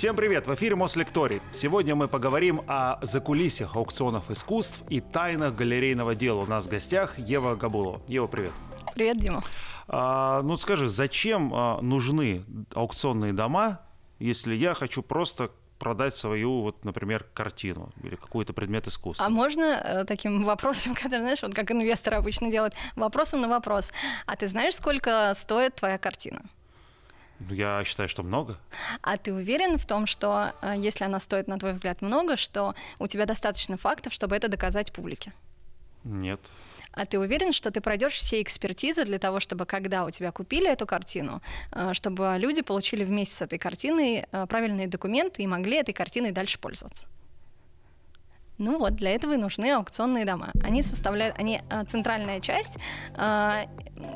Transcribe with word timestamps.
Всем 0.00 0.16
привет! 0.16 0.46
В 0.46 0.54
эфире 0.54 0.76
Мослекторий. 0.76 1.42
Сегодня 1.52 1.94
мы 1.94 2.08
поговорим 2.08 2.62
о 2.66 2.98
закулисьях 3.02 3.76
аукционов 3.76 4.30
искусств 4.30 4.82
и 4.88 5.02
тайнах 5.02 5.54
галерейного 5.54 6.14
дела. 6.14 6.40
У 6.40 6.46
нас 6.46 6.64
в 6.64 6.70
гостях 6.70 7.18
Ева 7.18 7.54
Габулова. 7.54 8.00
Ева, 8.08 8.26
привет. 8.26 8.52
Привет, 8.94 9.18
Дима. 9.18 9.42
А, 9.88 10.40
ну 10.40 10.56
скажи, 10.56 10.88
зачем 10.88 11.52
а, 11.52 11.82
нужны 11.82 12.46
аукционные 12.72 13.34
дома, 13.34 13.82
если 14.18 14.54
я 14.54 14.72
хочу 14.72 15.02
просто 15.02 15.50
продать 15.78 16.16
свою, 16.16 16.62
вот, 16.62 16.82
например, 16.82 17.26
картину 17.34 17.92
или 18.02 18.16
какой-то 18.16 18.54
предмет 18.54 18.86
искусства. 18.86 19.26
А 19.26 19.28
можно 19.28 19.64
э, 19.64 20.04
таким 20.06 20.44
вопросом, 20.46 20.94
который, 20.94 21.20
знаешь, 21.20 21.42
вот 21.42 21.54
как 21.54 21.70
инвесторы 21.72 22.16
обычно 22.16 22.50
делают, 22.50 22.72
вопросом 22.96 23.42
на 23.42 23.48
вопрос. 23.48 23.92
А 24.24 24.34
ты 24.34 24.46
знаешь, 24.46 24.76
сколько 24.76 25.34
стоит 25.36 25.74
твоя 25.74 25.98
картина? 25.98 26.40
Ну, 27.40 27.54
я 27.54 27.82
считаю, 27.84 28.08
что 28.08 28.22
много. 28.22 28.58
А 29.02 29.16
ты 29.16 29.32
уверен 29.32 29.78
в 29.78 29.86
том, 29.86 30.06
что 30.06 30.52
э, 30.60 30.74
если 30.76 31.04
она 31.04 31.20
стоит, 31.20 31.48
на 31.48 31.58
твой 31.58 31.72
взгляд, 31.72 32.02
много, 32.02 32.36
что 32.36 32.74
у 32.98 33.06
тебя 33.06 33.24
достаточно 33.24 33.76
фактов, 33.76 34.12
чтобы 34.12 34.36
это 34.36 34.48
доказать 34.48 34.92
публике? 34.92 35.32
Нет. 36.04 36.40
А 36.92 37.06
ты 37.06 37.18
уверен, 37.18 37.52
что 37.52 37.70
ты 37.70 37.80
пройдешь 37.80 38.14
все 38.14 38.42
экспертизы 38.42 39.04
для 39.04 39.18
того, 39.18 39.40
чтобы 39.40 39.64
когда 39.64 40.04
у 40.04 40.10
тебя 40.10 40.32
купили 40.32 40.70
эту 40.70 40.86
картину, 40.86 41.40
э, 41.72 41.94
чтобы 41.94 42.36
люди 42.38 42.62
получили 42.62 43.04
вместе 43.04 43.34
с 43.36 43.42
этой 43.42 43.58
картиной 43.58 44.26
э, 44.30 44.46
правильные 44.46 44.86
документы 44.86 45.42
и 45.42 45.46
могли 45.46 45.76
этой 45.76 45.94
картиной 45.94 46.32
дальше 46.32 46.58
пользоваться? 46.58 47.06
Ну 48.60 48.76
вот, 48.76 48.94
для 48.94 49.14
этого 49.14 49.32
и 49.32 49.36
нужны 49.38 49.72
аукционные 49.72 50.26
дома. 50.26 50.50
Они 50.62 50.82
составляют, 50.82 51.38
они 51.38 51.62
э, 51.70 51.84
центральная 51.88 52.40
часть 52.40 52.76
э, 53.16 53.64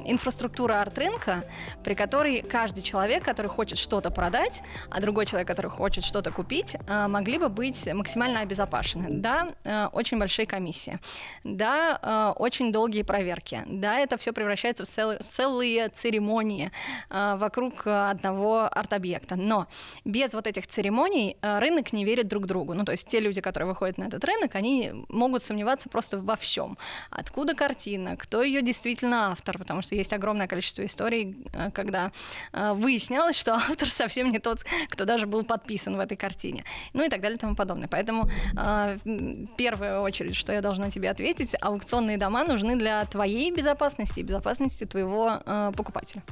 инфраструктуры 0.05 0.75
арт-рынка, 0.75 1.43
при 1.83 1.95
которой 1.95 2.43
каждый 2.43 2.83
человек, 2.83 3.25
который 3.25 3.47
хочет 3.47 3.79
что-то 3.79 4.11
продать, 4.11 4.63
а 4.91 5.01
другой 5.01 5.25
человек, 5.25 5.49
который 5.49 5.71
хочет 5.71 6.05
что-то 6.05 6.31
купить, 6.31 6.77
э, 6.87 7.07
могли 7.09 7.39
бы 7.39 7.49
быть 7.49 7.89
максимально 7.91 8.41
обезопасены. 8.41 9.07
Да, 9.09 9.49
э, 9.65 9.87
очень 9.93 10.19
большие 10.19 10.45
комиссии. 10.45 10.99
Да, 11.43 11.99
э, 12.03 12.39
очень 12.39 12.71
долгие 12.71 13.03
проверки. 13.03 13.63
Да, 13.67 13.99
это 13.99 14.19
все 14.19 14.35
превращается 14.35 14.85
в 14.85 14.89
цел, 14.89 15.15
целые 15.23 15.89
церемонии 15.89 16.71
э, 17.09 17.37
вокруг 17.39 17.87
одного 17.87 18.69
арт-объекта. 18.71 19.37
Но 19.37 19.69
без 20.05 20.35
вот 20.35 20.47
этих 20.47 20.67
церемоний 20.67 21.39
э, 21.41 21.59
рынок 21.61 21.95
не 21.95 22.05
верит 22.05 22.29
друг 22.29 22.47
другу. 22.47 22.75
Ну, 22.75 22.85
то 22.85 22.93
есть 22.93 23.09
те 23.09 23.21
люди, 23.21 23.41
которые 23.41 23.69
выходят 23.69 23.97
на 23.97 24.05
этот 24.05 24.23
рынок, 24.23 24.34
рынок, 24.35 24.55
они 24.55 24.93
могут 25.09 25.43
сомневаться 25.43 25.89
просто 25.89 26.19
во 26.19 26.37
всем. 26.37 26.77
Откуда 27.11 27.55
картина, 27.55 28.17
кто 28.17 28.43
ее 28.43 28.63
действительно 28.63 29.31
автор, 29.31 29.59
потому 29.59 29.83
что 29.83 29.95
есть 29.95 30.13
огромное 30.13 30.47
количество 30.47 30.85
историй, 30.85 31.37
э, 31.53 31.71
когда 31.71 32.13
э, 32.53 32.73
выяснялось, 32.73 33.37
что 33.37 33.55
автор 33.71 33.89
совсем 33.89 34.33
не 34.33 34.39
тот, 34.39 34.65
кто 34.89 35.05
даже 35.05 35.27
был 35.27 35.45
подписан 35.45 35.97
в 35.97 36.01
этой 36.01 36.17
картине. 36.17 36.65
Ну 36.93 37.05
и 37.05 37.09
так 37.09 37.21
далее 37.21 37.37
и 37.37 37.41
тому 37.41 37.55
подобное. 37.55 37.89
Поэтому 37.89 38.29
э, 38.57 38.99
в 39.05 39.57
первую 39.57 40.03
очередь, 40.03 40.37
что 40.37 40.53
я 40.53 40.61
должна 40.61 40.91
тебе 40.91 41.11
ответить, 41.11 41.55
аукционные 41.61 42.19
дома 42.19 42.45
нужны 42.45 42.77
для 42.77 43.05
твоей 43.05 43.51
безопасности 43.53 44.21
и 44.21 44.23
безопасности 44.23 44.85
твоего 44.85 45.41
покупателя. 45.77 46.23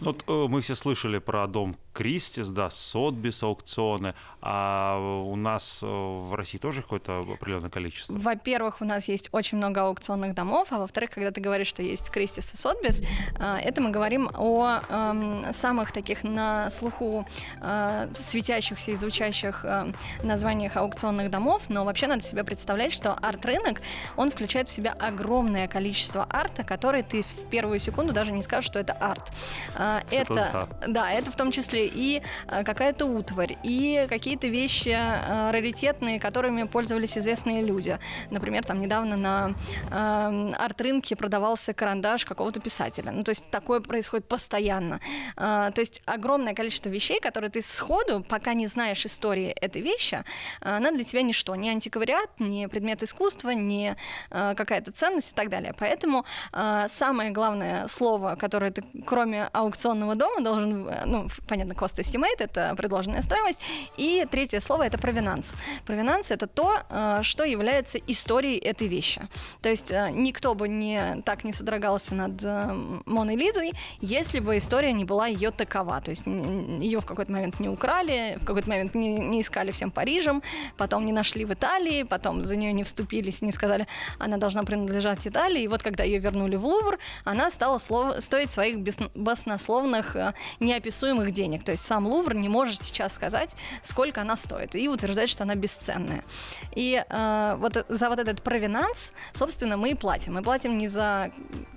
Вот 0.00 0.24
мы 0.26 0.60
все 0.60 0.74
слышали 0.74 1.18
про 1.18 1.46
дом 1.46 1.76
Кристис, 1.92 2.48
да, 2.48 2.70
Сотбис 2.70 3.42
аукционы, 3.42 4.14
а 4.40 4.98
у 4.98 5.36
нас 5.36 5.78
в 5.82 6.34
России 6.34 6.58
тоже 6.58 6.82
какое-то 6.82 7.22
определенное 7.36 7.70
количество? 7.70 8.14
Во-первых, 8.14 8.80
у 8.80 8.84
нас 8.84 9.08
есть 9.08 9.28
очень 9.32 9.58
много 9.58 9.82
аукционных 9.82 10.34
домов, 10.34 10.68
а 10.70 10.78
во-вторых, 10.78 11.10
когда 11.10 11.30
ты 11.30 11.40
говоришь, 11.40 11.68
что 11.68 11.82
есть 11.82 12.10
Кристис 12.10 12.52
и 12.54 12.56
Сотбис, 12.56 13.02
а, 13.38 13.58
это 13.58 13.80
мы 13.80 13.90
говорим 13.90 14.30
о 14.34 14.80
самых 15.52 15.92
таких 15.92 16.24
на 16.24 16.70
слуху 16.70 17.26
э, 17.60 18.08
светящихся 18.28 18.92
и 18.92 18.94
звучащих 18.94 19.64
э, 19.64 19.92
названиях 20.22 20.76
аукционных 20.76 21.30
домов, 21.30 21.64
но 21.68 21.84
вообще 21.84 22.06
надо 22.06 22.22
себе 22.22 22.44
представлять, 22.44 22.92
что 22.92 23.14
арт-рынок, 23.14 23.80
он 24.16 24.30
включает 24.30 24.68
в 24.68 24.72
себя 24.72 24.92
огромное 24.92 25.68
количество 25.68 26.26
арта, 26.28 26.64
который 26.64 27.02
ты 27.02 27.22
в 27.22 27.48
первую 27.50 27.78
секунду 27.78 28.12
даже 28.12 28.32
не 28.32 28.42
скажешь, 28.42 28.66
что 28.66 28.78
это 28.78 28.92
арт. 28.94 29.32
Э, 29.76 30.00
это, 30.10 30.34
это 30.34 30.68
да, 30.88 31.10
это 31.10 31.30
в 31.30 31.36
том 31.36 31.52
числе 31.52 31.86
и 31.86 32.22
какая-то 32.48 33.06
утварь, 33.06 33.56
и 33.62 34.06
какие-то 34.08 34.48
вещи 34.48 34.96
раритетные, 35.50 36.20
которыми 36.20 36.64
пользовались 36.64 37.16
известные 37.16 37.25
известные 37.26 37.62
люди. 37.62 37.98
Например, 38.30 38.64
там 38.64 38.80
недавно 38.80 39.16
на 39.16 39.54
э, 39.90 40.52
арт-рынке 40.56 41.16
продавался 41.16 41.74
карандаш 41.74 42.24
какого-то 42.24 42.60
писателя. 42.60 43.10
Ну, 43.10 43.24
то 43.24 43.30
есть 43.30 43.50
такое 43.50 43.80
происходит 43.80 44.28
постоянно. 44.28 45.00
Э, 45.36 45.72
то 45.74 45.80
есть 45.80 46.02
огромное 46.06 46.54
количество 46.54 46.88
вещей, 46.88 47.20
которые 47.20 47.50
ты 47.50 47.62
сходу, 47.62 48.24
пока 48.28 48.54
не 48.54 48.68
знаешь 48.68 49.04
истории 49.04 49.48
этой 49.48 49.82
вещи, 49.82 50.22
э, 50.60 50.76
она 50.76 50.92
для 50.92 51.02
тебя 51.02 51.22
ничто. 51.22 51.56
Ни 51.56 51.68
антиквариат, 51.68 52.30
ни 52.38 52.66
предмет 52.66 53.02
искусства, 53.02 53.50
ни 53.50 53.96
э, 54.30 54.54
какая-то 54.54 54.92
ценность 54.92 55.32
и 55.32 55.34
так 55.34 55.48
далее. 55.48 55.74
Поэтому 55.76 56.24
э, 56.52 56.86
самое 56.92 57.30
главное 57.30 57.88
слово, 57.88 58.36
которое 58.36 58.70
ты, 58.70 58.84
кроме 59.04 59.48
аукционного 59.52 60.14
дома, 60.14 60.44
должен, 60.44 60.88
э, 60.88 61.02
ну, 61.06 61.28
понятно, 61.48 61.72
cost 61.72 61.98
estimate, 61.98 62.38
это 62.38 62.74
предложенная 62.76 63.22
стоимость, 63.22 63.60
и 63.96 64.26
третье 64.30 64.60
слово— 64.60 64.82
это 64.86 64.98
провинанс. 64.98 65.56
Провинанс— 65.86 66.30
это 66.36 66.46
то, 66.46 66.82
э, 66.88 67.15
что 67.22 67.44
является 67.44 67.98
историей 67.98 68.58
этой 68.58 68.88
вещи. 68.88 69.28
То 69.62 69.68
есть 69.68 69.90
э, 69.90 70.10
никто 70.10 70.54
бы 70.54 70.68
не, 70.68 71.22
так 71.24 71.44
не 71.44 71.52
содрогался 71.52 72.14
над 72.14 72.42
э, 72.42 73.00
Моной 73.06 73.36
Лизой, 73.36 73.72
если 74.00 74.40
бы 74.40 74.58
история 74.58 74.92
не 74.92 75.04
была 75.04 75.26
ее 75.26 75.50
такова. 75.50 76.00
То 76.00 76.10
есть 76.10 76.26
ее 76.26 77.00
в 77.00 77.06
какой-то 77.06 77.32
момент 77.32 77.60
не 77.60 77.68
украли, 77.68 78.38
в 78.40 78.44
какой-то 78.44 78.68
момент 78.68 78.94
не, 78.94 79.18
не 79.18 79.40
искали 79.40 79.70
всем 79.70 79.90
Парижем, 79.90 80.42
потом 80.76 81.04
не 81.06 81.12
нашли 81.12 81.44
в 81.44 81.52
Италии, 81.52 82.02
потом 82.02 82.44
за 82.44 82.56
нее 82.56 82.72
не 82.72 82.84
вступились, 82.84 83.42
не 83.42 83.52
сказали, 83.52 83.86
она 84.18 84.36
должна 84.36 84.62
принадлежать 84.62 85.26
Италии. 85.26 85.62
И 85.62 85.68
вот 85.68 85.82
когда 85.82 86.04
ее 86.04 86.18
вернули 86.18 86.56
в 86.56 86.64
Лувр, 86.64 86.98
она 87.24 87.50
стала 87.50 87.78
слов, 87.78 88.22
стоить 88.22 88.50
своих 88.50 88.78
баснословных, 89.14 90.16
э, 90.16 90.34
неописуемых 90.60 91.30
денег. 91.32 91.64
То 91.64 91.72
есть 91.72 91.86
сам 91.86 92.06
Лувр 92.06 92.34
не 92.34 92.48
может 92.48 92.82
сейчас 92.82 93.14
сказать, 93.14 93.54
сколько 93.82 94.20
она 94.20 94.36
стоит, 94.36 94.74
и 94.74 94.88
утверждать, 94.88 95.28
что 95.28 95.44
она 95.44 95.54
бесценная. 95.54 96.24
И 96.74 97.02
э, 97.08 97.56
вот 97.58 97.86
за 97.88 98.08
вот 98.08 98.18
этот 98.18 98.42
провинанс, 98.42 99.12
собственно, 99.32 99.76
мы 99.76 99.90
и 99.90 99.94
платим. 99.94 100.34
Мы 100.34 100.42
платим 100.42 100.78
не 100.78 100.88
за 100.88 101.30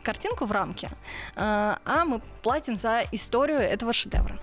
картинку 0.04 0.46
в 0.46 0.52
рамке, 0.52 0.88
э, 0.88 0.92
а 1.36 2.06
мы 2.06 2.22
платим 2.42 2.78
за 2.78 3.04
историю 3.12 3.60
этого 3.60 3.94
шедевра. 3.94 4.38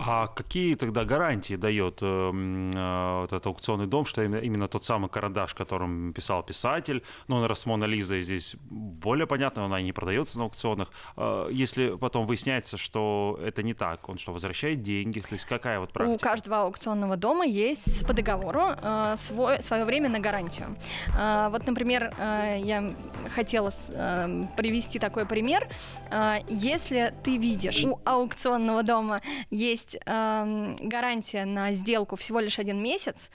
А 0.00 0.26
какие 0.28 0.74
тогда 0.74 1.04
гарантии 1.04 1.56
дает 1.56 1.98
э, 2.02 2.06
э, 2.06 3.20
вот 3.20 3.32
этот 3.32 3.46
аукционный 3.46 3.86
дом, 3.86 4.04
что 4.04 4.22
именно, 4.22 4.68
тот 4.68 4.84
самый 4.84 5.08
карандаш, 5.08 5.54
которым 5.54 6.12
писал 6.12 6.42
писатель, 6.42 7.02
ну, 7.28 7.36
он 7.36 7.44
раз 7.44 7.66
Мона 7.66 7.84
Лиза 7.84 8.20
здесь 8.20 8.56
более 8.70 9.26
понятно, 9.26 9.64
она 9.64 9.82
не 9.82 9.92
продается 9.92 10.38
на 10.38 10.44
аукционах. 10.44 10.90
Э, 11.16 11.48
если 11.50 11.96
потом 11.96 12.26
выясняется, 12.26 12.76
что 12.76 13.38
это 13.44 13.62
не 13.62 13.74
так, 13.74 14.08
он 14.08 14.18
что, 14.18 14.32
возвращает 14.32 14.82
деньги? 14.82 15.20
То 15.20 15.34
есть 15.34 15.46
какая 15.46 15.80
вот 15.80 15.92
практика? 15.92 16.14
У 16.14 16.18
каждого 16.18 16.62
аукционного 16.62 17.16
дома 17.16 17.44
есть 17.44 18.06
по 18.06 18.12
договору 18.12 18.76
э, 18.80 19.14
свой, 19.16 19.62
свое 19.62 19.84
время 19.84 20.08
на 20.08 20.20
гарантию. 20.22 20.76
Э, 21.16 21.48
вот, 21.50 21.66
например, 21.66 22.14
э, 22.16 22.60
я 22.62 22.90
хотела 23.34 23.70
э, 23.90 24.42
привести 24.56 24.98
такой 24.98 25.26
пример. 25.26 25.68
Э, 26.10 26.38
если 26.48 27.12
ты 27.22 27.36
видишь 27.36 27.84
у 27.84 28.00
аукционного 28.04 28.82
дома 28.82 29.20
есть 29.50 29.98
гарантия 30.04 31.44
на 31.44 31.72
сделку 31.72 32.16
всего 32.16 32.40
лишь 32.40 32.58
один 32.58 32.82
месяц, 32.82 33.30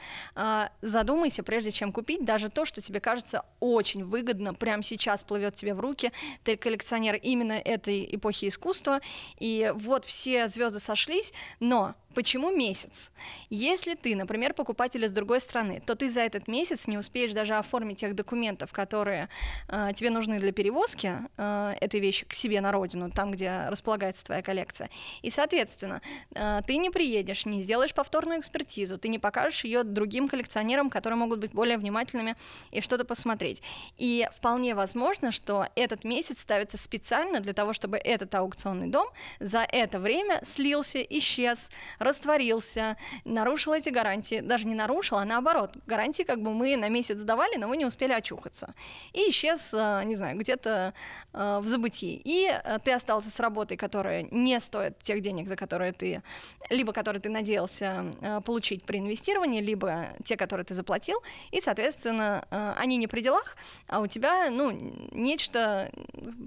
задумайся, 0.82 1.44
прежде 1.44 1.72
чем 1.72 1.92
купить, 1.92 2.24
даже 2.24 2.50
то, 2.50 2.66
что 2.66 2.82
тебе 2.82 3.00
кажется 3.00 3.44
очень 3.60 4.06
выгодно, 4.06 4.54
прямо 4.54 4.84
сейчас 4.84 5.24
плывет 5.24 5.56
тебе 5.56 5.74
в 5.74 5.80
руки, 5.80 6.12
ты 6.44 6.56
коллекционер 6.56 7.16
именно 7.16 7.54
этой 7.54 8.08
эпохи 8.16 8.48
искусства, 8.48 9.02
и 9.40 9.74
вот 9.76 10.06
все 10.06 10.48
звезды 10.48 10.80
сошлись, 10.80 11.34
но 11.60 11.96
Почему 12.18 12.50
месяц? 12.50 13.12
Если 13.52 13.94
ты, 13.94 14.16
например, 14.16 14.56
покупатель 14.56 15.06
из 15.06 15.14
другой 15.14 15.40
страны, 15.40 15.84
то 15.86 15.94
ты 15.94 16.10
за 16.10 16.22
этот 16.22 16.48
месяц 16.48 16.88
не 16.88 16.98
успеешь 16.98 17.32
даже 17.32 17.54
оформить 17.54 18.00
тех 18.00 18.16
документов, 18.16 18.74
которые 18.74 19.30
э, 19.68 19.92
тебе 19.96 20.10
нужны 20.10 20.40
для 20.40 20.52
перевозки 20.52 21.14
э, 21.38 21.76
этой 21.80 22.00
вещи 22.00 22.26
к 22.26 22.34
себе 22.34 22.60
на 22.60 22.72
родину, 22.72 23.12
там, 23.12 23.30
где 23.30 23.68
располагается 23.68 24.26
твоя 24.26 24.42
коллекция. 24.42 24.90
И, 25.22 25.30
соответственно, 25.30 26.02
э, 26.34 26.62
ты 26.66 26.78
не 26.78 26.90
приедешь, 26.90 27.46
не 27.46 27.62
сделаешь 27.62 27.94
повторную 27.94 28.40
экспертизу, 28.40 28.98
ты 28.98 29.10
не 29.10 29.20
покажешь 29.20 29.64
ее 29.64 29.84
другим 29.84 30.28
коллекционерам, 30.28 30.90
которые 30.90 31.20
могут 31.20 31.38
быть 31.38 31.52
более 31.52 31.78
внимательными 31.78 32.36
и 32.72 32.82
что-то 32.82 33.06
посмотреть. 33.06 33.62
И 34.00 34.28
вполне 34.36 34.74
возможно, 34.74 35.32
что 35.32 35.68
этот 35.76 36.04
месяц 36.04 36.40
ставится 36.40 36.78
специально 36.78 37.42
для 37.42 37.54
того, 37.54 37.74
чтобы 37.74 37.98
этот 37.98 38.34
аукционный 38.34 38.88
дом 38.88 39.08
за 39.40 39.60
это 39.60 40.00
время 40.00 40.42
слился, 40.44 41.00
исчез, 41.04 41.70
растворился, 42.08 42.98
нарушил 43.26 43.74
эти 43.74 43.90
гарантии, 43.90 44.40
даже 44.40 44.68
не 44.68 44.76
нарушил, 44.76 45.18
а 45.18 45.26
наоборот, 45.26 45.76
гарантии 45.86 46.24
как 46.24 46.42
бы 46.42 46.54
мы 46.54 46.76
на 46.78 46.90
месяц 46.90 47.18
давали, 47.18 47.58
но 47.58 47.68
вы 47.68 47.78
не 47.78 47.86
успели 47.86 48.14
очухаться. 48.14 48.74
И 49.14 49.30
исчез, 49.30 49.74
э, 49.74 50.04
не 50.06 50.16
знаю, 50.16 50.38
где-то 50.38 50.94
э, 51.34 51.60
в 51.62 51.68
забытии. 51.68 52.22
И 52.24 52.48
э, 52.48 52.80
ты 52.84 52.94
остался 52.94 53.30
с 53.30 53.40
работой, 53.40 53.78
которая 53.78 54.24
не 54.32 54.60
стоит 54.60 55.00
тех 55.02 55.22
денег, 55.22 55.48
за 55.48 55.56
которые 55.56 55.92
ты, 55.92 56.22
либо 56.70 56.94
которые 56.94 57.22
ты 57.22 57.30
надеялся 57.30 58.12
получить 58.46 58.84
при 58.84 59.00
инвестировании, 59.00 59.62
либо 59.62 60.10
те, 60.24 60.38
которые 60.38 60.66
ты 60.66 60.74
заплатил, 60.74 61.22
и, 61.52 61.62
соответственно, 61.62 62.46
они 62.78 62.98
не 62.98 63.08
при 63.08 63.22
делах, 63.22 63.56
а 63.88 64.00
у 64.00 64.08
тебя, 64.08 64.50
ну, 64.50 64.72
нечто 65.12 65.92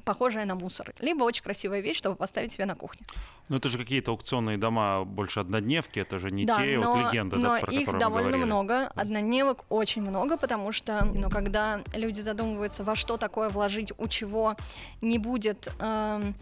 похожее 0.04 0.44
на 0.46 0.54
мусор, 0.54 0.94
либо 1.00 1.24
очень 1.24 1.42
красивая 1.42 1.80
вещь, 1.80 1.98
чтобы 1.98 2.16
поставить 2.16 2.52
себе 2.52 2.66
на 2.66 2.74
кухне. 2.74 3.06
Ну, 3.48 3.56
это 3.56 3.68
же 3.68 3.78
какие-то 3.78 4.12
аукционные 4.12 4.58
дома 4.58 5.04
больше 5.04 5.40
однодневки, 5.50 5.98
это 6.00 6.18
же 6.18 6.30
не 6.30 6.44
да, 6.44 6.58
те 6.58 6.78
но, 6.78 6.92
вот 6.92 7.12
легенды, 7.12 7.36
но 7.36 7.54
да, 7.54 7.60
про 7.60 7.72
их 7.72 7.98
довольно 7.98 8.36
много, 8.36 8.86
однодневок 8.94 9.64
очень 9.68 10.02
много, 10.02 10.36
потому 10.36 10.72
что, 10.72 11.04
ну, 11.04 11.28
когда 11.28 11.80
люди 11.92 12.20
задумываются, 12.20 12.84
во 12.84 12.94
что 12.94 13.16
такое 13.16 13.48
вложить, 13.48 13.92
у 13.98 14.08
чего 14.08 14.56
не 15.00 15.18
будет 15.18 15.68
э, 15.80 16.32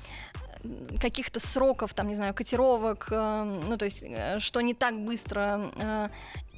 каких-то 1.00 1.40
сроков, 1.40 1.94
там, 1.94 2.08
не 2.08 2.16
знаю, 2.16 2.34
котировок, 2.34 3.08
э, 3.10 3.60
ну, 3.66 3.76
то 3.76 3.84
есть, 3.86 4.02
э, 4.02 4.40
что 4.40 4.60
не 4.60 4.74
так 4.74 4.98
быстро 5.00 5.70
э, 5.76 6.08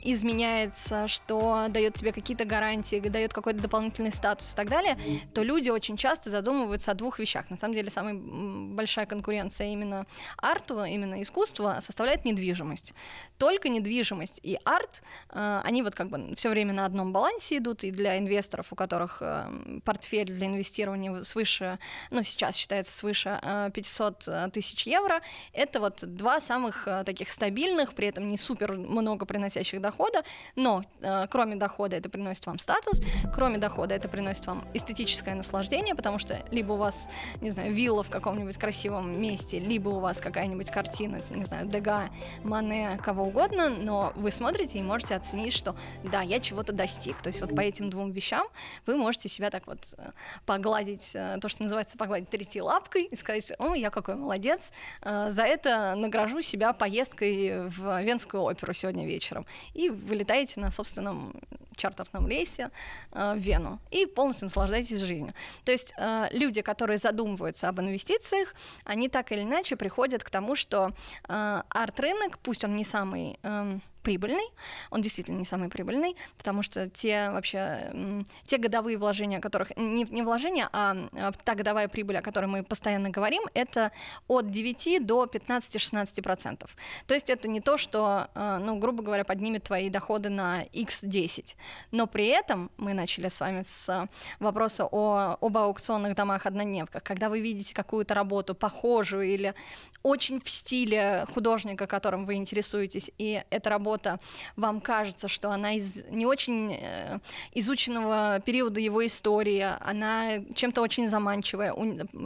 изменяется, 0.02 1.08
что 1.08 1.66
дает 1.68 1.94
тебе 1.94 2.12
какие-то 2.12 2.44
гарантии, 2.44 2.96
дает 3.00 3.32
какой-то 3.32 3.60
дополнительный 3.60 4.12
статус 4.12 4.52
и 4.52 4.56
так 4.56 4.68
далее, 4.68 4.98
то 5.34 5.42
люди 5.42 5.70
очень 5.70 5.96
часто 5.96 6.30
задумываются 6.30 6.90
о 6.90 6.94
двух 6.94 7.18
вещах. 7.18 7.50
На 7.50 7.58
самом 7.58 7.74
деле 7.74 7.90
самая 7.90 8.14
большая 8.14 9.06
конкуренция 9.06 9.68
именно 9.68 10.06
арту, 10.38 10.84
именно 10.84 11.22
искусству 11.22 11.70
составляет 11.80 12.24
недвижимость. 12.24 12.94
Только 13.38 13.68
недвижимость 13.68 14.40
и 14.42 14.58
арт, 14.64 15.02
э, 15.30 15.60
они 15.64 15.82
вот 15.82 15.94
как 15.94 16.08
бы 16.08 16.34
все 16.36 16.50
время 16.50 16.72
на 16.72 16.84
одном 16.84 17.12
балансе 17.12 17.58
идут, 17.58 17.84
и 17.84 17.90
для 17.90 18.18
инвесторов, 18.18 18.66
у 18.70 18.76
которых 18.76 19.18
э, 19.20 19.80
портфель 19.84 20.32
для 20.32 20.46
инвестирования 20.46 21.22
свыше, 21.22 21.78
ну 22.10 22.22
сейчас 22.22 22.56
считается 22.56 22.96
свыше 22.96 23.40
500 23.74 24.28
э, 24.28 24.48
тысяч 24.52 24.86
евро, 24.86 25.20
это 25.52 25.80
вот 25.80 26.04
два 26.04 26.40
самых 26.40 26.88
таких 27.04 27.30
стабильных, 27.30 27.94
при 27.94 28.08
этом 28.08 28.26
не 28.26 28.36
супер 28.36 28.72
много 28.72 29.26
приносящих 29.26 29.80
доходов, 29.80 29.89
дохода, 29.90 30.22
но 30.56 30.82
э, 31.00 31.26
кроме 31.28 31.56
дохода 31.56 31.96
это 31.96 32.08
приносит 32.08 32.46
вам 32.46 32.58
статус, 32.58 33.02
кроме 33.34 33.58
дохода 33.58 33.94
это 33.94 34.08
приносит 34.08 34.46
вам 34.46 34.64
эстетическое 34.72 35.34
наслаждение, 35.34 35.94
потому 35.94 36.18
что 36.18 36.40
либо 36.50 36.72
у 36.72 36.76
вас, 36.76 37.08
не 37.40 37.50
знаю, 37.50 37.72
вилла 37.72 38.02
в 38.02 38.10
каком-нибудь 38.10 38.56
красивом 38.56 39.20
месте, 39.20 39.58
либо 39.58 39.88
у 39.88 39.98
вас 39.98 40.18
какая-нибудь 40.18 40.70
картина, 40.70 41.20
не 41.30 41.44
знаю, 41.44 41.66
Дега, 41.66 42.10
Мане, 42.44 42.98
кого 43.02 43.24
угодно, 43.24 43.68
но 43.68 44.12
вы 44.14 44.30
смотрите 44.30 44.78
и 44.78 44.82
можете 44.82 45.16
оценить, 45.16 45.52
что 45.52 45.74
да, 46.04 46.22
я 46.22 46.40
чего-то 46.40 46.72
достиг. 46.72 47.20
То 47.22 47.28
есть 47.28 47.40
вот 47.40 47.54
по 47.54 47.60
этим 47.60 47.90
двум 47.90 48.12
вещам 48.12 48.46
вы 48.86 48.96
можете 48.96 49.28
себя 49.28 49.50
так 49.50 49.66
вот 49.66 49.78
э, 49.98 50.10
погладить, 50.46 51.12
э, 51.14 51.38
то, 51.40 51.48
что 51.48 51.64
называется 51.64 51.98
погладить 51.98 52.30
третьей 52.30 52.62
лапкой 52.62 53.04
и 53.04 53.16
сказать, 53.16 53.52
о, 53.58 53.74
я 53.74 53.90
какой 53.90 54.14
молодец, 54.14 54.70
э, 55.02 55.30
за 55.30 55.42
это 55.42 55.94
награжу 55.96 56.42
себя 56.42 56.72
поездкой 56.72 57.68
в 57.68 58.02
Венскую 58.02 58.42
оперу 58.42 58.72
сегодня 58.72 59.06
вечером 59.06 59.46
вылетаете 59.88 60.60
на 60.60 60.70
собственном 60.70 61.32
чартерном 61.76 62.28
рейсе 62.28 62.70
э, 63.12 63.34
в 63.34 63.38
Вену 63.38 63.78
и 63.90 64.06
полностью 64.06 64.46
наслаждаетесь 64.46 65.00
жизнью. 65.00 65.34
То 65.64 65.72
есть 65.72 65.94
э, 65.96 66.26
люди, 66.32 66.60
которые 66.60 66.98
задумываются 66.98 67.68
об 67.68 67.80
инвестициях, 67.80 68.54
они 68.84 69.08
так 69.08 69.32
или 69.32 69.42
иначе 69.42 69.76
приходят 69.76 70.22
к 70.22 70.30
тому, 70.30 70.56
что 70.56 70.90
э, 71.28 71.62
арт-рынок, 71.68 72.38
пусть 72.38 72.64
он 72.64 72.76
не 72.76 72.84
самый 72.84 73.38
э, 73.42 73.78
прибыльный, 74.02 74.48
он 74.90 75.02
действительно 75.02 75.38
не 75.38 75.44
самый 75.44 75.68
прибыльный, 75.68 76.16
потому 76.36 76.62
что 76.62 76.88
те 76.88 77.30
вообще, 77.30 78.24
те 78.46 78.58
годовые 78.58 78.98
вложения, 78.98 79.38
о 79.38 79.40
которых, 79.40 79.76
не, 79.76 80.04
не 80.04 80.22
вложения, 80.22 80.68
а, 80.72 80.96
а 81.12 81.32
та 81.32 81.54
годовая 81.54 81.88
прибыль, 81.88 82.18
о 82.18 82.22
которой 82.22 82.46
мы 82.46 82.62
постоянно 82.62 83.10
говорим, 83.10 83.42
это 83.54 83.92
от 84.28 84.50
9 84.50 85.06
до 85.06 85.24
15-16%. 85.24 86.68
То 87.06 87.14
есть 87.14 87.30
это 87.30 87.48
не 87.48 87.60
то, 87.60 87.76
что, 87.76 88.28
а, 88.34 88.58
ну, 88.58 88.78
грубо 88.78 89.02
говоря, 89.02 89.24
поднимет 89.24 89.64
твои 89.64 89.90
доходы 89.90 90.28
на 90.28 90.64
x10, 90.64 91.54
но 91.90 92.06
при 92.06 92.26
этом 92.26 92.70
мы 92.76 92.94
начали 92.94 93.28
с 93.28 93.40
вами 93.40 93.62
с 93.62 94.08
вопроса 94.38 94.86
о, 94.90 95.36
об 95.40 95.56
аукционных 95.56 96.14
домах-однодневках, 96.14 97.02
когда 97.02 97.28
вы 97.28 97.40
видите 97.40 97.74
какую-то 97.74 98.14
работу 98.14 98.54
похожую 98.54 99.26
или 99.26 99.54
очень 100.02 100.40
в 100.40 100.48
стиле 100.48 101.26
художника, 101.34 101.86
которым 101.86 102.26
вы 102.26 102.34
интересуетесь, 102.34 103.10
и 103.18 103.42
эта 103.50 103.70
работа 103.70 104.20
вам 104.56 104.80
кажется, 104.80 105.28
что 105.28 105.50
она 105.50 105.72
из 105.72 106.04
не 106.10 106.26
очень 106.26 106.72
э, 106.72 107.18
изученного 107.54 108.40
периода 108.40 108.80
его 108.80 109.06
истории, 109.06 109.66
она 109.80 110.42
чем-то 110.54 110.80
очень 110.80 111.08
заманчивая, 111.08 111.74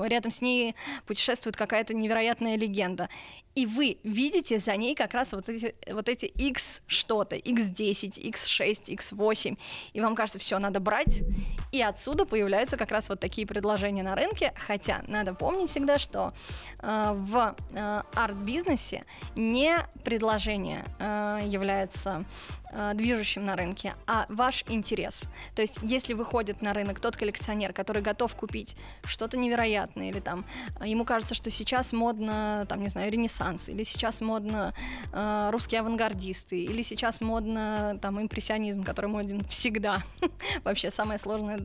рядом 0.06 0.30
с 0.30 0.40
ней 0.40 0.74
путешествует 1.06 1.56
какая-то 1.56 1.94
невероятная 1.94 2.56
легенда. 2.56 3.08
И 3.54 3.66
вы 3.66 3.98
видите 4.02 4.58
за 4.58 4.76
ней 4.76 4.96
как 4.96 5.14
раз 5.14 5.32
вот 5.32 5.48
эти, 5.48 5.76
вот 5.88 6.08
эти 6.08 6.26
x 6.26 6.82
что-то, 6.88 7.36
x10, 7.36 8.32
x6, 8.32 8.96
x8, 8.96 9.58
и 9.92 10.00
вам 10.00 10.16
кажется, 10.16 10.40
все, 10.40 10.58
надо 10.58 10.80
брать, 10.80 11.22
и 11.70 11.80
отсюда 11.80 12.24
появляются 12.24 12.76
как 12.76 12.90
раз 12.90 13.08
вот 13.08 13.20
такие 13.20 13.46
предложения 13.46 14.02
на 14.02 14.16
рынке, 14.16 14.52
хотя 14.56 15.04
надо 15.06 15.34
помнить 15.34 15.70
всегда, 15.70 15.98
что 15.98 16.32
э, 16.80 17.12
в 17.14 17.54
арт-бизнесе 18.14 19.04
не 19.34 19.76
предложение 20.04 20.84
э, 20.98 21.40
является 21.44 22.24
э, 22.63 22.63
движущим 22.94 23.44
на 23.44 23.56
рынке, 23.56 23.94
а 24.06 24.26
ваш 24.28 24.64
интерес. 24.68 25.24
То 25.54 25.62
есть, 25.62 25.78
если 25.82 26.14
выходит 26.14 26.62
на 26.62 26.72
рынок 26.72 27.00
тот 27.00 27.16
коллекционер, 27.16 27.72
который 27.72 28.02
готов 28.02 28.34
купить 28.34 28.76
что-то 29.04 29.36
невероятное, 29.36 30.08
или 30.08 30.20
там 30.20 30.44
ему 30.82 31.04
кажется, 31.04 31.34
что 31.34 31.50
сейчас 31.50 31.92
модно, 31.92 32.66
там, 32.68 32.82
не 32.82 32.88
знаю, 32.88 33.12
ренессанс, 33.12 33.68
или 33.68 33.84
сейчас 33.84 34.20
модно 34.20 34.74
э, 35.12 35.48
русские 35.52 35.80
авангардисты, 35.80 36.64
или 36.64 36.82
сейчас 36.82 37.20
модно 37.20 37.98
там 38.00 38.20
импрессионизм, 38.20 38.82
который 38.82 39.06
моден 39.06 39.44
всегда. 39.44 40.02
Вообще 40.64 40.90
самое 40.90 41.18
сложное, 41.18 41.60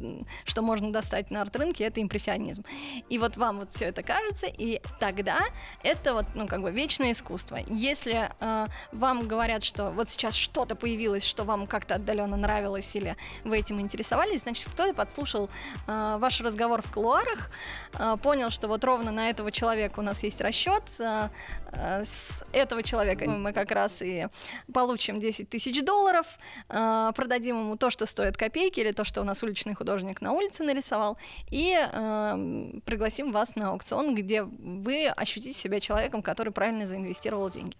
что 0.45 0.61
можно 0.61 0.91
достать 0.91 1.31
на 1.31 1.41
арт-рынке, 1.41 1.85
это 1.85 2.01
импрессионизм. 2.01 2.63
И 3.09 3.17
вот 3.17 3.37
вам 3.37 3.59
вот 3.59 3.71
все 3.71 3.85
это 3.85 4.03
кажется, 4.03 4.47
и 4.47 4.81
тогда 4.99 5.39
это 5.83 6.13
вот, 6.13 6.25
ну, 6.35 6.47
как 6.47 6.61
бы 6.61 6.71
вечное 6.71 7.11
искусство. 7.11 7.57
Если 7.67 8.29
э, 8.39 8.67
вам 8.91 9.27
говорят, 9.27 9.63
что 9.63 9.91
вот 9.91 10.09
сейчас 10.09 10.35
что-то 10.35 10.75
появилось 10.75 10.98
появилось, 10.99 11.23
что 11.23 11.45
вам 11.45 11.65
как-то 11.65 11.95
отдаленно 11.95 12.35
нравилось 12.35 12.93
или 12.93 13.15
вы 13.45 13.59
этим 13.59 13.79
интересовались, 13.79 14.41
значит, 14.41 14.67
кто-то 14.73 14.93
подслушал 14.93 15.49
э, 15.87 16.17
ваш 16.19 16.41
разговор 16.41 16.81
в 16.81 16.91
кулуарах, 16.91 17.49
э, 17.97 18.17
понял, 18.21 18.49
что 18.49 18.67
вот 18.67 18.83
ровно 18.83 19.09
на 19.09 19.29
этого 19.29 19.49
человека 19.49 20.01
у 20.01 20.03
нас 20.03 20.23
есть 20.23 20.41
расчет, 20.41 20.83
э, 20.99 21.29
э, 21.71 22.03
с 22.03 22.43
этого 22.51 22.83
человека 22.83 23.29
мы 23.29 23.53
как 23.53 23.71
раз 23.71 24.01
и 24.01 24.27
получим 24.73 25.21
10 25.21 25.49
тысяч 25.49 25.81
долларов, 25.85 26.27
э, 26.67 27.11
продадим 27.15 27.59
ему 27.59 27.77
то, 27.77 27.89
что 27.89 28.05
стоит 28.05 28.35
копейки, 28.35 28.81
или 28.81 28.91
то, 28.91 29.05
что 29.05 29.21
у 29.21 29.23
нас 29.23 29.41
уличный 29.41 29.75
художник 29.75 30.19
на 30.19 30.33
улице 30.33 30.63
нарисовал, 30.63 31.17
и 31.49 31.77
э, 31.79 32.71
пригласим 32.83 33.31
вас 33.31 33.55
на 33.55 33.69
аукцион, 33.69 34.15
где 34.15 34.43
вы 34.43 35.07
ощутите 35.07 35.57
себя 35.57 35.79
человеком, 35.79 36.21
который 36.21 36.51
правильно 36.51 36.87
заинвестировал 36.87 37.49
деньги. 37.49 37.77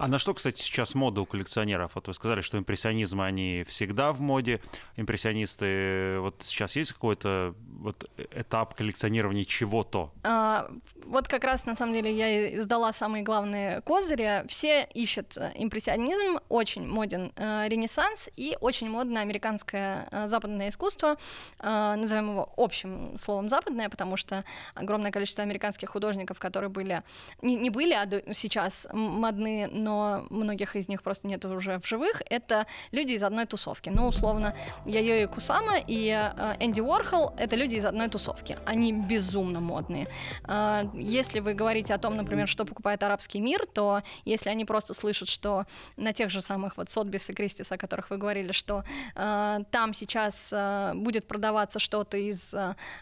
А 0.00 0.08
на 0.08 0.18
что, 0.18 0.32
кстати, 0.32 0.62
сейчас 0.62 0.94
мода 0.94 1.20
у 1.20 1.26
коллекционеров? 1.26 1.94
Вот 1.94 2.08
вы 2.08 2.14
сказали, 2.14 2.40
что 2.40 2.56
импрессионизмы, 2.56 3.26
они 3.26 3.66
всегда 3.68 4.14
в 4.14 4.22
моде. 4.22 4.62
Импрессионисты, 4.96 6.18
вот 6.20 6.36
сейчас 6.42 6.74
есть 6.74 6.94
какой-то 6.94 7.54
вот 7.66 8.10
этап 8.16 8.74
коллекционирования 8.74 9.44
чего-то? 9.44 10.10
А, 10.22 10.70
вот 11.04 11.28
как 11.28 11.44
раз, 11.44 11.66
на 11.66 11.76
самом 11.76 11.92
деле, 11.92 12.16
я 12.16 12.56
издала 12.58 12.94
самые 12.94 13.22
главные 13.22 13.82
козыри. 13.82 14.46
Все 14.48 14.88
ищут 14.94 15.36
э, 15.36 15.52
импрессионизм, 15.56 16.38
очень 16.48 16.88
моден 16.88 17.32
э, 17.36 17.68
ренессанс 17.68 18.30
и 18.36 18.56
очень 18.62 18.88
модно 18.88 19.20
американское 19.20 20.08
э, 20.10 20.28
западное 20.28 20.70
искусство. 20.70 21.18
Э, 21.58 21.94
назовем 21.96 22.30
его 22.30 22.50
общим 22.56 23.18
словом 23.18 23.50
западное, 23.50 23.90
потому 23.90 24.16
что 24.16 24.46
огромное 24.74 25.10
количество 25.10 25.44
американских 25.44 25.90
художников, 25.90 26.38
которые 26.38 26.70
были, 26.70 27.02
не, 27.42 27.56
не 27.56 27.68
были, 27.68 27.92
а 27.92 28.08
сейчас 28.32 28.86
модны, 28.94 29.68
но 29.70 29.89
но 29.90 30.24
многих 30.30 30.76
из 30.76 30.88
них 30.88 31.02
просто 31.02 31.26
нет 31.26 31.44
уже 31.44 31.80
в 31.80 31.86
живых, 31.86 32.22
это 32.30 32.66
люди 32.92 33.14
из 33.14 33.22
одной 33.24 33.46
тусовки. 33.46 33.90
Ну, 33.90 34.06
условно, 34.06 34.54
Яйои 34.86 35.26
Кусама 35.26 35.78
и 35.78 36.08
э, 36.10 36.56
Энди 36.60 36.80
Уорхол— 36.80 37.34
это 37.38 37.56
люди 37.56 37.74
из 37.74 37.84
одной 37.84 38.08
тусовки. 38.08 38.56
Они 38.66 38.92
безумно 38.92 39.60
модные. 39.60 40.06
Э, 40.46 40.84
если 40.94 41.40
вы 41.40 41.54
говорите 41.54 41.94
о 41.94 41.98
том, 41.98 42.16
например, 42.16 42.46
что 42.46 42.64
покупает 42.64 43.02
арабский 43.02 43.40
мир, 43.40 43.66
то 43.66 44.02
если 44.24 44.50
они 44.50 44.64
просто 44.64 44.94
слышат, 44.94 45.28
что 45.28 45.64
на 45.96 46.12
тех 46.12 46.30
же 46.30 46.40
самых 46.40 46.76
вот 46.76 46.88
Сотбис 46.88 47.28
и 47.30 47.32
Кристис, 47.32 47.72
о 47.72 47.76
которых 47.76 48.10
вы 48.10 48.18
говорили, 48.18 48.52
что 48.52 48.84
э, 49.16 49.58
там 49.70 49.94
сейчас 49.94 50.54
будет 50.94 51.26
продаваться 51.26 51.78
что-то 51.78 52.16
из 52.16 52.54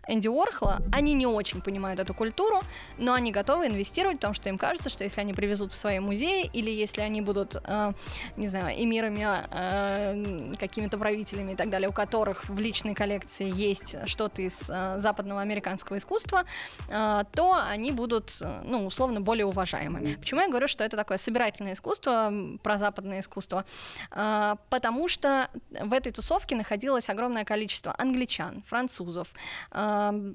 Энди 0.09 0.28
Уорхола, 0.28 0.80
они 0.92 1.14
не 1.14 1.26
очень 1.26 1.61
понимают 1.61 2.00
эту 2.00 2.14
культуру, 2.14 2.61
но 2.99 3.12
они 3.12 3.30
готовы 3.30 3.66
инвестировать, 3.66 4.16
потому 4.16 4.35
что 4.35 4.49
им 4.49 4.57
кажется, 4.57 4.88
что 4.88 5.04
если 5.04 5.21
они 5.21 5.35
привезут 5.35 5.73
в 5.73 5.75
свои 5.75 5.99
музеи 5.99 6.50
или 6.52 6.77
если 6.78 7.00
они 7.00 7.20
будут, 7.20 7.56
э, 7.62 7.92
не 8.37 8.49
знаю, 8.49 8.82
эмирами, 8.82 9.26
э, 9.50 10.54
какими-то 10.56 10.99
правителями 10.99 11.52
и 11.52 11.56
так 11.56 11.70
далее, 11.70 11.88
у 11.88 11.92
которых 11.92 12.49
в 12.49 12.58
личной 12.58 12.94
коллекции 12.94 13.50
есть 13.54 13.97
что-то 14.06 14.42
из 14.42 14.68
э, 14.68 14.99
западного 14.99 15.40
американского 15.40 15.99
искусства, 15.99 16.44
э, 16.90 17.25
то 17.32 17.52
они 17.52 17.92
будут, 17.92 18.38
э, 18.40 18.61
ну, 18.64 18.87
условно, 18.87 19.20
более 19.20 19.47
уважаемыми. 19.47 20.14
Почему 20.14 20.40
я 20.40 20.49
говорю, 20.49 20.68
что 20.68 20.85
это 20.85 20.97
такое 20.97 21.18
собирательное 21.18 21.75
искусство, 21.75 22.32
про 22.62 22.78
западное 22.78 23.20
искусство? 23.20 23.64
Э, 24.11 24.56
потому 24.70 25.08
что 25.08 25.49
в 25.70 25.92
этой 25.92 26.12
тусовке 26.12 26.56
находилось 26.56 27.08
огромное 27.08 27.44
количество 27.44 27.94
англичан, 27.99 28.62
французов, 28.66 29.28
э, 29.73 30.32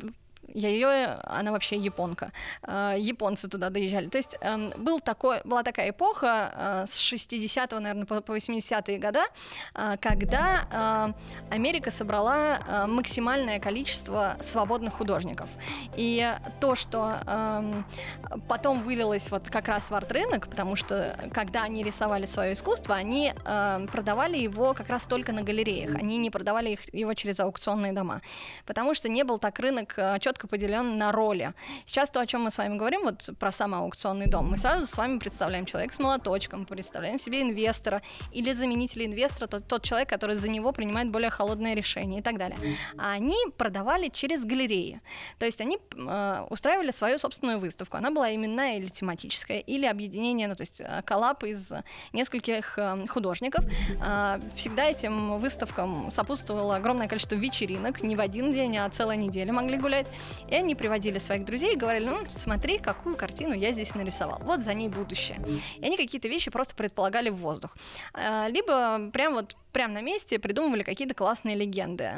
я 0.53 0.69
ее, 0.69 1.19
она 1.23 1.51
вообще 1.51 1.77
японка. 1.77 2.31
Э, 2.63 2.95
японцы 2.97 3.47
туда 3.49 3.69
доезжали. 3.69 4.07
То 4.07 4.17
есть 4.17 4.37
эм, 4.41 4.71
был 4.77 4.99
такой, 4.99 5.41
была 5.43 5.63
такая 5.63 5.89
эпоха 5.89 6.85
э, 6.85 6.85
с 6.87 7.13
60-го, 7.13 7.79
наверное, 7.79 8.05
по 8.05 8.15
80-е 8.15 8.97
года, 8.99 9.25
э, 9.73 9.97
когда 9.99 11.13
Америка 11.49 11.91
собрала 11.91 12.85
максимальное 12.87 13.59
количество 13.59 14.37
свободных 14.41 14.93
художников. 14.93 15.49
И 15.95 16.35
то, 16.59 16.75
что 16.75 17.17
эм, 17.25 17.85
потом 18.47 18.83
вылилось 18.83 19.29
вот 19.31 19.49
как 19.49 19.67
раз 19.67 19.89
в 19.89 19.95
арт-рынок, 19.95 20.47
потому 20.47 20.75
что 20.75 21.17
когда 21.33 21.63
они 21.63 21.83
рисовали 21.83 22.25
свое 22.25 22.53
искусство, 22.53 22.95
они 22.95 23.33
продавали 23.91 24.37
его 24.37 24.73
как 24.73 24.89
раз 24.89 25.03
только 25.03 25.31
на 25.31 25.41
галереях. 25.41 25.95
Они 25.95 26.17
не 26.17 26.29
продавали 26.29 26.71
их, 26.71 26.93
его 26.93 27.13
через 27.13 27.39
аукционные 27.39 27.93
дома. 27.93 28.21
Потому 28.65 28.93
что 28.93 29.09
не 29.09 29.23
был 29.23 29.39
так 29.39 29.59
рынок 29.59 29.95
четко 30.19 30.32
четко 30.33 30.47
поделен 30.47 30.97
на 30.97 31.11
роли. 31.11 31.53
Сейчас 31.85 32.09
то, 32.09 32.19
о 32.19 32.25
чем 32.25 32.41
мы 32.43 32.49
с 32.51 32.57
вами 32.57 32.75
говорим, 32.75 33.03
вот 33.03 33.29
про 33.39 33.51
самый 33.51 33.79
аукционный 33.79 34.25
дом, 34.25 34.49
мы 34.49 34.57
сразу 34.57 34.87
с 34.87 34.97
вами 34.97 35.19
представляем 35.19 35.65
человека 35.65 35.93
с 35.93 35.99
молоточком, 35.99 36.65
представляем 36.65 37.19
себе 37.19 37.43
инвестора 37.43 38.01
или 38.31 38.51
заменителя 38.53 39.05
инвестора, 39.05 39.47
тот, 39.47 39.67
тот 39.67 39.83
человек, 39.83 40.09
который 40.09 40.35
за 40.35 40.49
него 40.49 40.71
принимает 40.71 41.11
более 41.11 41.29
холодное 41.29 41.75
решение 41.75 42.19
и 42.19 42.23
так 42.23 42.37
далее. 42.37 42.57
А 42.97 43.11
они 43.11 43.37
продавали 43.57 44.09
через 44.09 44.43
галереи. 44.43 45.01
То 45.37 45.45
есть 45.45 45.61
они 45.61 45.77
э, 45.95 46.45
устраивали 46.49 46.91
свою 46.91 47.19
собственную 47.19 47.59
выставку. 47.59 47.97
Она 47.97 48.09
была 48.09 48.33
именная 48.33 48.77
или 48.77 48.87
тематическая, 48.87 49.59
или 49.59 49.85
объединение, 49.85 50.47
ну 50.47 50.55
то 50.55 50.63
есть 50.63 50.81
э, 50.81 51.03
коллап 51.05 51.43
из 51.43 51.71
нескольких 52.11 52.79
э, 52.79 53.05
художников. 53.07 53.65
Э, 54.01 54.39
всегда 54.55 54.85
этим 54.89 55.37
выставкам 55.37 56.09
сопутствовало 56.09 56.75
огромное 56.75 57.07
количество 57.07 57.35
вечеринок, 57.35 58.01
не 58.01 58.15
в 58.15 58.19
один 58.19 58.51
день, 58.51 58.77
а 58.77 58.89
целая 58.89 59.17
неделя 59.17 59.53
могли 59.53 59.77
гулять. 59.77 60.07
И 60.49 60.55
они 60.55 60.75
приводили 60.75 61.19
своих 61.19 61.45
друзей 61.45 61.73
и 61.73 61.77
говорили, 61.77 62.09
ну, 62.09 62.19
смотри, 62.29 62.77
какую 62.77 63.15
картину 63.15 63.53
я 63.53 63.71
здесь 63.71 63.95
нарисовал. 63.95 64.39
Вот 64.43 64.63
за 64.63 64.73
ней 64.73 64.89
будущее. 64.89 65.39
И 65.77 65.85
они 65.85 65.97
какие-то 65.97 66.27
вещи 66.27 66.51
просто 66.51 66.75
предполагали 66.75 67.29
в 67.29 67.35
воздух. 67.35 67.75
А, 68.13 68.47
либо 68.47 69.09
прям 69.11 69.33
вот 69.33 69.55
прямо 69.73 69.95
на 69.95 70.01
месте 70.01 70.39
придумывали 70.39 70.83
какие-то 70.83 71.13
классные 71.13 71.55
легенды 71.55 72.11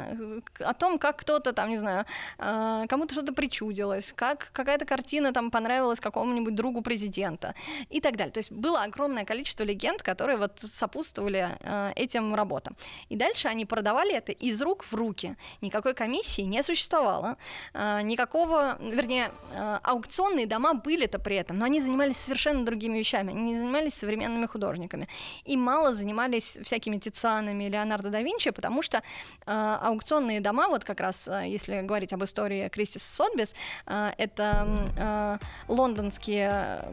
о 0.60 0.74
том, 0.74 0.98
как 0.98 1.16
кто-то 1.16 1.52
там, 1.52 1.70
не 1.70 1.78
знаю, 1.78 2.04
а, 2.38 2.86
кому-то 2.86 3.14
что-то 3.14 3.32
причудилось, 3.32 4.12
как 4.14 4.50
какая-то 4.52 4.84
картина 4.84 5.32
там 5.32 5.50
понравилась 5.50 5.98
какому-нибудь 5.98 6.54
другу 6.54 6.82
президента 6.82 7.54
и 7.90 8.00
так 8.00 8.16
далее. 8.16 8.32
То 8.32 8.38
есть 8.38 8.52
было 8.52 8.82
огромное 8.82 9.24
количество 9.24 9.64
легенд, 9.64 10.02
которые 10.02 10.36
вот 10.36 10.60
сопутствовали 10.60 11.56
а, 11.62 11.92
этим 11.96 12.34
работам. 12.34 12.76
И 13.08 13.16
дальше 13.16 13.48
они 13.48 13.64
продавали 13.64 14.14
это 14.14 14.32
из 14.32 14.60
рук 14.62 14.84
в 14.84 14.94
руки. 14.94 15.36
Никакой 15.62 15.94
комиссии 15.94 16.42
не 16.42 16.62
существовало, 16.62 17.38
а, 17.72 18.02
никакого, 18.02 18.78
вернее, 18.80 19.32
аукционные 19.82 20.46
дома 20.46 20.74
были-то 20.74 21.18
при 21.18 21.36
этом, 21.36 21.58
но 21.58 21.64
они 21.64 21.80
занимались 21.80 22.18
совершенно 22.18 22.64
другими 22.64 22.98
вещами, 22.98 23.30
они 23.30 23.52
не 23.52 23.58
занимались 23.58 23.94
современными 23.94 24.46
художниками 24.46 25.08
и 25.44 25.56
мало 25.56 25.94
занимались 25.94 26.58
всякими 26.62 26.98
Тицианами, 26.98 27.45
романами 27.46 27.68
Леонардо 27.68 28.10
да 28.10 28.22
Винчи, 28.22 28.50
потому 28.50 28.82
что 28.82 28.98
э, 29.46 29.78
аукционные 29.82 30.40
дома, 30.40 30.68
вот 30.68 30.84
как 30.84 31.00
раз, 31.00 31.28
э, 31.28 31.44
если 31.46 31.82
говорить 31.82 32.12
об 32.12 32.22
истории 32.24 32.68
Кристис 32.68 33.02
Сотбис, 33.02 33.54
э, 33.86 34.12
это 34.18 34.88
э, 34.96 35.38
лондонские 35.68 36.84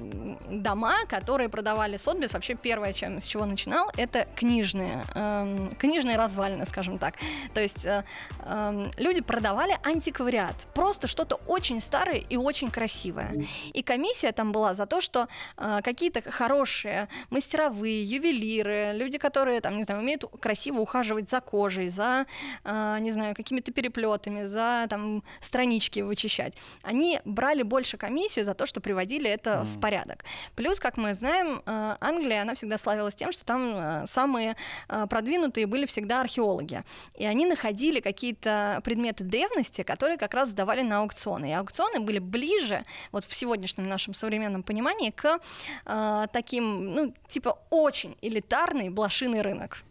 дома, 0.50 1.06
которые 1.08 1.50
продавали 1.50 1.98
Сотбис. 1.98 2.34
Вообще 2.34 2.56
первое, 2.56 2.94
чем, 2.94 3.20
с 3.20 3.26
чего 3.26 3.46
начинал, 3.46 3.90
это 3.98 4.28
книжные, 4.36 5.04
э, 5.16 5.70
книжные 5.80 6.18
развалины, 6.18 6.66
скажем 6.66 6.98
так. 6.98 7.16
То 7.54 7.62
есть 7.62 7.86
э, 7.86 8.04
э, 8.40 8.86
люди 8.98 9.22
продавали 9.22 9.78
антиквариат, 9.84 10.68
просто 10.74 11.08
что-то 11.08 11.36
очень 11.48 11.80
старое 11.80 12.24
и 12.30 12.38
очень 12.38 12.70
красивое. 12.70 13.46
И 13.74 13.82
комиссия 13.82 14.32
там 14.32 14.52
была 14.52 14.74
за 14.74 14.86
то, 14.86 15.02
что 15.02 15.28
э, 15.58 15.80
какие-то 15.84 16.22
хорошие 16.32 17.08
мастеровые, 17.30 18.04
ювелиры, 18.04 18.92
люди, 18.94 19.18
которые 19.18 19.62
там, 19.62 19.78
не 19.78 19.84
знаю, 19.84 20.02
умеют 20.02 20.24
красиво 20.44 20.82
ухаживать 20.82 21.30
за 21.30 21.40
кожей, 21.40 21.90
за, 21.90 22.26
э, 22.66 22.98
не 23.00 23.12
знаю, 23.12 23.34
какими-то 23.36 23.72
переплетами, 23.72 24.46
за 24.46 24.86
там 24.90 25.24
странички 25.40 26.02
вычищать. 26.02 26.54
Они 26.82 27.22
брали 27.26 27.64
больше 27.64 27.98
комиссию 27.98 28.44
за 28.46 28.54
то, 28.54 28.66
что 28.66 28.82
приводили 28.82 29.30
это 29.30 29.50
mm. 29.50 29.64
в 29.64 29.80
порядок. 29.80 30.26
Плюс, 30.56 30.80
как 30.80 30.98
мы 30.98 31.14
знаем, 31.14 31.62
э, 31.66 31.96
Англия, 32.02 32.42
она 32.42 32.54
всегда 32.54 32.78
славилась 32.78 33.16
тем, 33.16 33.32
что 33.32 33.46
там 33.46 33.76
э, 33.76 34.08
самые 34.08 34.56
э, 34.90 35.08
продвинутые 35.10 35.66
были 35.66 35.86
всегда 35.86 36.22
археологи. 36.22 36.84
И 37.16 37.26
они 37.26 37.46
находили 37.46 38.02
какие-то 38.02 38.82
предметы 38.84 39.24
древности, 39.24 39.84
которые 39.84 40.18
как 40.18 40.34
раз 40.34 40.50
сдавали 40.50 40.82
на 40.82 41.00
аукционы. 41.00 41.50
И 41.50 41.54
аукционы 41.54 42.00
были 42.00 42.20
ближе, 42.20 42.86
вот 43.12 43.24
в 43.24 43.34
сегодняшнем 43.34 43.88
нашем 43.88 44.14
современном 44.14 44.64
понимании, 44.64 45.12
к 45.12 45.40
э, 45.86 46.28
таким, 46.34 46.94
ну, 46.96 47.14
типа 47.28 47.60
очень 47.70 48.18
элитарный 48.22 48.90
блошиный 48.90 49.42
рынок. 49.42 49.84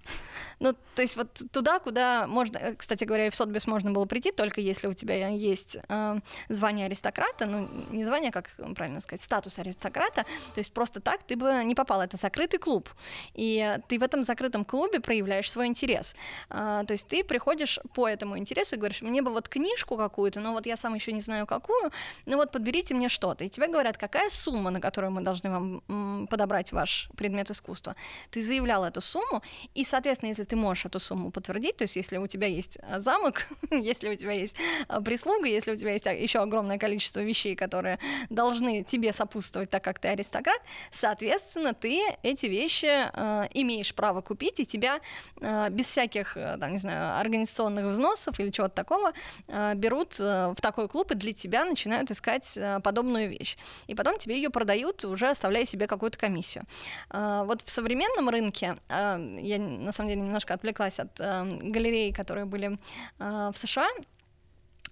Ну, 0.63 0.77
то 0.95 1.03
есть 1.03 1.17
вот 1.17 1.43
туда, 1.51 1.81
куда 1.81 2.29
можно, 2.29 2.57
э, 2.57 2.75
кстати 2.77 3.03
говоря, 3.03 3.27
и 3.27 3.31
в 3.31 3.35
Сотбис 3.35 3.67
можно 3.67 3.91
было 3.91 4.05
прийти, 4.07 4.31
только 4.31 4.61
если 4.61 4.87
у 4.87 4.95
тебя 4.95 5.27
есть 5.27 5.77
э, 5.89 6.21
звание 6.49 6.87
аристократа, 6.87 7.47
ну, 7.47 7.69
не 7.91 8.05
звание, 8.05 8.31
как 8.31 8.49
правильно 8.77 9.01
сказать, 9.01 9.23
статус 9.23 9.59
аристократа, 9.59 10.23
то 10.55 10.59
есть 10.59 10.73
просто 10.73 11.01
так 11.01 11.25
ты 11.25 11.35
бы 11.35 11.65
не 11.65 11.75
попал, 11.75 12.01
это 12.01 12.17
закрытый 12.17 12.61
клуб, 12.61 12.89
и 13.35 13.77
ты 13.89 13.99
в 13.99 14.05
этом 14.05 14.23
закрытом 14.23 14.65
клубе 14.65 15.01
проявляешь 15.01 15.51
свой 15.51 15.67
интерес. 15.67 16.15
Э, 16.49 16.85
то 16.87 16.93
есть 16.93 17.09
ты 17.09 17.25
приходишь 17.25 17.81
по 17.95 18.09
этому 18.09 18.39
интересу 18.39 18.77
и 18.77 18.79
говоришь, 18.79 19.03
мне 19.03 19.21
бы 19.21 19.33
вот 19.33 19.49
книжку 19.49 19.97
какую-то, 19.97 20.39
но 20.39 20.53
вот 20.53 20.67
я 20.67 20.77
сам 20.77 20.95
еще 20.95 21.11
не 21.11 21.23
знаю 21.23 21.45
какую, 21.45 21.91
ну 22.25 22.37
вот 22.37 22.53
подберите 22.53 22.95
мне 22.95 23.09
что-то, 23.09 23.43
и 23.43 23.49
тебе 23.49 23.67
говорят, 23.67 23.97
какая 23.97 24.31
сумма, 24.31 24.71
на 24.71 24.81
которую 24.81 25.11
мы 25.11 25.23
должны 25.23 25.51
вам 25.51 26.29
подобрать 26.29 26.71
ваш 26.71 27.09
предмет 27.17 27.51
искусства. 27.51 27.97
Ты 28.31 28.43
заявлял 28.43 28.85
эту 28.85 29.01
сумму, 29.01 29.43
и, 29.75 29.85
соответственно, 29.85 30.29
если 30.29 30.52
ты 30.53 30.57
можешь 30.57 30.85
эту 30.85 31.01
сумму 31.01 31.31
подтвердить, 31.31 31.79
то 31.79 31.85
есть 31.85 31.97
если 31.97 32.19
у 32.19 32.27
тебя 32.27 32.47
есть 32.47 32.79
а, 32.83 33.01
замок, 33.01 33.47
если 33.71 34.11
у 34.11 34.17
тебя 34.17 34.33
есть 34.33 34.55
а, 34.87 35.01
прислуга, 35.01 35.49
если 35.49 35.73
у 35.73 35.77
тебя 35.77 35.93
есть 35.93 36.07
а, 36.07 36.13
еще 36.13 36.41
огромное 36.41 36.77
количество 36.77 37.21
вещей, 37.21 37.57
которые 37.57 37.99
должны 38.29 38.85
тебе 38.85 39.15
сопутствовать, 39.15 39.71
так 39.71 39.83
как 39.83 39.99
ты 39.99 40.09
аристократ, 40.09 40.61
соответственно, 40.93 41.73
ты 41.73 42.03
эти 42.23 42.45
вещи 42.45 42.85
э, 42.87 43.49
имеешь 43.55 43.95
право 43.95 44.21
купить, 44.21 44.61
и 44.61 44.67
тебя 44.67 45.01
э, 45.41 45.71
без 45.71 45.87
всяких, 45.87 46.35
там, 46.35 46.73
не 46.73 46.79
знаю, 46.79 47.19
организационных 47.19 47.87
взносов 47.87 48.39
или 48.39 48.51
чего-то 48.51 48.75
такого 48.75 49.13
э, 49.49 49.75
берут 49.75 50.19
в 50.19 50.57
такой 50.61 50.87
клуб 50.89 51.13
и 51.13 51.15
для 51.15 51.33
тебя 51.33 51.65
начинают 51.65 52.11
искать 52.11 52.59
подобную 52.85 53.31
вещь. 53.31 53.57
И 53.87 53.95
потом 53.95 54.19
тебе 54.19 54.37
ее 54.37 54.51
продают, 54.51 55.03
уже 55.07 55.31
оставляя 55.31 55.65
себе 55.65 55.87
какую-то 55.87 56.19
комиссию. 56.19 56.65
Вот 57.11 57.63
в 57.63 57.71
современном 57.71 58.29
рынке, 58.29 58.77
я 58.91 59.59
на 59.59 59.93
самом 59.93 60.11
деле 60.11 60.21
немножко 60.21 60.42
немножко 60.43 60.55
отвлеклась 60.55 60.99
от 60.99 61.21
э, 61.21 61.45
галерей, 61.73 62.13
которые 62.13 62.45
были 62.45 62.79
э, 63.19 63.51
в 63.53 63.59
США. 63.59 63.89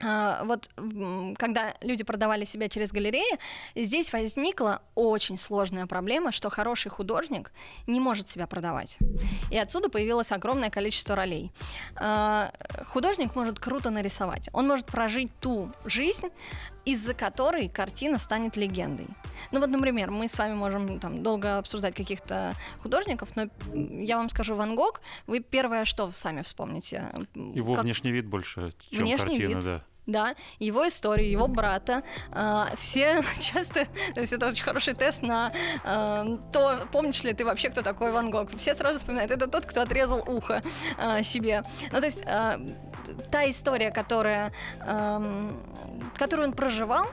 Uh, 0.00 0.46
вот 0.46 0.70
когда 1.38 1.74
люди 1.82 2.04
продавали 2.04 2.44
себя 2.46 2.68
через 2.68 2.90
галереи, 2.90 3.38
здесь 3.74 4.12
возникла 4.12 4.82
очень 4.94 5.36
сложная 5.36 5.86
проблема, 5.86 6.32
что 6.32 6.48
хороший 6.48 6.90
художник 6.90 7.52
не 7.86 8.00
может 8.00 8.30
себя 8.30 8.46
продавать. 8.46 8.96
И 9.50 9.58
отсюда 9.58 9.90
появилось 9.90 10.32
огромное 10.32 10.70
количество 10.70 11.14
ролей. 11.14 11.52
Uh, 11.96 12.50
художник 12.86 13.36
может 13.36 13.58
круто 13.58 13.90
нарисовать, 13.90 14.48
он 14.52 14.66
может 14.68 14.86
прожить 14.86 15.30
ту 15.40 15.70
жизнь, 15.84 16.28
из-за 16.86 17.12
которой 17.12 17.68
картина 17.68 18.18
станет 18.18 18.56
легендой. 18.56 19.06
Ну 19.52 19.60
вот, 19.60 19.68
например, 19.68 20.10
мы 20.10 20.28
с 20.28 20.38
вами 20.38 20.54
можем 20.54 20.98
там 20.98 21.22
долго 21.22 21.58
обсуждать 21.58 21.94
каких-то 21.94 22.54
художников, 22.82 23.36
но 23.36 23.48
я 23.74 24.16
вам 24.16 24.30
скажу, 24.30 24.54
Ван 24.54 24.76
Гог, 24.76 25.02
вы 25.26 25.40
первое 25.40 25.84
что 25.84 26.10
сами 26.10 26.42
вспомните? 26.42 27.08
Его 27.34 27.74
как... 27.74 27.84
внешний 27.84 28.12
вид 28.12 28.26
больше, 28.26 28.72
чем 28.90 29.04
внешний 29.04 29.38
картина, 29.38 29.56
вид. 29.56 29.64
да 29.64 29.84
да, 30.06 30.34
его 30.58 30.86
историю, 30.88 31.30
его 31.30 31.48
брата. 31.48 32.02
Э, 32.32 32.74
все 32.78 33.22
часто, 33.40 33.86
то 34.14 34.20
есть 34.20 34.32
это 34.32 34.46
очень 34.48 34.64
хороший 34.64 34.94
тест 34.94 35.22
на 35.22 35.52
э, 35.84 36.38
то, 36.52 36.88
помнишь 36.92 37.22
ли 37.22 37.32
ты 37.32 37.44
вообще, 37.44 37.70
кто 37.70 37.82
такой 37.82 38.12
Ван 38.12 38.30
Гог. 38.30 38.50
Все 38.56 38.74
сразу 38.74 38.98
вспоминают, 38.98 39.30
это 39.30 39.46
тот, 39.46 39.66
кто 39.66 39.82
отрезал 39.82 40.22
ухо 40.26 40.62
э, 40.98 41.22
себе. 41.22 41.62
Ну, 41.92 42.00
то 42.00 42.06
есть 42.06 42.22
та 43.30 43.48
история, 43.50 43.90
которая, 43.90 44.52
которую 46.16 46.48
он 46.48 46.54
проживал, 46.54 47.06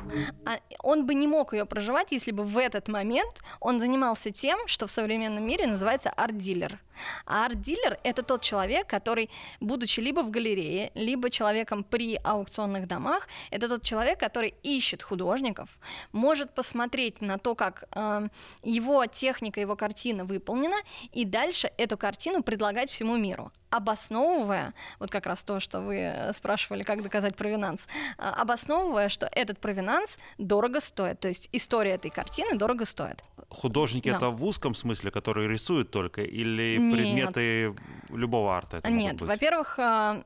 а 0.46 0.60
он 0.84 1.06
бы 1.06 1.15
не 1.15 1.27
мог 1.27 1.53
ее 1.53 1.65
проживать, 1.65 2.08
если 2.12 2.32
бы 2.32 2.44
в 2.44 2.58
этот 2.58 2.88
момент 2.88 3.41
он 3.60 3.79
занимался 3.79 4.32
тем, 4.32 4.60
что 4.67 4.86
в 4.88 4.91
современном 4.91 5.46
мире 5.46 5.65
называется 5.65 6.10
арт-дилер. 6.10 6.79
А 7.25 7.46
арт-дилер— 7.46 8.00
это 8.04 8.24
тот 8.24 8.42
человек, 8.42 8.88
который, 8.88 9.30
будучи 9.60 10.00
либо 10.00 10.22
в 10.22 10.30
галерее, 10.30 10.92
либо 10.96 11.30
человеком 11.30 11.84
при 11.84 12.20
аукционных 12.24 12.88
домах, 12.88 13.27
это 13.51 13.68
тот 13.68 13.84
человек, 13.84 14.20
который 14.20 14.54
ищет 14.63 15.04
художников, 15.04 15.70
может 16.12 16.54
посмотреть 16.54 17.22
на 17.22 17.38
то, 17.38 17.56
как 17.56 17.84
э, 17.94 18.27
его 18.63 19.06
техника, 19.06 19.60
его 19.60 19.75
картина 19.75 20.25
выполнена, 20.25 20.77
и 21.13 21.25
дальше 21.25 21.72
эту 21.77 21.98
картину 21.98 22.44
предлагать 22.44 22.89
всему 22.89 23.18
миру 23.18 23.51
обосновывая, 23.70 24.74
вот 25.00 25.12
как 25.12 25.25
раз 25.25 25.44
то, 25.44 25.60
что 25.60 25.82
вы 25.82 26.00
э, 26.00 26.34
спрашивали, 26.34 26.84
как 26.84 27.04
доказать 27.04 27.36
провинанс, 27.36 27.88
а, 28.18 28.34
обосновывая, 28.42 29.10
что 29.10 29.27
этот 29.32 29.60
провинанс 29.60 30.18
дорого 30.38 30.80
стоит, 30.80 31.20
то 31.20 31.27
есть 31.27 31.50
история 31.51 31.96
этой 31.96 32.12
картины 32.12 32.58
дорого 32.58 32.86
стоит. 32.86 33.24
Художники 33.50 34.10
Да. 34.10 34.18
это 34.18 34.30
в 34.30 34.44
узком 34.44 34.75
смысле, 34.75 35.10
которые 35.10 35.48
рисуют 35.48 35.89
только, 35.89 36.22
или 36.22 36.77
Нет. 36.77 36.94
предметы 36.94 37.75
любого 38.10 38.54
арта? 38.56 38.77
Это 38.77 38.89
Нет, 38.89 39.22
во-первых, 39.22 39.80
а, 39.80 40.22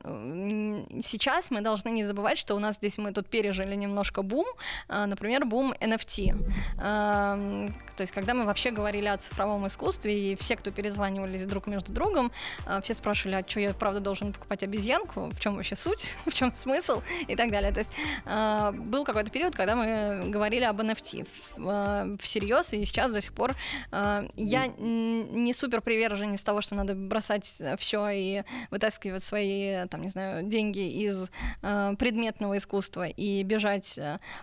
сейчас 1.03 1.51
мы 1.51 1.61
должны 1.61 1.89
не 1.89 2.03
забывать, 2.03 2.39
что 2.39 2.55
у 2.55 2.59
нас 2.59 2.77
здесь 2.77 2.97
мы 2.97 3.13
тут 3.13 3.27
пережили 3.27 3.75
немножко 3.75 4.23
бум, 4.23 4.47
а, 4.87 5.05
например, 5.05 5.45
бум 5.45 5.73
NFT. 5.79 6.35
А, 6.79 7.67
То 7.95 8.01
есть, 8.01 8.11
когда 8.11 8.33
мы 8.33 8.45
вообще 8.45 8.71
говорили 8.71 9.07
о 9.07 9.17
цифровом 9.17 9.67
искусстве, 9.67 10.31
и 10.31 10.35
все, 10.35 10.55
кто 10.55 10.71
перезванивались 10.71 11.45
друг 11.45 11.67
между 11.67 11.93
другом, 11.93 12.31
все 12.81 12.95
спрашивали, 12.95 13.35
а 13.35 13.47
что 13.47 13.59
я 13.59 13.73
правда 13.73 13.99
должен 13.99 14.33
покупать 14.33 14.63
обезьянку, 14.63 15.29
в 15.29 15.39
чем 15.39 15.55
вообще 15.57 15.75
суть, 15.75 16.15
в 16.25 16.33
чем 16.33 16.55
смысл 16.55 17.03
и 17.27 17.35
так 17.35 17.51
далее. 17.51 17.71
То 17.71 17.79
есть 17.79 17.91
был 18.89 19.05
какой-то 19.05 19.29
период, 19.29 19.55
когда 19.55 19.75
мы 19.75 20.23
говорили 20.31 20.63
об 20.63 20.81
NFT 20.81 22.17
всерьез, 22.19 22.73
и 22.73 22.83
сейчас 22.85 23.10
до 23.11 23.21
сих 23.21 23.33
пор 23.33 23.55
а, 23.91 24.25
я 24.35 24.67
не 24.67 25.53
супер 25.53 25.81
приверженец 25.81 26.43
того, 26.43 26.61
что 26.61 26.75
надо 26.75 26.95
бросать 26.95 27.61
все 27.77 28.09
и 28.09 28.43
вытаскивать 28.69 29.23
свои, 29.23 29.87
там, 29.87 30.01
не 30.01 30.09
знаю, 30.09 30.43
деньги 30.43 31.05
из 31.05 31.29
а, 31.61 31.95
предметного 31.95 32.57
искусства 32.57 33.07
и 33.07 33.43
бежать 33.43 33.99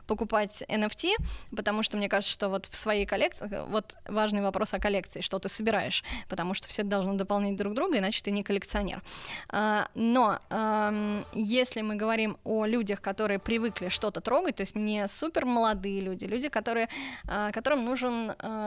покупать 0.06 0.62
NFT, 0.68 1.12
потому 1.54 1.82
что 1.82 1.96
мне 1.96 2.08
кажется, 2.08 2.32
что 2.32 2.48
вот 2.48 2.66
в 2.66 2.76
своей 2.76 3.06
коллекции, 3.06 3.48
вот 3.68 3.96
важный 4.06 4.42
вопрос 4.42 4.74
о 4.74 4.78
коллекции, 4.78 5.20
что 5.20 5.38
ты 5.38 5.48
собираешь, 5.48 6.04
потому 6.28 6.54
что 6.54 6.68
все 6.68 6.82
это 6.82 6.90
должно 6.90 7.14
дополнять 7.14 7.56
друг 7.56 7.74
друга, 7.74 7.98
иначе 7.98 8.22
ты 8.22 8.30
не 8.30 8.42
коллекционер. 8.42 9.02
Но 9.94 10.38
ам, 10.50 11.24
если 11.32 11.82
мы 11.82 11.96
говорим 11.96 12.36
о 12.44 12.66
людях, 12.66 13.00
которые 13.00 13.38
привыкли 13.38 13.88
что-то 13.88 14.20
трогать, 14.20 14.56
то 14.56 14.62
есть 14.62 14.74
не 14.74 15.08
супер 15.08 15.44
молодые 15.44 16.00
люди, 16.00 16.24
люди, 16.24 16.48
которые, 16.48 16.88
которым 17.52 17.84
нужен 17.84 18.34
а, 18.38 18.57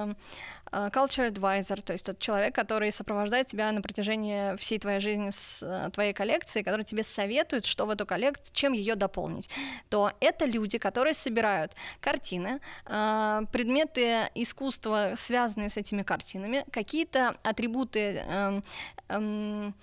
culture 0.71 1.29
advisor, 1.29 1.81
то 1.81 1.93
есть 1.93 2.05
тот 2.05 2.19
человек, 2.19 2.55
который 2.55 2.91
сопровождает 2.91 3.47
тебя 3.47 3.71
на 3.71 3.81
протяжении 3.81 4.55
всей 4.57 4.79
твоей 4.79 4.99
жизни 4.99 5.29
с 5.31 5.61
а, 5.61 5.89
твоей 5.89 6.13
коллекцией, 6.13 6.63
который 6.63 6.85
тебе 6.85 7.03
советует, 7.03 7.65
что 7.65 7.85
в 7.85 7.89
эту 7.89 8.05
коллекцию, 8.05 8.53
чем 8.53 8.73
ее 8.73 8.95
дополнить, 8.95 9.49
то 9.89 10.13
это 10.21 10.45
люди, 10.45 10.77
которые 10.77 11.13
собирают 11.13 11.73
картины, 11.99 12.61
а, 12.85 13.43
предметы 13.51 14.29
искусства, 14.35 15.13
связанные 15.17 15.69
с 15.69 15.77
этими 15.77 16.03
картинами, 16.03 16.65
какие-то 16.71 17.37
атрибуты, 17.43 17.99
эм, 17.99 18.63
эм, 19.09 19.75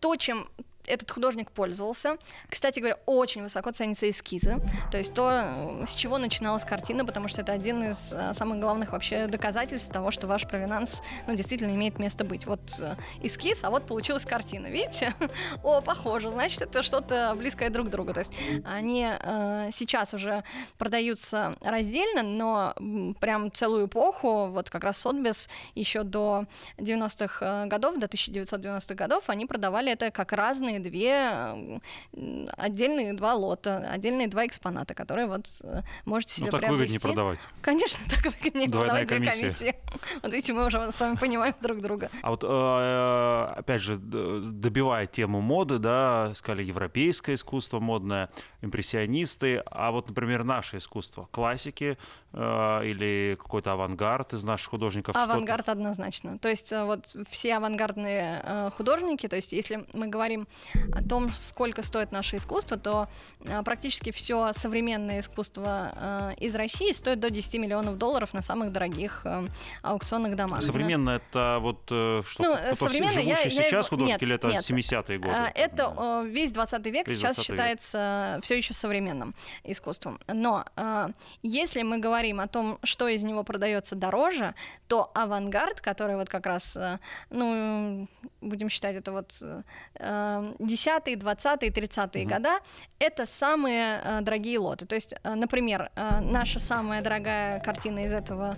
то, 0.00 0.16
чем 0.16 0.48
этот 0.86 1.10
художник 1.10 1.50
пользовался. 1.50 2.16
Кстати 2.48 2.80
говоря, 2.80 2.98
очень 3.06 3.42
высоко 3.42 3.70
ценятся 3.72 4.08
эскизы, 4.08 4.56
то 4.90 4.98
есть 4.98 5.14
то, 5.14 5.82
с 5.84 5.94
чего 5.94 6.18
начиналась 6.18 6.64
картина, 6.64 7.04
потому 7.04 7.28
что 7.28 7.40
это 7.40 7.52
один 7.52 7.90
из 7.90 8.12
э, 8.12 8.34
самых 8.34 8.60
главных 8.60 8.92
вообще 8.92 9.26
доказательств 9.26 9.92
того, 9.92 10.10
что 10.10 10.26
ваш 10.26 10.46
провинанс 10.46 11.02
ну, 11.26 11.34
действительно 11.34 11.70
имеет 11.74 11.98
место 11.98 12.24
быть. 12.24 12.46
Вот 12.46 12.60
э, 12.80 12.96
эскиз, 13.22 13.62
а 13.62 13.70
вот 13.70 13.86
получилась 13.86 14.24
картина, 14.24 14.66
видите? 14.66 15.14
О, 15.62 15.80
похоже, 15.80 16.30
значит, 16.30 16.62
это 16.62 16.82
что-то 16.82 17.34
близкое 17.36 17.70
друг 17.70 17.88
к 17.88 17.90
другу. 17.90 18.12
То 18.12 18.20
есть 18.20 18.32
они 18.64 19.08
э, 19.08 19.70
сейчас 19.72 20.14
уже 20.14 20.44
продаются 20.78 21.56
раздельно, 21.60 22.22
но 22.22 22.74
прям 23.20 23.52
целую 23.52 23.86
эпоху, 23.86 24.46
вот 24.46 24.70
как 24.70 24.84
раз 24.84 24.98
Сотбис 24.98 25.48
еще 25.74 26.02
до 26.02 26.46
90-х 26.78 27.64
э, 27.64 27.66
годов, 27.66 27.98
до 27.98 28.06
1990-х 28.06 28.94
годов, 28.94 29.28
они 29.28 29.46
продавали 29.46 29.92
это 29.92 30.10
как 30.10 30.32
разные 30.32 30.75
две, 30.80 31.10
э, 31.10 31.78
м, 32.14 32.48
отдельные 32.56 33.12
два 33.14 33.34
лота, 33.34 33.78
отдельные 33.78 34.28
два 34.28 34.46
экспоната, 34.46 34.94
которые 34.94 35.26
вот 35.26 35.46
э, 35.62 35.82
можете 36.04 36.34
себе 36.34 36.46
Ну 36.46 36.50
так 36.52 36.60
приобрести. 36.60 36.78
выгоднее 36.98 37.00
продавать. 37.00 37.38
Конечно, 37.62 37.98
так 38.10 38.24
выгоднее 38.24 38.68
Двойная 38.68 39.04
продавать 39.06 39.08
две 39.08 39.18
комиссия. 39.18 39.72
комиссии. 39.72 40.20
Вот 40.22 40.32
видите, 40.32 40.52
мы 40.52 40.66
уже 40.66 40.92
с 40.92 41.00
вами 41.00 41.16
понимаем 41.16 41.54
друг 41.60 41.80
друга. 41.80 42.10
А 42.22 42.30
вот, 42.30 42.44
э, 42.44 43.58
опять 43.58 43.82
же, 43.82 43.96
добивая 43.96 45.06
тему 45.06 45.40
моды, 45.40 45.78
да, 45.78 46.32
сказали, 46.34 46.62
европейское 46.64 47.34
искусство 47.36 47.80
модное, 47.80 48.30
импрессионисты, 48.62 49.62
а 49.66 49.90
вот, 49.90 50.08
например, 50.08 50.44
наше 50.44 50.78
искусство, 50.78 51.28
классики 51.30 51.98
или 52.36 53.36
какой-то 53.40 53.72
авангард 53.72 54.34
из 54.34 54.44
наших 54.44 54.68
художников. 54.70 55.14
что-то- 55.16 55.32
Авангард 55.32 55.68
однозначно. 55.68 56.38
То 56.38 56.48
есть 56.48 56.70
э, 56.72 56.84
вот 56.84 57.06
все 57.30 57.54
авангардные 57.56 58.40
э, 58.44 58.70
художники, 58.76 59.26
то 59.28 59.36
есть 59.36 59.52
если 59.52 59.86
мы 59.94 60.08
говорим 60.08 60.46
о 60.92 61.02
том, 61.02 61.30
сколько 61.34 61.82
стоит 61.82 62.12
наше 62.12 62.36
искусство, 62.36 62.76
то 62.76 63.08
э, 63.40 63.62
практически 63.62 64.12
все 64.12 64.52
современное 64.52 65.20
искусство 65.20 65.92
э, 65.94 66.34
из 66.44 66.54
России 66.54 66.92
стоит 66.92 67.20
до 67.20 67.30
10 67.30 67.54
миллионов 67.54 67.96
долларов 67.96 68.34
на 68.34 68.42
самых 68.42 68.70
дорогих 68.70 69.22
э, 69.24 69.46
аукционных 69.82 70.36
домах. 70.36 70.62
Современно 70.62 71.10
это 71.10 71.58
вот 71.62 71.80
э, 71.90 72.22
что, 72.26 72.42
Ну, 72.42 72.54
кто- 72.54 72.64
кто 72.66 72.74
все 72.74 72.84
современно 72.84 73.18
я- 73.20 73.40
я 73.40 73.50
сейчас 73.50 73.70
его- 73.72 73.82
художники 73.84 74.12
нет, 74.12 74.22
или 74.22 74.34
это 74.34 74.48
нет. 74.48 74.62
70-е 74.70 75.18
годы? 75.18 75.52
Это 75.54 75.94
э, 75.96 76.26
весь 76.28 76.52
20 76.52 76.86
век 76.90 77.08
Весь 77.08 77.16
сейчас 77.16 77.36
20 77.36 77.48
век. 77.48 77.56
считается 77.56 78.40
все 78.42 78.56
еще 78.58 78.74
современным 78.74 79.34
искусством. 79.64 80.18
Но 80.28 80.64
э, 80.76 81.08
если 81.42 81.82
мы 81.82 81.98
говорим 81.98 82.25
о 82.32 82.46
том, 82.48 82.78
что 82.82 83.08
из 83.08 83.22
него 83.22 83.44
продается 83.44 83.94
дороже, 83.94 84.54
то 84.88 85.10
авангард, 85.14 85.80
который 85.80 86.16
вот 86.16 86.28
как 86.28 86.46
раз, 86.46 86.76
э, 86.76 86.98
ну, 87.30 88.08
будем 88.40 88.68
считать 88.68 88.96
это 88.96 89.12
вот 89.12 89.32
э, 89.42 89.62
10-е, 89.98 91.16
20-е, 91.16 91.70
30-е 91.70 92.24
Мгм. 92.24 92.34
года, 92.34 92.58
это 92.98 93.26
самые 93.26 94.00
э, 94.02 94.20
дорогие 94.22 94.58
лоты. 94.58 94.86
То 94.86 94.94
есть, 94.94 95.14
э, 95.22 95.34
например, 95.34 95.90
наша 96.20 96.60
самая 96.60 97.02
дорогая 97.02 97.60
картина 97.60 98.00
из 98.00 98.12
этого 98.12 98.56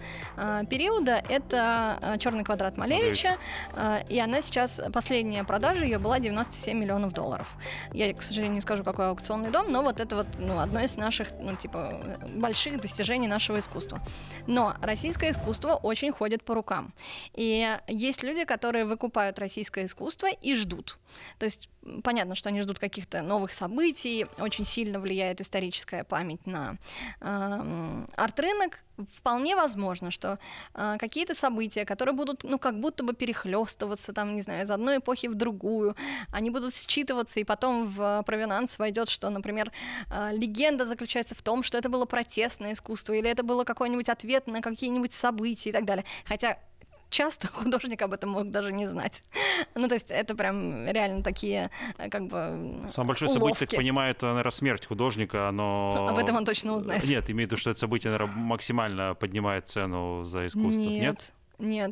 периода 0.71 1.23
это 1.29 2.19
Черный 2.21 2.45
квадрат 2.45 2.77
Малевича. 2.77 3.39
И 4.09 4.19
она 4.19 4.41
сейчас, 4.41 4.81
последняя 4.93 5.45
продажа 5.45 5.85
ее 5.85 5.99
была 5.99 6.19
97 6.21 6.79
миллионов 6.79 7.13
долларов. 7.13 7.53
Я, 7.93 8.13
к 8.15 8.23
сожалению, 8.23 8.55
не 8.55 8.61
скажу, 8.61 8.85
какой 8.85 9.09
аукционный 9.09 9.51
дом, 9.51 9.71
но 9.71 9.83
вот 9.83 10.01
это 10.01 10.17
вот 10.17 10.27
ну, 10.39 10.59
одно 10.59 10.81
из 10.81 10.97
наших, 10.97 11.29
ну, 11.41 11.57
типа, 11.57 12.19
больших 12.35 12.81
достижений 12.81 13.29
нашего 13.29 13.48
искусства. 13.57 14.01
Но 14.49 14.75
российское 14.83 15.31
искусство 15.31 15.75
очень 15.75 16.11
ходит 16.11 16.43
по 16.43 16.55
рукам. 16.55 16.93
И 17.35 17.79
есть 17.87 18.25
люди, 18.25 18.45
которые 18.45 18.85
выкупают 18.85 19.39
российское 19.39 19.85
искусство 19.85 20.27
и 20.29 20.55
ждут. 20.55 20.99
То 21.39 21.45
есть 21.45 21.71
понятно, 22.03 22.35
что 22.35 22.49
они 22.49 22.61
ждут 22.63 22.79
каких-то 22.79 23.23
новых 23.23 23.53
событий, 23.53 24.27
очень 24.39 24.65
сильно 24.65 25.01
влияет 25.01 25.41
историческая 25.41 26.05
память 26.05 26.45
на 26.47 26.77
эм, 27.21 28.09
арт-рынок. 28.17 28.81
Вполне 29.17 29.55
возможно, 29.55 30.11
что 30.11 30.39
э, 30.75 30.97
какие-то 30.99 31.35
события, 31.35 31.85
которые 31.85 32.15
будут, 32.15 32.45
ну, 32.45 32.59
как 32.59 32.81
будто 32.81 33.05
бы 33.05 33.13
перехлестываться, 33.13 34.13
там, 34.13 34.35
не 34.35 34.43
знаю, 34.43 34.65
из 34.65 34.71
одной 34.71 34.99
эпохи 34.99 35.29
в 35.29 35.35
другую, 35.35 35.97
они 36.33 36.51
будут 36.51 36.73
считываться, 36.75 37.41
и 37.41 37.45
потом 37.45 37.87
в 37.87 38.23
провинанс 38.27 38.79
войдет, 38.79 39.09
что, 39.09 39.31
например, 39.31 39.73
э, 40.11 40.31
легенда 40.33 40.87
заключается 40.87 41.35
в 41.35 41.43
том, 41.43 41.63
что 41.63 41.79
это 41.79 41.89
было 41.89 42.07
протестное 42.07 42.73
искусство, 42.73 43.13
или 43.13 43.31
это 43.31 43.43
было 43.43 43.65
какой-нибудь 43.65 44.09
ответ 44.09 44.47
на 44.47 44.61
какие-нибудь 44.61 45.13
события 45.13 45.71
и 45.71 45.73
так 45.73 45.85
далее. 45.85 46.05
Хотя 46.25 46.59
часто 47.11 47.49
художник 47.53 48.03
об 48.03 48.13
этом 48.13 48.31
мог 48.31 48.51
даже 48.51 48.73
не 48.73 48.87
знать. 48.87 49.25
Ну, 49.75 49.89
то 49.89 49.95
есть 49.95 50.11
это 50.11 50.35
прям 50.35 50.87
реально 50.87 51.23
такие, 51.23 51.71
э, 51.99 52.09
как 52.09 52.27
бы, 52.27 52.87
Самое 52.91 53.09
большое 53.09 53.29
событие, 53.29 53.47
уловки. 53.47 53.67
так 53.67 53.77
понимаю, 53.77 54.13
это, 54.13 54.27
наверное, 54.27 54.51
смерть 54.51 54.87
художника, 54.87 55.51
но... 55.53 56.07
Об 56.09 56.19
этом 56.19 56.37
он 56.37 56.45
точно 56.45 56.75
узнает. 56.75 57.05
Нет, 57.05 57.29
имею 57.31 57.49
в 57.49 57.51
виду, 57.51 57.57
что 57.57 57.71
это 57.71 57.79
событие, 57.81 58.13
наверное, 58.13 58.35
максимально 58.37 59.15
поднимает 59.15 59.69
цену 59.69 60.25
за 60.25 60.47
искусство. 60.47 60.81
Нет? 60.81 61.03
Нет. 61.03 61.33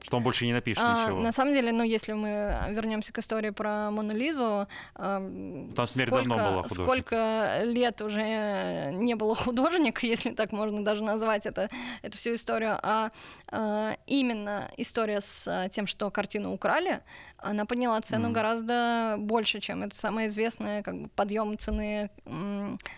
Что 0.02 0.18
он 0.18 0.22
больше 0.22 0.46
не 0.46 0.52
напишет 0.52 0.82
А, 0.86 1.02
ничего. 1.04 1.20
на 1.22 1.32
самом 1.32 1.52
деле, 1.52 1.72
ну, 1.72 1.82
если 1.82 2.12
мы 2.12 2.56
вернемся 2.70 3.12
к 3.12 3.18
истории 3.18 3.50
про 3.50 3.90
Мону 3.90 4.14
Лизу, 4.14 4.68
Там 4.94 5.74
смерть 5.86 6.08
сколько, 6.10 6.28
давно 6.28 6.36
была 6.36 6.62
художник. 6.62 6.84
сколько 6.86 7.60
лет 7.64 8.00
уже 8.00 8.90
не 8.92 9.14
было 9.16 9.34
художника, 9.34 10.06
если 10.06 10.30
так 10.30 10.52
можно 10.52 10.84
даже 10.84 11.02
назвать 11.02 11.46
это, 11.46 11.68
эту 12.02 12.16
всю 12.16 12.34
историю, 12.34 12.78
а 12.80 13.10
э, 13.50 13.96
именно 14.06 14.70
история 14.76 15.20
с 15.20 15.46
э, 15.48 15.68
тем, 15.70 15.88
что 15.88 16.10
картину 16.10 16.52
украли, 16.52 17.00
она 17.38 17.64
подняла 17.66 18.00
цену 18.00 18.26
Мгм. 18.26 18.32
гораздо 18.34 19.16
больше, 19.18 19.58
чем 19.60 19.82
это 19.82 19.96
самое 19.96 20.28
известное 20.28 20.82
как 20.84 20.94
бы, 20.94 21.08
подъем 21.08 21.58
цены 21.58 22.10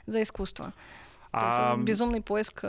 за 0.07 0.23
искусство. 0.23 0.73
То 1.33 1.39
есть 1.47 1.59
А, 1.59 1.73
это 1.75 1.83
безумный 1.83 2.21
поиск. 2.23 2.65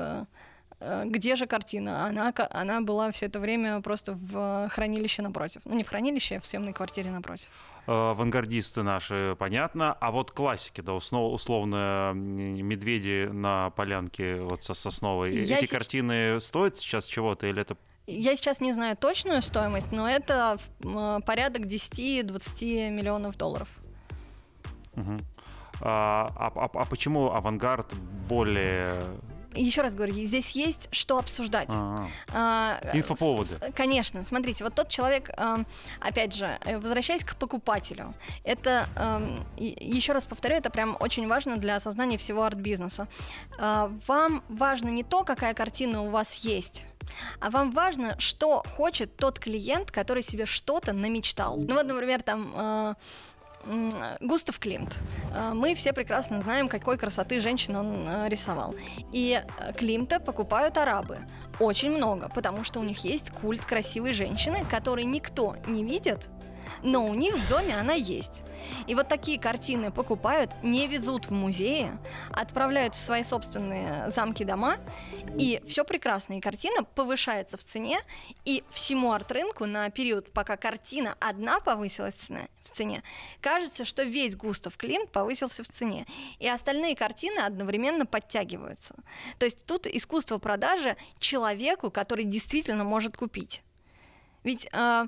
Э, 0.79 1.03
Где 1.05 1.35
же 1.35 1.45
картина? 1.47 2.05
Она, 2.07 2.33
она 2.51 2.81
была 2.81 3.11
все 3.11 3.25
это 3.27 3.39
время 3.39 3.81
просто 3.81 4.13
в 4.13 4.69
хранилище 4.69 5.21
напротив. 5.21 5.61
Ну, 5.65 5.75
не 5.75 5.83
в 5.83 5.89
хранилище, 5.89 6.37
а 6.37 6.39
в 6.41 6.45
съемной 6.45 6.73
квартире 6.73 7.11
напротив. 7.11 7.47
э, 7.87 7.91
авангардисты 7.91 8.83
наши, 8.83 9.35
понятно. 9.39 9.93
А 9.99 10.11
вот 10.11 10.31
классики, 10.31 10.81
да, 10.81 10.93
условно, 10.93 12.11
медведи 12.13 13.29
на 13.31 13.69
полянке 13.71 14.35
вот 14.41 14.63
со 14.63 14.73
сосновой. 14.73 15.33
Я 15.35 15.57
Эти 15.57 15.65
сеч- 15.65 15.69
картины 15.71 16.39
стоят 16.41 16.77
сейчас 16.77 17.05
чего-то 17.05 17.47
или 17.47 17.61
это 17.61 17.75
Я 18.07 18.35
сейчас 18.35 18.61
не 18.61 18.73
знаю 18.73 18.95
точную 18.97 19.41
стоимость, 19.41 19.91
но 19.91 20.09
это 20.09 20.57
э, 20.83 21.19
порядок 21.25 21.63
10-20 21.63 22.89
миллионов 22.91 23.37
долларов. 23.37 23.67
А, 25.81 26.29
а- 26.35 26.51
а- 26.55 26.69
а 26.73 26.85
почему 26.85 27.31
авангард 27.31 27.93
более... 28.27 29.01
Еще 29.55 29.81
раз 29.81 29.95
говорю, 29.95 30.13
здесь 30.13 30.51
есть 30.51 30.87
что 30.91 31.17
обсуждать. 31.17 31.69
А, 31.73 32.07
А, 32.31 32.79
Инфоповоды. 32.93 33.49
с- 33.49 33.57
Конечно. 33.75 34.23
Смотрите, 34.23 34.63
вот 34.63 34.75
тот 34.75 34.89
человек, 34.89 35.29
эм, 35.37 35.65
опять 35.99 36.33
же, 36.35 36.57
э, 36.65 36.77
возвращаясь 36.77 37.23
к 37.23 37.35
покупателю, 37.35 38.13
это, 38.43 38.85
эм, 38.95 39.43
еще 39.57 40.13
раз 40.13 40.25
повторю, 40.27 40.55
это 40.55 40.69
прям 40.69 40.95
очень 40.99 41.27
важно 41.27 41.57
для 41.57 41.75
осознания 41.75 42.17
всего 42.17 42.43
арт-бизнеса. 42.43 43.07
Э, 43.57 43.89
Вам 44.07 44.43
важно 44.49 44.89
не 44.89 45.03
то, 45.03 45.23
какая 45.23 45.53
картина 45.53 46.03
у 46.03 46.09
вас 46.09 46.35
есть, 46.35 46.83
а 47.39 47.49
вам 47.49 47.71
важно, 47.71 48.19
что 48.19 48.63
хочет 48.77 49.15
тот 49.17 49.39
клиент, 49.39 49.89
который 49.91 50.21
себе 50.23 50.45
что-то 50.45 50.93
намечтал. 50.93 51.57
Ну 51.57 51.73
вот, 51.75 51.85
например, 51.87 52.21
там 52.21 52.53
э, 52.55 52.95
Густав 54.19 54.59
Климт. 54.59 54.97
Э, 55.33 55.51
Мы 55.53 55.75
все 55.75 55.93
прекрасно 55.93 56.41
знаем, 56.41 56.67
какой 56.67 56.97
красоты 56.97 57.39
женщин 57.39 57.75
он 57.75 58.07
э, 58.07 58.29
рисовал. 58.29 58.75
И 59.11 59.41
э, 59.41 59.73
Климта 59.73 60.19
покупают 60.19 60.77
арабы. 60.77 61.19
Очень 61.59 61.91
много, 61.91 62.29
потому 62.29 62.63
что 62.63 62.79
у 62.79 62.83
них 62.83 63.03
есть 63.03 63.31
культ 63.31 63.65
красивой 63.65 64.13
женщины, 64.13 64.59
который 64.69 65.03
никто 65.03 65.57
не 65.67 65.83
видит, 65.83 66.27
но 66.83 67.05
у 67.05 67.13
них 67.13 67.35
в 67.35 67.49
доме 67.49 67.77
она 67.77 67.93
есть. 67.93 68.41
И 68.87 68.95
вот 68.95 69.07
такие 69.07 69.39
картины 69.39 69.91
покупают, 69.91 70.51
не 70.63 70.87
везут 70.87 71.25
в 71.25 71.31
музеи, 71.31 71.91
отправляют 72.31 72.95
в 72.95 72.99
свои 72.99 73.23
собственные 73.23 74.09
замки 74.09 74.43
дома, 74.43 74.77
и 75.37 75.61
все 75.67 75.83
прекрасно. 75.83 76.37
И 76.37 76.41
картина 76.41 76.83
повышается 76.83 77.57
в 77.57 77.63
цене, 77.63 77.99
и 78.45 78.63
всему 78.71 79.11
арт-рынку 79.11 79.65
на 79.65 79.89
период, 79.89 80.31
пока 80.33 80.57
картина 80.57 81.15
одна 81.19 81.59
повысилась 81.59 82.15
в 82.15 82.69
цене, 82.69 83.03
кажется, 83.41 83.85
что 83.85 84.03
весь 84.03 84.35
Густав 84.35 84.77
Климт 84.77 85.11
повысился 85.11 85.63
в 85.63 85.67
цене, 85.67 86.05
и 86.39 86.47
остальные 86.47 86.95
картины 86.95 87.39
одновременно 87.39 88.05
подтягиваются. 88.05 88.95
То 89.37 89.45
есть 89.45 89.65
тут 89.65 89.87
искусство 89.87 90.37
продажи 90.37 90.97
человеку, 91.19 91.91
который 91.91 92.25
действительно 92.25 92.83
может 92.83 93.17
купить. 93.17 93.63
Ведь 94.43 94.67
а, 94.71 95.07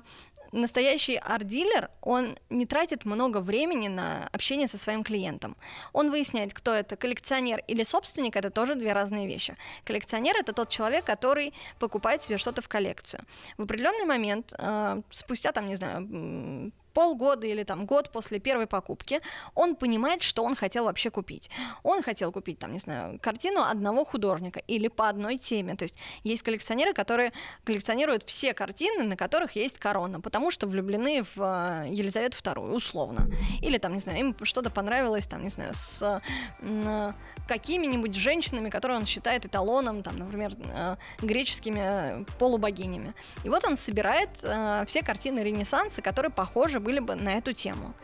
настоящий 0.52 1.16
арт-дилер, 1.16 1.90
он 2.00 2.38
не 2.50 2.66
тратит 2.66 3.04
много 3.04 3.38
времени 3.38 3.88
на 3.88 4.28
общение 4.32 4.68
со 4.68 4.78
своим 4.78 5.02
клиентом. 5.02 5.56
Он 5.92 6.10
выясняет, 6.10 6.52
кто 6.52 6.72
это, 6.72 6.96
коллекционер 6.96 7.62
или 7.66 7.82
собственник, 7.82 8.36
это 8.36 8.50
тоже 8.50 8.74
две 8.74 8.92
разные 8.92 9.26
вещи. 9.26 9.56
Коллекционер— 9.84 10.36
это 10.38 10.52
тот 10.52 10.68
человек, 10.68 11.04
который 11.04 11.52
покупает 11.78 12.22
себе 12.22 12.38
что-то 12.38 12.62
в 12.62 12.68
коллекцию. 12.68 13.24
В 13.56 13.62
определенный 13.62 14.04
момент, 14.04 14.52
э, 14.58 15.02
спустя, 15.10 15.52
там, 15.52 15.66
не 15.66 15.76
знаю, 15.76 16.72
полгода 16.92 17.46
или 17.46 17.64
там 17.64 17.86
год 17.86 18.10
после 18.10 18.38
первой 18.38 18.66
покупки, 18.66 19.20
он 19.54 19.76
понимает, 19.76 20.22
что 20.22 20.44
он 20.44 20.56
хотел 20.56 20.84
вообще 20.84 21.10
купить. 21.10 21.50
Он 21.82 22.02
хотел 22.02 22.32
купить, 22.32 22.58
там, 22.58 22.72
не 22.72 22.78
знаю, 22.78 23.18
картину 23.20 23.62
одного 23.62 24.04
художника 24.04 24.60
или 24.60 24.88
по 24.88 25.08
одной 25.08 25.36
теме. 25.36 25.74
То 25.76 25.84
есть 25.84 25.96
есть 26.24 26.42
коллекционеры, 26.42 26.92
которые 26.92 27.32
коллекционируют 27.64 28.22
все 28.24 28.54
картины, 28.54 29.04
на 29.04 29.16
которых 29.16 29.56
есть 29.56 29.78
корона, 29.78 30.20
потому 30.20 30.50
что 30.50 30.66
влюблены 30.66 31.24
в 31.34 31.84
э, 31.86 31.88
Елизавету 31.90 32.38
II, 32.38 32.74
условно. 32.74 33.30
Или 33.60 33.78
там, 33.78 33.94
не 33.94 34.00
знаю, 34.00 34.18
им 34.18 34.36
что-то 34.42 34.70
понравилось, 34.70 35.26
там, 35.26 35.42
не 35.44 35.50
знаю, 35.50 35.72
с 35.74 36.20
м, 36.60 37.14
какими-нибудь 37.48 38.14
женщинами, 38.14 38.70
которые 38.70 38.98
он 38.98 39.06
считает 39.06 39.44
эталоном, 39.44 40.02
там, 40.02 40.18
например, 40.18 40.54
э, 40.58 40.96
греческими 41.20 41.80
э, 41.80 42.24
полубогинями. 42.38 43.14
И 43.44 43.48
вот 43.48 43.64
он 43.64 43.76
собирает 43.76 44.30
э, 44.42 44.84
все 44.86 45.02
картины 45.02 45.40
Ренессанса, 45.40 46.02
которые 46.02 46.30
похожи 46.30 46.80
были 46.82 47.00
бы 47.00 47.14
на 47.14 47.38
эту 47.38 47.52
тему. 47.52 47.94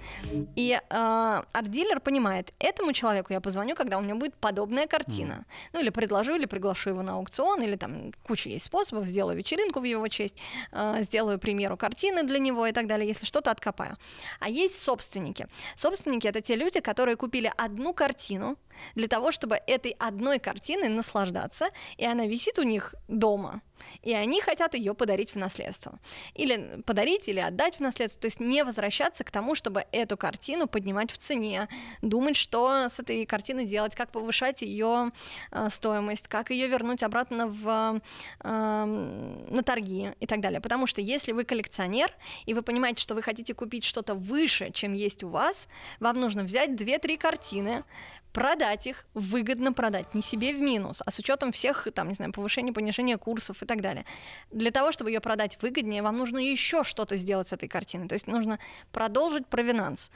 И 0.57 0.73
э, 0.73 1.43
арт-дилер 1.53 2.01
понимает, 2.01 2.55
этому 2.59 2.93
человеку 2.93 3.33
я 3.33 3.41
позвоню, 3.41 3.75
когда 3.75 3.99
у 3.99 4.01
меня 4.01 4.14
будет 4.14 4.35
подобная 4.35 4.87
картина. 4.87 5.45
Ну 5.73 5.81
или 5.81 5.91
предложу, 5.91 6.35
или 6.35 6.47
приглашу 6.47 6.91
его 6.91 7.03
на 7.03 7.14
аукцион, 7.14 7.62
или 7.62 7.77
там 7.77 8.12
куча 8.27 8.49
есть 8.51 8.64
способов, 8.64 9.07
сделаю 9.07 9.37
вечеринку 9.37 9.81
в 9.81 9.85
его 9.85 10.09
честь, 10.09 10.37
э, 10.73 11.03
сделаю 11.03 11.38
премьеру 11.38 11.77
картины 11.77 12.23
для 12.23 12.38
него 12.38 12.67
и 12.67 12.73
так 12.73 12.87
далее, 12.87 13.09
если 13.09 13.27
что-то 13.27 13.51
откопаю. 13.51 13.97
А 14.41 14.49
есть 14.49 14.83
собственники. 14.83 15.47
Собственники— 15.77 16.27
это 16.29 16.41
те 16.41 16.57
люди, 16.57 16.81
которые 16.81 17.17
купили 17.17 17.53
одну 17.57 17.93
картину 17.93 18.57
для 18.95 19.09
того, 19.09 19.33
чтобы 19.33 19.61
этой 19.67 19.93
одной 19.99 20.38
картиной 20.38 20.88
наслаждаться, 20.88 21.71
и 21.97 22.05
она 22.05 22.27
висит 22.27 22.59
у 22.59 22.62
них 22.62 22.95
дома, 23.09 23.61
и 24.03 24.12
они 24.14 24.41
хотят 24.41 24.75
ее 24.75 24.95
подарить 24.95 25.35
в 25.35 25.37
наследство. 25.37 25.99
Или 26.35 26.83
подарить, 26.83 27.29
или 27.29 27.41
отдать 27.41 27.77
в 27.77 27.81
наследство. 27.81 28.21
То 28.21 28.27
есть 28.27 28.41
не 28.41 28.64
возвращаться 28.64 29.25
к 29.25 29.31
тому, 29.31 29.55
чтобы 29.55 29.85
эту 29.93 30.17
картину 30.17 30.67
поднимать 30.67 31.11
в 31.11 31.19
цене, 31.19 31.69
думать, 32.03 32.37
что 32.37 32.88
с 32.88 33.01
этой 33.01 33.25
картиной 33.27 33.67
делать, 33.67 33.95
как 33.95 34.11
повышать 34.11 34.62
ее 34.62 35.12
э, 35.51 35.69
стоимость, 35.71 36.29
как 36.29 36.51
ее 36.51 36.69
вернуть 36.69 37.03
обратно 37.03 37.47
в, 37.47 38.01
э, 38.41 38.85
на 38.85 39.62
торги 39.62 40.12
и 40.21 40.27
так 40.27 40.41
далее. 40.41 40.61
Потому 40.61 40.87
что 40.87 41.01
если 41.01 41.33
вы 41.33 41.45
коллекционер, 41.45 42.12
и 42.47 42.55
вы 42.55 42.62
понимаете, 42.62 43.03
что 43.03 43.14
вы 43.14 43.23
хотите 43.23 43.55
купить 43.55 43.85
что-то 43.85 44.14
выше, 44.14 44.71
чем 44.73 44.93
есть 44.93 45.25
у 45.25 45.29
вас, 45.29 45.69
вам 46.01 46.21
нужно 46.21 46.45
взять 46.45 46.71
2-3 46.71 47.17
картины, 47.17 47.85
продать 48.33 48.87
их, 48.87 49.07
выгодно 49.14 49.73
продать, 49.73 50.14
не 50.14 50.23
себе 50.23 50.55
в 50.55 50.61
минус, 50.61 51.03
а 51.05 51.11
с 51.11 51.19
учетом 51.19 51.53
всех, 51.53 51.88
там, 51.95 52.09
не 52.09 52.14
знаю, 52.14 52.33
повышения, 52.33 52.73
понижения 52.73 53.19
курсов 53.19 53.62
и 53.62 53.67
так 53.67 53.81
далее. 53.81 54.05
Для 54.51 54.71
того, 54.71 54.93
чтобы 54.93 55.11
ее 55.11 55.21
продать 55.21 55.59
выгоднее, 55.61 56.03
вам 56.03 56.19
нужно 56.19 56.38
еще 56.38 56.85
что-то 56.85 57.17
сделать 57.17 57.49
с 57.49 57.53
этой 57.53 57.69
картиной. 57.69 58.09
То 58.09 58.14
есть 58.14 58.27
нужно 58.27 58.59
продолжить 58.93 59.47
провинанс. 59.47 60.11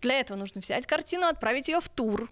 Для 0.00 0.20
этого 0.20 0.36
нужно 0.36 0.60
взять 0.60 0.86
картину, 0.86 1.26
отправить 1.26 1.68
ее 1.68 1.80
в 1.80 1.88
тур, 1.88 2.30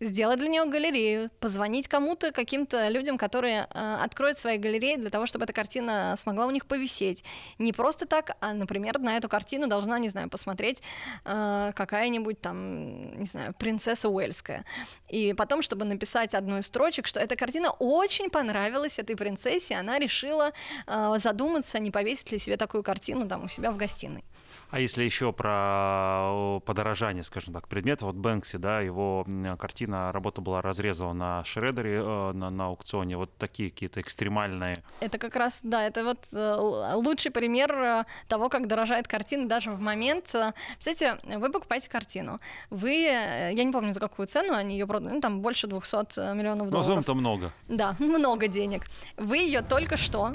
сделать 0.00 0.38
для 0.38 0.48
нее 0.48 0.64
галерею, 0.64 1.30
позвонить 1.40 1.88
кому-то, 1.88 2.32
каким-то 2.32 2.88
людям, 2.88 3.18
которые 3.18 3.66
э, 3.70 3.98
откроют 4.02 4.38
свои 4.38 4.58
галереи 4.58 4.96
для 4.96 5.10
того, 5.10 5.26
чтобы 5.26 5.44
эта 5.44 5.52
картина 5.52 6.14
смогла 6.16 6.46
у 6.46 6.50
них 6.50 6.66
повисеть. 6.66 7.24
Не 7.58 7.72
просто 7.72 8.06
так, 8.06 8.36
а, 8.40 8.54
например, 8.54 8.98
на 8.98 9.16
эту 9.16 9.28
картину 9.28 9.66
должна, 9.66 9.98
не 9.98 10.08
знаю, 10.08 10.28
посмотреть 10.28 10.82
э, 11.24 11.72
какая-нибудь 11.74 12.40
там, 12.40 13.18
не 13.18 13.26
знаю, 13.26 13.54
принцесса 13.58 14.08
Уэльская. 14.08 14.64
И 15.08 15.32
потом, 15.32 15.62
чтобы 15.62 15.84
написать 15.84 16.34
одну 16.34 16.58
из 16.58 16.66
строчек, 16.66 17.06
что 17.06 17.20
эта 17.20 17.36
картина 17.36 17.70
очень 17.70 18.30
понравилась 18.30 18.98
этой 18.98 19.16
принцессе, 19.16 19.74
она 19.74 19.98
решила 19.98 20.52
э, 20.86 21.14
задуматься, 21.18 21.78
не 21.78 21.90
повесить 21.90 22.32
ли 22.32 22.38
себе 22.38 22.56
такую 22.56 22.82
картину 22.82 23.28
там 23.28 23.44
у 23.44 23.48
себя 23.48 23.72
в 23.72 23.76
гостиной. 23.76 24.24
А 24.70 24.80
если 24.80 25.02
еще 25.02 25.32
про 25.32 26.60
подорожание, 26.66 27.24
скажем 27.24 27.54
так, 27.54 27.68
предмета, 27.68 28.04
вот 28.04 28.16
Бэнкси, 28.16 28.58
да, 28.58 28.80
его 28.80 29.26
картина, 29.58 30.12
работа 30.12 30.42
была 30.42 30.60
разрезана 30.60 31.14
на 31.14 31.44
шредере, 31.44 32.02
э, 32.04 32.32
на, 32.32 32.50
на 32.50 32.66
аукционе, 32.66 33.16
вот 33.16 33.30
такие 33.38 33.70
какие-то 33.70 34.00
экстремальные. 34.02 34.76
Это 35.00 35.16
как 35.16 35.36
раз, 35.36 35.60
да, 35.62 35.86
это 35.86 36.04
вот 36.04 36.18
э, 36.34 36.54
лучший 36.94 37.30
пример 37.30 37.72
э, 37.72 38.04
того, 38.28 38.50
как 38.50 38.66
дорожает 38.66 39.08
картина 39.08 39.48
даже 39.48 39.70
в 39.70 39.80
момент. 39.80 40.34
Представляете, 40.78 41.38
вы 41.38 41.50
покупаете 41.50 41.88
картину, 41.88 42.38
вы, 42.68 42.92
я 42.92 43.64
не 43.64 43.72
помню 43.72 43.94
за 43.94 44.00
какую 44.00 44.28
цену 44.28 44.52
они 44.52 44.74
ее 44.76 44.86
продали, 44.86 45.14
ну, 45.14 45.20
там 45.20 45.40
больше 45.40 45.66
200 45.66 46.34
миллионов 46.34 46.66
Но 46.66 46.72
долларов. 46.72 46.86
зум-то 46.86 47.14
много. 47.14 47.52
Да, 47.68 47.96
много 47.98 48.48
денег. 48.48 48.82
Вы 49.16 49.38
ее 49.38 49.62
только 49.62 49.96
что 49.96 50.34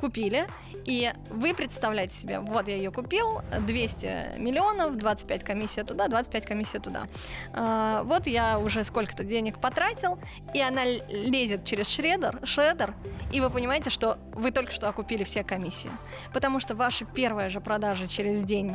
купили, 0.00 0.46
И 0.86 1.12
вы 1.28 1.54
представляете 1.54 2.16
себе, 2.16 2.40
вот 2.40 2.66
я 2.66 2.76
ее 2.76 2.90
купил, 2.90 3.42
200 3.66 4.38
миллионов, 4.38 4.96
25 4.96 5.44
комиссия 5.44 5.84
туда, 5.84 6.08
25 6.08 6.46
комиссия 6.46 6.80
туда. 6.80 7.06
А, 7.52 8.02
вот 8.04 8.26
я 8.26 8.58
уже 8.58 8.84
сколько-то 8.84 9.22
денег 9.22 9.58
потратил, 9.58 10.18
и 10.54 10.60
она 10.60 10.84
лезет 10.84 11.64
через 11.64 11.88
шредер, 11.88 12.40
шредер, 12.44 12.94
и 13.30 13.40
вы 13.40 13.50
понимаете, 13.50 13.90
что 13.90 14.16
вы 14.32 14.50
только 14.50 14.72
что 14.72 14.88
окупили 14.88 15.24
все 15.24 15.44
комиссии. 15.44 15.90
Потому 16.32 16.60
что 16.60 16.74
ваша 16.74 17.04
первая 17.04 17.50
же 17.50 17.60
продажа 17.60 18.08
через 18.08 18.42
день 18.42 18.74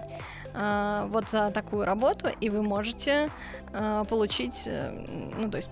а, 0.57 1.07
вот 1.07 1.29
за 1.29 1.51
такую 1.51 1.85
работу, 1.85 2.29
и 2.39 2.49
вы 2.49 2.61
можете 2.61 3.29
а, 3.73 4.05
получить, 4.05 4.63
э, 4.67 4.91
ну, 5.37 5.49
то 5.49 5.57
есть 5.57 5.69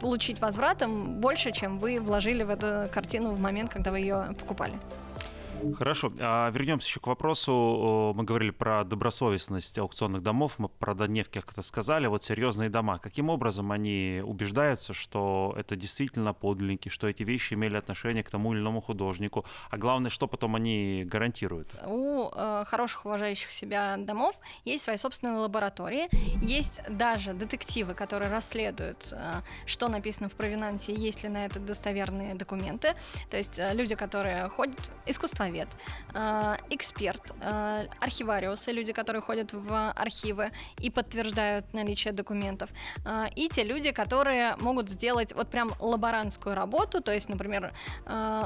получить 0.00 0.40
возвратом 0.40 1.20
больше, 1.20 1.52
чем 1.52 1.78
вы 1.78 1.98
вложили 1.98 2.42
в 2.42 2.50
эту 2.50 2.92
картину 2.92 3.32
в 3.32 3.40
момент, 3.40 3.70
когда 3.70 3.90
вы 3.90 4.00
ее 4.00 4.34
покупали. 4.38 4.74
Хорошо. 5.76 6.12
А 6.18 6.50
вернемся 6.50 6.88
еще 6.88 7.00
к 7.00 7.06
вопросу. 7.06 8.12
Мы 8.16 8.24
говорили 8.24 8.50
про 8.50 8.84
добросовестность 8.84 9.78
аукционных 9.78 10.22
домов, 10.22 10.54
мы 10.58 10.68
про 10.68 10.94
дневки 10.94 11.40
как-то 11.40 11.62
сказали. 11.62 12.06
Вот 12.06 12.24
серьезные 12.24 12.70
дома. 12.70 12.98
Каким 12.98 13.28
образом 13.28 13.72
они 13.72 14.22
убеждаются, 14.24 14.92
что 14.92 15.54
это 15.56 15.76
действительно 15.76 16.32
подлинники, 16.32 16.88
что 16.88 17.08
эти 17.08 17.22
вещи 17.22 17.54
имели 17.54 17.76
отношение 17.76 18.22
к 18.22 18.30
тому 18.30 18.52
или 18.52 18.60
иному 18.60 18.80
художнику? 18.80 19.44
А 19.70 19.78
главное, 19.78 20.10
что 20.10 20.26
потом 20.26 20.56
они 20.56 21.04
гарантируют? 21.06 21.68
У 21.86 22.28
э, 22.34 22.64
хороших, 22.66 23.04
уважающих 23.04 23.52
себя 23.52 23.96
домов 23.98 24.36
есть 24.64 24.84
свои 24.84 24.96
собственные 24.96 25.38
лаборатории. 25.38 26.08
Есть 26.44 26.80
даже 26.88 27.34
детективы, 27.34 27.94
которые 27.94 28.30
расследуют, 28.30 29.12
э, 29.12 29.42
что 29.66 29.88
написано 29.88 30.28
в 30.28 30.32
провинансе, 30.32 30.94
есть 30.94 31.22
ли 31.22 31.28
на 31.28 31.46
это 31.46 31.60
достоверные 31.60 32.34
документы. 32.34 32.94
То 33.30 33.36
есть 33.36 33.58
э, 33.58 33.74
люди, 33.74 33.94
которые 33.94 34.48
ходят, 34.48 34.78
искусствовед 35.52 35.68
э, 36.14 36.56
эксперт, 36.70 37.22
э, 37.40 37.86
архивариусы, 38.00 38.72
люди, 38.72 38.92
которые 38.92 39.22
ходят 39.22 39.52
в 39.52 39.90
архивы 39.92 40.50
и 40.80 40.90
подтверждают 40.90 41.72
наличие 41.72 42.12
документов, 42.12 42.70
э, 43.04 43.26
и 43.34 43.48
те 43.48 43.64
люди, 43.64 43.92
которые 43.92 44.56
могут 44.60 44.88
сделать 44.88 45.34
вот 45.34 45.48
прям 45.48 45.72
лаборантскую 45.80 46.54
работу, 46.54 47.00
то 47.00 47.12
есть, 47.12 47.28
например, 47.28 47.72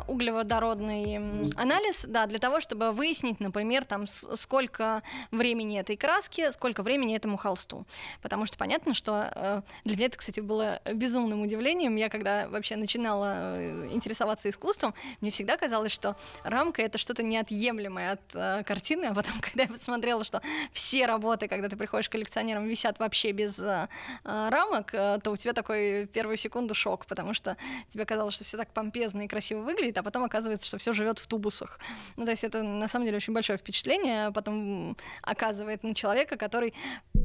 углеводородный 0.08 1.50
анализ, 1.56 2.04
да, 2.08 2.26
для 2.26 2.38
того, 2.38 2.60
чтобы 2.60 2.92
выяснить, 2.92 3.40
например, 3.40 3.84
там 3.84 4.06
сколько 4.06 5.02
времени 5.30 5.78
этой 5.78 5.96
краски, 5.96 6.50
сколько 6.52 6.82
времени 6.82 7.16
этому 7.16 7.36
холсту, 7.36 7.86
потому 8.22 8.46
что 8.46 8.56
понятно, 8.58 8.94
что 8.94 9.62
для 9.84 9.96
меня 9.96 10.06
это, 10.06 10.18
кстати, 10.18 10.40
было 10.40 10.80
безумным 10.94 11.42
удивлением. 11.42 11.96
Я 11.96 12.08
когда 12.08 12.48
вообще 12.48 12.76
начинала 12.76 13.54
интересоваться 13.92 14.48
искусством, 14.48 14.94
мне 15.20 15.30
всегда 15.30 15.56
казалось, 15.56 15.92
что 15.92 16.16
рамка 16.44 16.82
это 16.82 16.95
это 16.96 17.02
что-то 17.02 17.22
неотъемлемое 17.22 18.12
от 18.12 18.34
э, 18.34 18.64
картины, 18.64 19.06
а 19.06 19.14
потом, 19.14 19.34
когда 19.40 19.64
я 19.64 19.68
посмотрела, 19.68 20.24
что 20.24 20.42
все 20.72 21.06
работы, 21.06 21.48
когда 21.48 21.68
ты 21.68 21.76
приходишь 21.76 22.08
к 22.08 22.12
коллекционерам, 22.12 22.66
висят 22.66 22.98
вообще 22.98 23.32
без 23.32 23.58
э, 23.58 23.88
э, 24.24 24.48
рамок, 24.50 24.94
э, 24.94 25.18
то 25.22 25.30
у 25.30 25.36
тебя 25.36 25.52
такой 25.52 26.06
первую 26.06 26.36
секунду 26.36 26.74
шок, 26.74 27.06
потому 27.06 27.34
что 27.34 27.56
тебе 27.88 28.04
казалось, 28.04 28.34
что 28.34 28.44
все 28.44 28.56
так 28.56 28.72
помпезно 28.72 29.22
и 29.22 29.28
красиво 29.28 29.60
выглядит, 29.60 29.98
а 29.98 30.02
потом 30.02 30.24
оказывается, 30.24 30.66
что 30.66 30.78
все 30.78 30.92
живет 30.92 31.18
в 31.18 31.26
тубусах. 31.26 31.78
Ну, 32.16 32.24
то 32.24 32.30
есть 32.30 32.44
это 32.44 32.62
на 32.62 32.88
самом 32.88 33.04
деле 33.04 33.18
очень 33.18 33.32
большое 33.32 33.58
впечатление, 33.58 34.26
а 34.26 34.32
потом 34.32 34.96
оказывает 35.22 35.82
на 35.82 35.94
человека, 35.94 36.36
который 36.36 36.74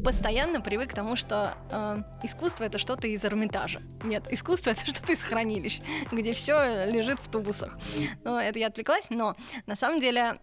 постоянно 0.04 0.62
привык 0.62 0.92
к 0.92 0.94
тому, 0.94 1.16
что 1.16 1.56
э, 1.72 2.04
искусство 2.24 2.64
это 2.66 2.78
что-то 2.78 3.08
из 3.08 3.24
Эрмитажа. 3.24 3.82
Нет, 4.04 4.24
искусство 4.32 4.72
это 4.72 4.86
что-то 4.86 5.14
из 5.14 5.22
хранилищ, 5.22 5.80
где 6.12 6.34
все 6.34 6.86
лежит 6.92 7.20
в 7.20 7.30
тубусах. 7.30 7.78
Ну, 8.24 8.38
это 8.38 8.60
я 8.60 8.68
отвлеклась, 8.68 9.10
но 9.10 9.36
на 9.66 9.76
самом 9.76 10.00
деле, 10.00 10.38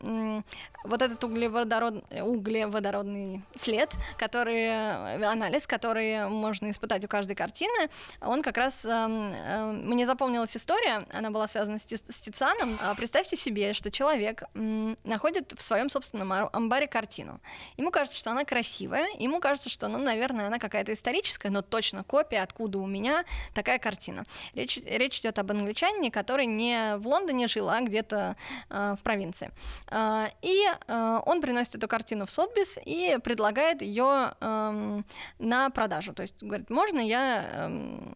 вот 0.84 1.02
этот 1.02 1.22
углеводород, 1.24 2.04
углеводородный 2.22 3.42
след, 3.60 3.92
который, 4.16 5.24
анализ, 5.24 5.66
который 5.66 6.28
можно 6.28 6.70
испытать 6.70 7.04
у 7.04 7.08
каждой 7.08 7.34
картины, 7.36 7.90
он 8.20 8.42
как 8.42 8.56
раз, 8.56 8.84
эм, 8.84 9.32
эм, 9.32 9.88
мне 9.88 10.06
запомнилась 10.06 10.56
история, 10.56 11.06
она 11.12 11.30
была 11.30 11.48
связана 11.48 11.78
с, 11.78 11.84
с 11.84 12.20
Тицианом. 12.20 12.70
А, 12.82 12.94
представьте 12.94 13.36
себе, 13.36 13.74
что 13.74 13.90
человек 13.90 14.44
находит 14.54 15.52
в 15.56 15.62
своем 15.62 15.88
собственном 15.88 16.32
амбаре 16.52 16.86
картину. 16.86 17.40
Ему 17.76 17.90
кажется, 17.90 18.18
что 18.18 18.30
она 18.30 18.44
красивая, 18.44 19.06
ему 19.18 19.40
кажется, 19.40 19.68
что, 19.68 19.88
ну, 19.88 19.98
наверное, 19.98 20.46
она 20.46 20.58
какая-то 20.58 20.92
историческая, 20.92 21.50
но 21.50 21.62
точно 21.62 22.04
копия, 22.04 22.42
откуда 22.42 22.78
у 22.78 22.86
меня 22.86 23.24
такая 23.54 23.78
картина. 23.78 24.24
Речь, 24.54 24.78
речь 24.84 25.20
идет 25.20 25.38
об 25.38 25.50
англичанине, 25.50 26.10
который 26.10 26.46
не 26.46 26.96
в 26.96 27.06
Лондоне 27.06 27.48
жил, 27.48 27.68
а 27.68 27.80
где-то 27.80 28.36
э, 28.70 28.96
в 28.98 29.02
провинции. 29.08 29.50
А, 29.86 30.30
и 30.42 30.66
а, 30.86 31.22
он 31.24 31.40
приносит 31.40 31.76
эту 31.76 31.88
картину 31.88 32.26
в 32.26 32.30
Сотбис 32.30 32.78
и 32.84 33.18
предлагает 33.24 33.80
ее 33.80 34.34
эм, 34.40 35.06
на 35.38 35.70
продажу. 35.70 36.12
То 36.12 36.22
есть 36.22 36.42
говорит, 36.42 36.68
можно 36.68 37.00
я 37.00 37.42
эм, 37.42 38.14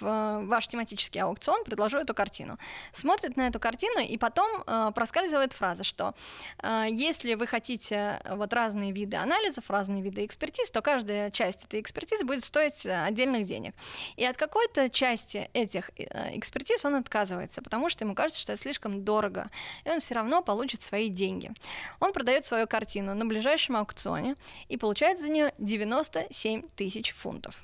в 0.00 0.40
ваш 0.46 0.66
тематический 0.66 1.20
аукцион 1.20 1.62
предложу 1.62 1.98
эту 1.98 2.12
картину. 2.12 2.58
Смотрит 2.92 3.36
на 3.36 3.46
эту 3.46 3.60
картину 3.60 4.00
и 4.00 4.18
потом 4.18 4.64
э, 4.66 4.90
проскальзывает 4.94 5.52
фраза, 5.52 5.84
что 5.84 6.14
э, 6.60 6.86
если 6.90 7.34
вы 7.34 7.46
хотите 7.46 8.20
вот 8.28 8.52
разные 8.52 8.90
виды 8.90 9.16
анализов, 9.16 9.70
разные 9.70 10.02
виды 10.02 10.24
экспертиз, 10.24 10.72
то 10.72 10.82
каждая 10.82 11.30
часть 11.30 11.64
этой 11.64 11.80
экспертизы 11.80 12.24
будет 12.24 12.42
стоить 12.42 12.84
отдельных 12.84 13.44
денег. 13.44 13.74
И 14.16 14.24
от 14.24 14.36
какой-то 14.36 14.90
части 14.90 15.48
этих 15.52 15.90
э, 15.96 16.36
экспертиз 16.36 16.84
он 16.84 16.96
отказывается, 16.96 17.62
потому 17.62 17.88
что 17.88 18.04
ему 18.04 18.16
кажется, 18.16 18.40
что 18.40 18.54
это 18.54 18.62
слишком 18.62 19.04
дорого. 19.04 19.50
И 19.84 19.90
он 19.90 20.00
все 20.06 20.14
равно 20.14 20.40
получит 20.40 20.82
свои 20.82 21.08
деньги. 21.08 21.50
Он 21.98 22.12
продает 22.12 22.44
свою 22.44 22.68
картину 22.68 23.14
на 23.14 23.26
ближайшем 23.26 23.76
аукционе 23.76 24.36
и 24.68 24.76
получает 24.76 25.20
за 25.20 25.28
нее 25.28 25.52
97 25.58 26.62
тысяч 26.76 27.12
фунтов. 27.12 27.56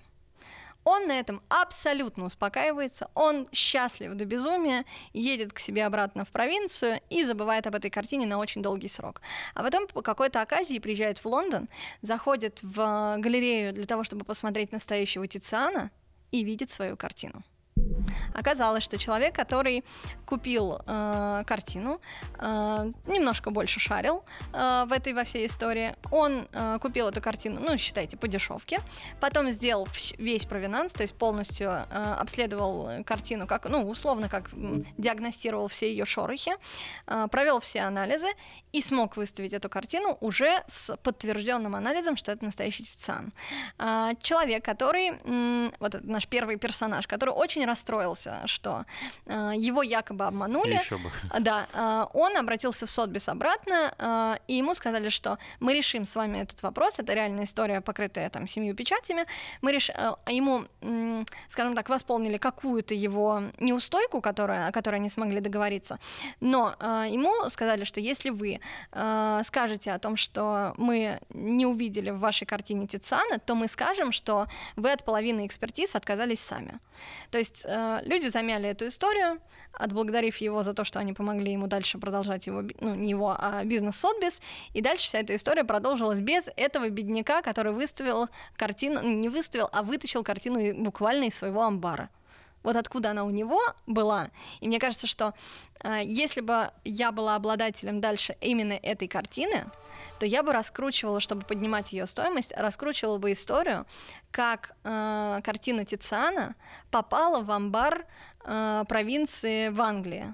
Он 0.84 1.06
на 1.06 1.20
этом 1.20 1.40
абсолютно 1.48 2.24
успокаивается, 2.24 3.08
он 3.14 3.48
счастлив 3.52 4.14
до 4.14 4.24
безумия, 4.24 4.84
едет 5.12 5.52
к 5.52 5.60
себе 5.60 5.86
обратно 5.86 6.24
в 6.24 6.30
провинцию 6.30 7.00
и 7.08 7.22
забывает 7.24 7.68
об 7.68 7.76
этой 7.76 7.88
картине 7.88 8.26
на 8.26 8.38
очень 8.38 8.62
долгий 8.62 8.88
срок. 8.88 9.20
А 9.54 9.62
потом 9.62 9.86
по 9.86 10.02
какой-то 10.02 10.40
оказии 10.40 10.80
приезжает 10.80 11.18
в 11.18 11.26
Лондон, 11.26 11.68
заходит 12.00 12.58
в 12.64 13.16
галерею 13.18 13.72
для 13.72 13.84
того, 13.84 14.02
чтобы 14.02 14.24
посмотреть 14.24 14.72
настоящего 14.72 15.28
Тициана 15.28 15.92
и 16.32 16.42
видит 16.42 16.72
свою 16.72 16.96
картину. 16.96 17.44
Оказалось, 18.34 18.82
что 18.82 18.98
человек, 18.98 19.34
который 19.34 19.84
купил 20.26 20.80
э, 20.86 21.42
картину, 21.46 22.00
э, 22.38 22.90
немножко 23.06 23.50
больше 23.50 23.80
шарил 23.80 24.24
э, 24.52 24.84
в 24.86 24.92
этой 24.92 25.12
во 25.12 25.24
всей 25.24 25.46
истории. 25.46 25.94
Он 26.10 26.48
э, 26.52 26.78
купил 26.80 27.08
эту 27.08 27.20
картину, 27.20 27.60
ну, 27.60 27.76
считайте, 27.76 28.16
по 28.16 28.28
дешевке. 28.28 28.80
Потом 29.20 29.48
сделал 29.50 29.86
весь 30.18 30.44
провинанс, 30.46 30.92
то 30.92 31.02
есть 31.02 31.14
полностью 31.14 31.68
э, 31.68 31.84
обследовал 32.18 33.04
картину, 33.04 33.46
как, 33.46 33.68
ну, 33.68 33.88
условно, 33.88 34.28
как 34.28 34.50
диагностировал 34.96 35.68
все 35.68 35.90
ее 35.90 36.06
шорохи, 36.06 36.52
э, 37.06 37.28
провел 37.30 37.60
все 37.60 37.80
анализы 37.80 38.28
и 38.72 38.80
смог 38.80 39.16
выставить 39.16 39.52
эту 39.52 39.68
картину 39.68 40.16
уже 40.20 40.62
с 40.66 40.96
подтвержденным 40.96 41.74
анализом, 41.74 42.16
что 42.16 42.32
это 42.32 42.44
настоящий 42.44 42.84
Тициан. 42.84 43.32
Э, 43.78 44.12
человек, 44.22 44.64
который, 44.64 45.12
э, 45.22 45.70
вот 45.78 46.02
наш 46.02 46.26
первый 46.26 46.56
персонаж, 46.56 47.06
который 47.06 47.34
очень 47.34 47.61
расстроился, 47.66 48.42
что 48.46 48.84
э, 49.26 49.52
его 49.56 49.82
якобы 49.82 50.26
обманули. 50.26 50.74
Еще 50.74 50.98
бы. 50.98 51.10
Да, 51.40 51.66
э, 51.72 52.06
он 52.12 52.36
обратился 52.36 52.86
в 52.86 52.90
Сотбис 52.90 53.28
обратно, 53.28 53.94
э, 53.98 54.36
и 54.48 54.54
ему 54.54 54.74
сказали, 54.74 55.08
что 55.08 55.38
мы 55.60 55.74
решим 55.74 56.04
с 56.04 56.14
вами 56.14 56.38
этот 56.38 56.62
вопрос, 56.62 56.98
это 56.98 57.14
реальная 57.14 57.44
история, 57.44 57.80
покрытая 57.80 58.30
там 58.30 58.46
семью 58.46 58.74
печатями, 58.74 59.26
мы 59.60 59.72
реш... 59.72 59.90
э, 59.90 60.14
ему, 60.28 60.64
э, 60.80 61.24
скажем 61.48 61.74
так, 61.74 61.88
восполнили 61.88 62.38
какую-то 62.38 62.94
его 62.94 63.42
неустойку, 63.58 64.20
которая, 64.20 64.68
о 64.68 64.72
которой 64.72 64.96
они 64.96 65.08
смогли 65.08 65.40
договориться, 65.40 65.98
но 66.40 66.74
э, 66.78 67.06
ему 67.10 67.48
сказали, 67.48 67.84
что 67.84 68.00
если 68.00 68.30
вы 68.30 68.60
э, 68.92 69.40
скажете 69.44 69.92
о 69.92 69.98
том, 69.98 70.16
что 70.16 70.74
мы 70.76 71.20
не 71.30 71.66
увидели 71.66 72.10
в 72.10 72.18
вашей 72.18 72.46
картине 72.46 72.86
Тициана, 72.86 73.38
то 73.38 73.54
мы 73.54 73.68
скажем, 73.68 74.12
что 74.12 74.46
вы 74.76 74.92
от 74.92 75.04
половины 75.04 75.46
экспертиз 75.46 75.94
отказались 75.94 76.40
сами. 76.40 76.80
То 77.30 77.38
есть 77.38 77.51
э, 77.64 78.00
люди 78.04 78.28
замяли 78.28 78.68
эту 78.68 78.88
историю, 78.88 79.40
отблагодарив 79.72 80.36
его 80.38 80.62
за 80.62 80.74
то, 80.74 80.84
что 80.84 80.98
они 80.98 81.12
помогли 81.12 81.52
ему 81.52 81.66
дальше 81.66 81.98
продолжать 81.98 82.46
его, 82.46 82.62
ну, 82.80 82.94
не 82.94 83.10
его, 83.10 83.34
а 83.38 83.64
бизнес 83.64 83.96
Сотбис, 83.96 84.40
и 84.74 84.80
дальше 84.80 85.06
вся 85.06 85.20
эта 85.20 85.34
история 85.34 85.64
продолжилась 85.64 86.20
без 86.20 86.48
этого 86.56 86.88
бедняка, 86.88 87.42
который 87.42 87.72
выставил 87.72 88.28
картину, 88.56 89.00
ну, 89.02 89.12
не 89.12 89.28
выставил, 89.28 89.68
а 89.72 89.82
вытащил 89.82 90.24
картину 90.24 90.82
буквально 90.82 91.24
из 91.24 91.34
своего 91.34 91.62
амбара 91.62 92.10
вот 92.62 92.76
откуда 92.76 93.10
она 93.10 93.24
у 93.24 93.30
него 93.30 93.60
была. 93.86 94.30
И 94.60 94.68
мне 94.68 94.78
кажется, 94.78 95.06
что 95.06 95.34
э, 95.82 96.00
если 96.04 96.40
бы 96.40 96.70
я 96.84 97.12
была 97.12 97.34
обладателем 97.34 98.00
дальше 98.00 98.36
именно 98.40 98.74
этой 98.74 99.08
картины, 99.08 99.66
то 100.22 100.26
я 100.26 100.44
бы 100.44 100.52
раскручивала, 100.52 101.18
чтобы 101.18 101.42
поднимать 101.42 101.92
ее 101.92 102.06
стоимость, 102.06 102.52
раскручивала 102.56 103.18
бы 103.18 103.32
историю, 103.32 103.86
как 104.30 104.76
э, 104.84 105.40
картина 105.42 105.84
Тициана 105.84 106.54
попала 106.92 107.42
в 107.42 107.50
амбар 107.50 108.06
э, 108.44 108.84
провинции 108.86 109.70
в 109.70 109.80
Англии. 109.80 110.32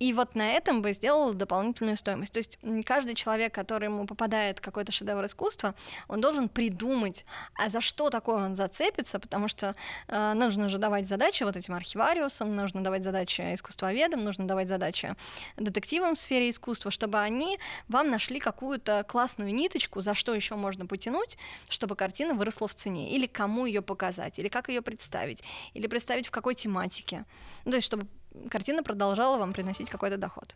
И 0.00 0.14
вот 0.14 0.34
на 0.34 0.52
этом 0.52 0.80
бы 0.80 0.94
сделал 0.94 1.34
дополнительную 1.34 1.98
стоимость. 1.98 2.32
То 2.32 2.38
есть 2.38 2.58
каждый 2.86 3.14
человек, 3.14 3.54
который 3.54 3.84
ему 3.84 4.06
попадает 4.06 4.58
какой-то 4.58 4.92
шедевр 4.92 5.26
искусства, 5.26 5.74
он 6.08 6.22
должен 6.22 6.48
придумать, 6.48 7.26
а 7.54 7.68
за 7.68 7.82
что 7.82 8.08
такое 8.08 8.36
он 8.36 8.54
зацепится, 8.54 9.20
потому 9.20 9.46
что 9.46 9.76
э, 10.08 10.32
нужно 10.32 10.70
же 10.70 10.78
давать 10.78 11.06
задачи 11.06 11.42
вот 11.42 11.54
этим 11.54 11.74
архивариусам, 11.74 12.56
нужно 12.56 12.82
давать 12.82 13.04
задачи 13.04 13.42
искусствоведам, 13.52 14.24
нужно 14.24 14.48
давать 14.48 14.68
задачи 14.68 15.14
детективам 15.58 16.14
в 16.14 16.18
сфере 16.18 16.48
искусства, 16.48 16.90
чтобы 16.90 17.18
они 17.18 17.58
вам 17.88 18.08
нашли 18.08 18.40
какую-то 18.40 19.04
классную 19.06 19.54
ниточку, 19.54 20.00
за 20.00 20.14
что 20.14 20.34
еще 20.34 20.54
можно 20.54 20.86
потянуть, 20.86 21.36
чтобы 21.68 21.94
картина 21.94 22.32
выросла 22.32 22.68
в 22.68 22.74
цене, 22.74 23.10
или 23.10 23.26
кому 23.26 23.66
ее 23.66 23.82
показать, 23.82 24.38
или 24.38 24.48
как 24.48 24.70
ее 24.70 24.80
представить, 24.80 25.42
или 25.74 25.86
представить 25.86 26.26
в 26.26 26.30
какой 26.30 26.54
тематике. 26.54 27.26
Ну, 27.66 27.72
то 27.72 27.76
есть, 27.76 27.86
чтобы 27.86 28.06
картина 28.50 28.82
продолжала 28.82 29.38
вам 29.38 29.52
приносить 29.52 29.88
какой-то 29.90 30.16
доход. 30.16 30.54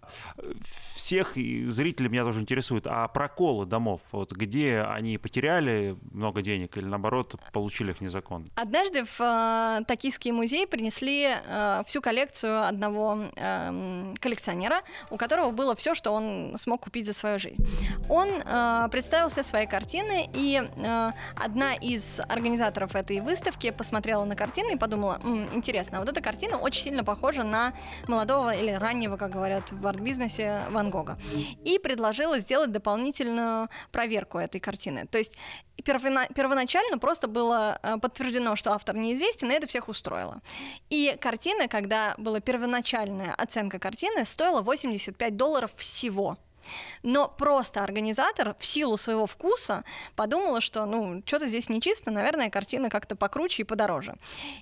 Всех 0.94 1.34
зрителей 1.34 2.08
меня 2.08 2.24
тоже 2.24 2.40
интересует, 2.40 2.86
а 2.86 3.08
проколы 3.08 3.66
домов, 3.66 4.00
вот 4.12 4.32
где 4.32 4.80
они 4.80 5.18
потеряли 5.18 5.96
много 6.12 6.42
денег 6.42 6.76
или 6.76 6.84
наоборот 6.84 7.34
получили 7.52 7.90
их 7.90 8.00
незаконно? 8.00 8.48
Однажды 8.54 9.04
в 9.04 9.20
э, 9.20 9.84
Токийский 9.86 10.30
музей 10.30 10.66
принесли 10.66 11.36
э, 11.44 11.82
всю 11.86 12.00
коллекцию 12.00 12.66
одного 12.66 13.30
э, 13.36 14.14
коллекционера, 14.20 14.82
у 15.10 15.16
которого 15.16 15.50
было 15.50 15.74
все, 15.74 15.94
что 15.94 16.12
он 16.12 16.54
смог 16.56 16.82
купить 16.82 17.06
за 17.06 17.12
свою 17.12 17.38
жизнь. 17.38 17.64
Он 18.08 18.28
э, 18.28 18.88
представил 18.90 19.28
все 19.28 19.42
свои 19.42 19.66
картины, 19.66 20.28
и 20.32 20.62
э, 20.62 21.10
одна 21.36 21.74
из 21.74 22.20
организаторов 22.20 22.94
этой 22.94 23.20
выставки 23.20 23.70
посмотрела 23.70 24.24
на 24.24 24.36
картины 24.36 24.74
и 24.74 24.76
подумала, 24.76 25.20
интересно, 25.52 26.00
вот 26.00 26.08
эта 26.08 26.20
картина 26.20 26.58
очень 26.58 26.82
сильно 26.82 27.04
похожа 27.04 27.42
на 27.42 27.63
молодого 28.08 28.54
или 28.54 28.72
раннего, 28.72 29.16
как 29.16 29.30
говорят 29.30 29.72
в 29.72 29.86
арт-бизнесе, 29.86 30.64
Ван 30.70 30.90
Гога. 30.90 31.18
И 31.64 31.78
предложила 31.78 32.38
сделать 32.40 32.72
дополнительную 32.72 33.68
проверку 33.92 34.38
этой 34.38 34.60
картины. 34.60 35.06
То 35.06 35.18
есть 35.18 35.32
первоначально 35.76 36.98
просто 36.98 37.26
было 37.26 37.78
э, 37.82 37.98
подтверждено, 37.98 38.56
что 38.56 38.72
автор 38.72 38.96
неизвестен, 38.96 39.50
и 39.50 39.54
это 39.54 39.66
всех 39.66 39.88
устроило. 39.88 40.40
И 40.90 41.16
картина, 41.20 41.68
когда 41.68 42.14
была 42.18 42.40
первоначальная 42.40 43.34
оценка 43.34 43.78
картины, 43.78 44.24
стоила 44.24 44.62
85 44.62 45.36
долларов 45.36 45.72
всего. 45.76 46.36
Но 47.02 47.28
просто 47.28 47.82
организатор 47.82 48.56
в 48.58 48.64
силу 48.64 48.96
своего 48.96 49.26
вкуса 49.26 49.84
подумала, 50.16 50.60
что 50.60 50.86
ну 50.86 51.22
что-то 51.26 51.48
здесь 51.48 51.68
нечисто, 51.68 52.10
наверное, 52.10 52.50
картина 52.50 52.90
как-то 52.90 53.16
покруче 53.16 53.62
и 53.62 53.64
подороже. 53.64 54.16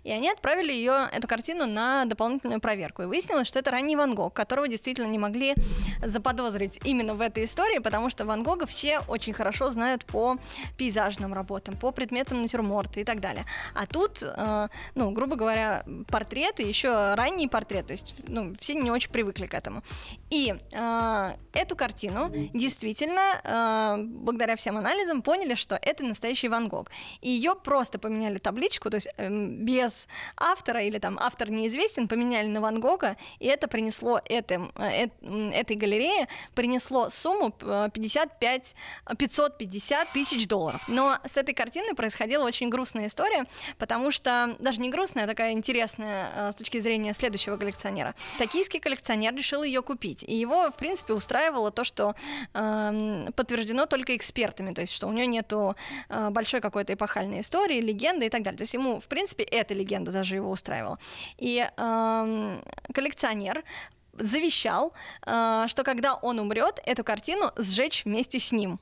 И 0.04 0.10
они 0.10 0.28
отправили 0.28 0.72
ее, 0.72 1.08
эту 1.12 1.28
картину, 1.28 1.66
на 1.66 2.04
дополнительную 2.04 2.60
проверку. 2.60 3.02
И 3.02 3.06
выяснилось, 3.06 3.46
что 3.46 3.58
это 3.58 3.70
ранний 3.70 3.96
Ван 3.96 4.14
Гог, 4.14 4.34
которого 4.34 4.68
действительно 4.68 5.06
не 5.06 5.18
могли 5.18 5.54
заподозрить 6.02 6.80
именно 6.84 7.14
в 7.14 7.20
этой 7.20 7.44
истории, 7.44 7.78
потому 7.78 8.10
что 8.10 8.24
Ван 8.24 8.42
Гога 8.42 8.66
все 8.66 9.00
очень 9.08 9.32
хорошо 9.32 9.70
знают 9.70 10.04
по 10.04 10.38
пейзажным 10.76 11.32
работам, 11.32 11.76
по 11.76 11.92
предметам 11.92 12.42
натюрморта 12.42 13.00
и 13.00 13.04
так 13.04 13.20
далее. 13.20 13.44
А 13.74 13.86
тут, 13.86 14.22
э, 14.22 14.68
ну, 14.94 15.10
грубо 15.12 15.36
говоря, 15.36 15.84
портреты, 16.08 16.62
еще 16.62 17.14
ранний 17.14 17.48
портрет, 17.48 17.86
то 17.86 17.92
есть 17.92 18.14
ну, 18.26 18.54
все 18.60 18.74
не 18.74 18.90
очень 18.90 19.10
привыкли 19.10 19.46
к 19.46 19.54
этому. 19.54 19.82
И 20.30 20.54
э, 20.72 21.30
эту 21.52 21.76
картину 21.76 21.91
картину, 21.92 22.30
действительно, 22.54 23.40
э, 23.44 24.02
благодаря 24.02 24.56
всем 24.56 24.76
анализам, 24.76 25.22
поняли, 25.22 25.54
что 25.54 25.78
это 25.80 26.04
настоящий 26.04 26.48
Ван 26.48 26.68
Гог. 26.68 26.90
И 27.20 27.28
ее 27.28 27.54
просто 27.54 27.98
поменяли 27.98 28.38
табличку, 28.38 28.90
то 28.90 28.96
есть 28.96 29.08
э, 29.16 29.28
без 29.28 30.08
автора 30.36 30.82
или 30.82 30.98
там 30.98 31.18
автор 31.18 31.50
неизвестен, 31.50 32.08
поменяли 32.08 32.46
на 32.48 32.60
Ван 32.60 32.80
Гога, 32.80 33.16
и 33.40 33.46
это 33.46 33.68
принесло 33.68 34.20
этим, 34.24 34.72
э, 34.76 35.08
этой 35.52 35.76
галерее 35.76 36.28
принесло 36.54 37.10
сумму 37.10 37.50
55, 37.50 38.74
э, 39.06 39.16
550 39.16 40.08
тысяч 40.12 40.48
долларов. 40.48 40.82
Но 40.88 41.18
с 41.24 41.36
этой 41.36 41.54
картиной 41.54 41.94
происходила 41.94 42.44
очень 42.44 42.70
грустная 42.70 43.06
история, 43.06 43.44
потому 43.78 44.10
что 44.10 44.56
даже 44.58 44.80
не 44.80 44.90
грустная, 44.90 45.24
а 45.24 45.26
такая 45.26 45.52
интересная 45.52 46.30
э, 46.34 46.52
с 46.52 46.54
точки 46.54 46.80
зрения 46.80 47.14
следующего 47.14 47.56
коллекционера. 47.56 48.14
Токийский 48.38 48.80
коллекционер 48.80 49.34
решил 49.34 49.62
ее 49.62 49.82
купить, 49.82 50.24
и 50.26 50.34
его, 50.34 50.70
в 50.70 50.76
принципе, 50.76 51.12
устраивало 51.12 51.70
то, 51.70 51.81
то, 51.82 51.84
что 51.84 52.14
э, 52.54 53.26
подтверждено 53.34 53.86
только 53.86 54.16
экспертами, 54.16 54.72
то 54.72 54.80
есть 54.80 54.92
что 54.92 55.08
у 55.08 55.12
нее 55.12 55.26
нету 55.26 55.74
э, 56.08 56.30
большой 56.30 56.60
какой-то 56.60 56.94
эпохальной 56.94 57.40
истории, 57.40 57.80
легенды 57.80 58.26
и 58.26 58.30
так 58.30 58.42
далее. 58.42 58.58
То 58.58 58.62
есть 58.62 58.74
ему, 58.74 59.00
в 59.00 59.04
принципе, 59.04 59.42
эта 59.42 59.74
легенда 59.74 60.12
даже 60.12 60.36
его 60.36 60.50
устраивала. 60.50 60.98
И 61.38 61.66
э, 61.76 62.60
коллекционер 62.94 63.64
завещал, 64.12 64.92
э, 65.26 65.64
что 65.68 65.82
когда 65.82 66.14
он 66.14 66.38
умрет, 66.38 66.80
эту 66.84 67.04
картину 67.04 67.50
сжечь 67.56 68.04
вместе 68.04 68.38
с 68.38 68.52
ним. 68.52 68.78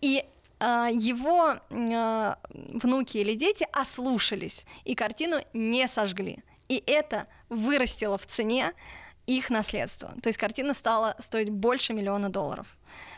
И 0.00 0.24
э, 0.60 0.88
его 0.92 1.56
э, 1.70 2.34
внуки 2.50 3.18
или 3.18 3.34
дети 3.34 3.66
ослушались 3.72 4.64
и 4.84 4.94
картину 4.94 5.38
не 5.52 5.88
сожгли. 5.88 6.38
И 6.68 6.82
это 6.86 7.26
вырастило 7.48 8.18
в 8.18 8.26
цене 8.26 8.72
их 9.26 9.50
наследство. 9.50 10.14
То 10.22 10.28
есть 10.28 10.38
картина 10.38 10.74
стала 10.74 11.16
стоить 11.18 11.50
больше 11.50 11.92
миллиона 11.92 12.28
долларов. 12.28 12.66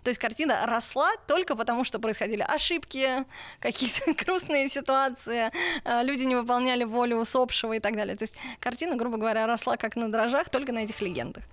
То 0.02 0.10
есть 0.10 0.20
картина 0.20 0.64
росла 0.66 1.10
только 1.26 1.54
потому, 1.56 1.84
что 1.84 1.98
происходили 1.98 2.42
ошибки, 2.42 3.24
какие-то 3.60 4.12
грустные 4.24 4.68
ситуации, 4.68 5.50
э, 5.84 6.02
люди 6.02 6.22
не 6.22 6.34
выполняли 6.34 6.84
волю 6.84 7.18
усопшего 7.18 7.74
и 7.74 7.80
так 7.80 7.94
далее. 7.94 8.16
То 8.16 8.24
есть 8.24 8.36
картина, 8.60 8.96
грубо 8.96 9.16
говоря, 9.16 9.46
росла 9.46 9.76
как 9.76 9.96
на 9.96 10.10
дрожжах, 10.10 10.48
только 10.50 10.72
на 10.72 10.78
этих 10.78 11.00
легендах. 11.00 11.44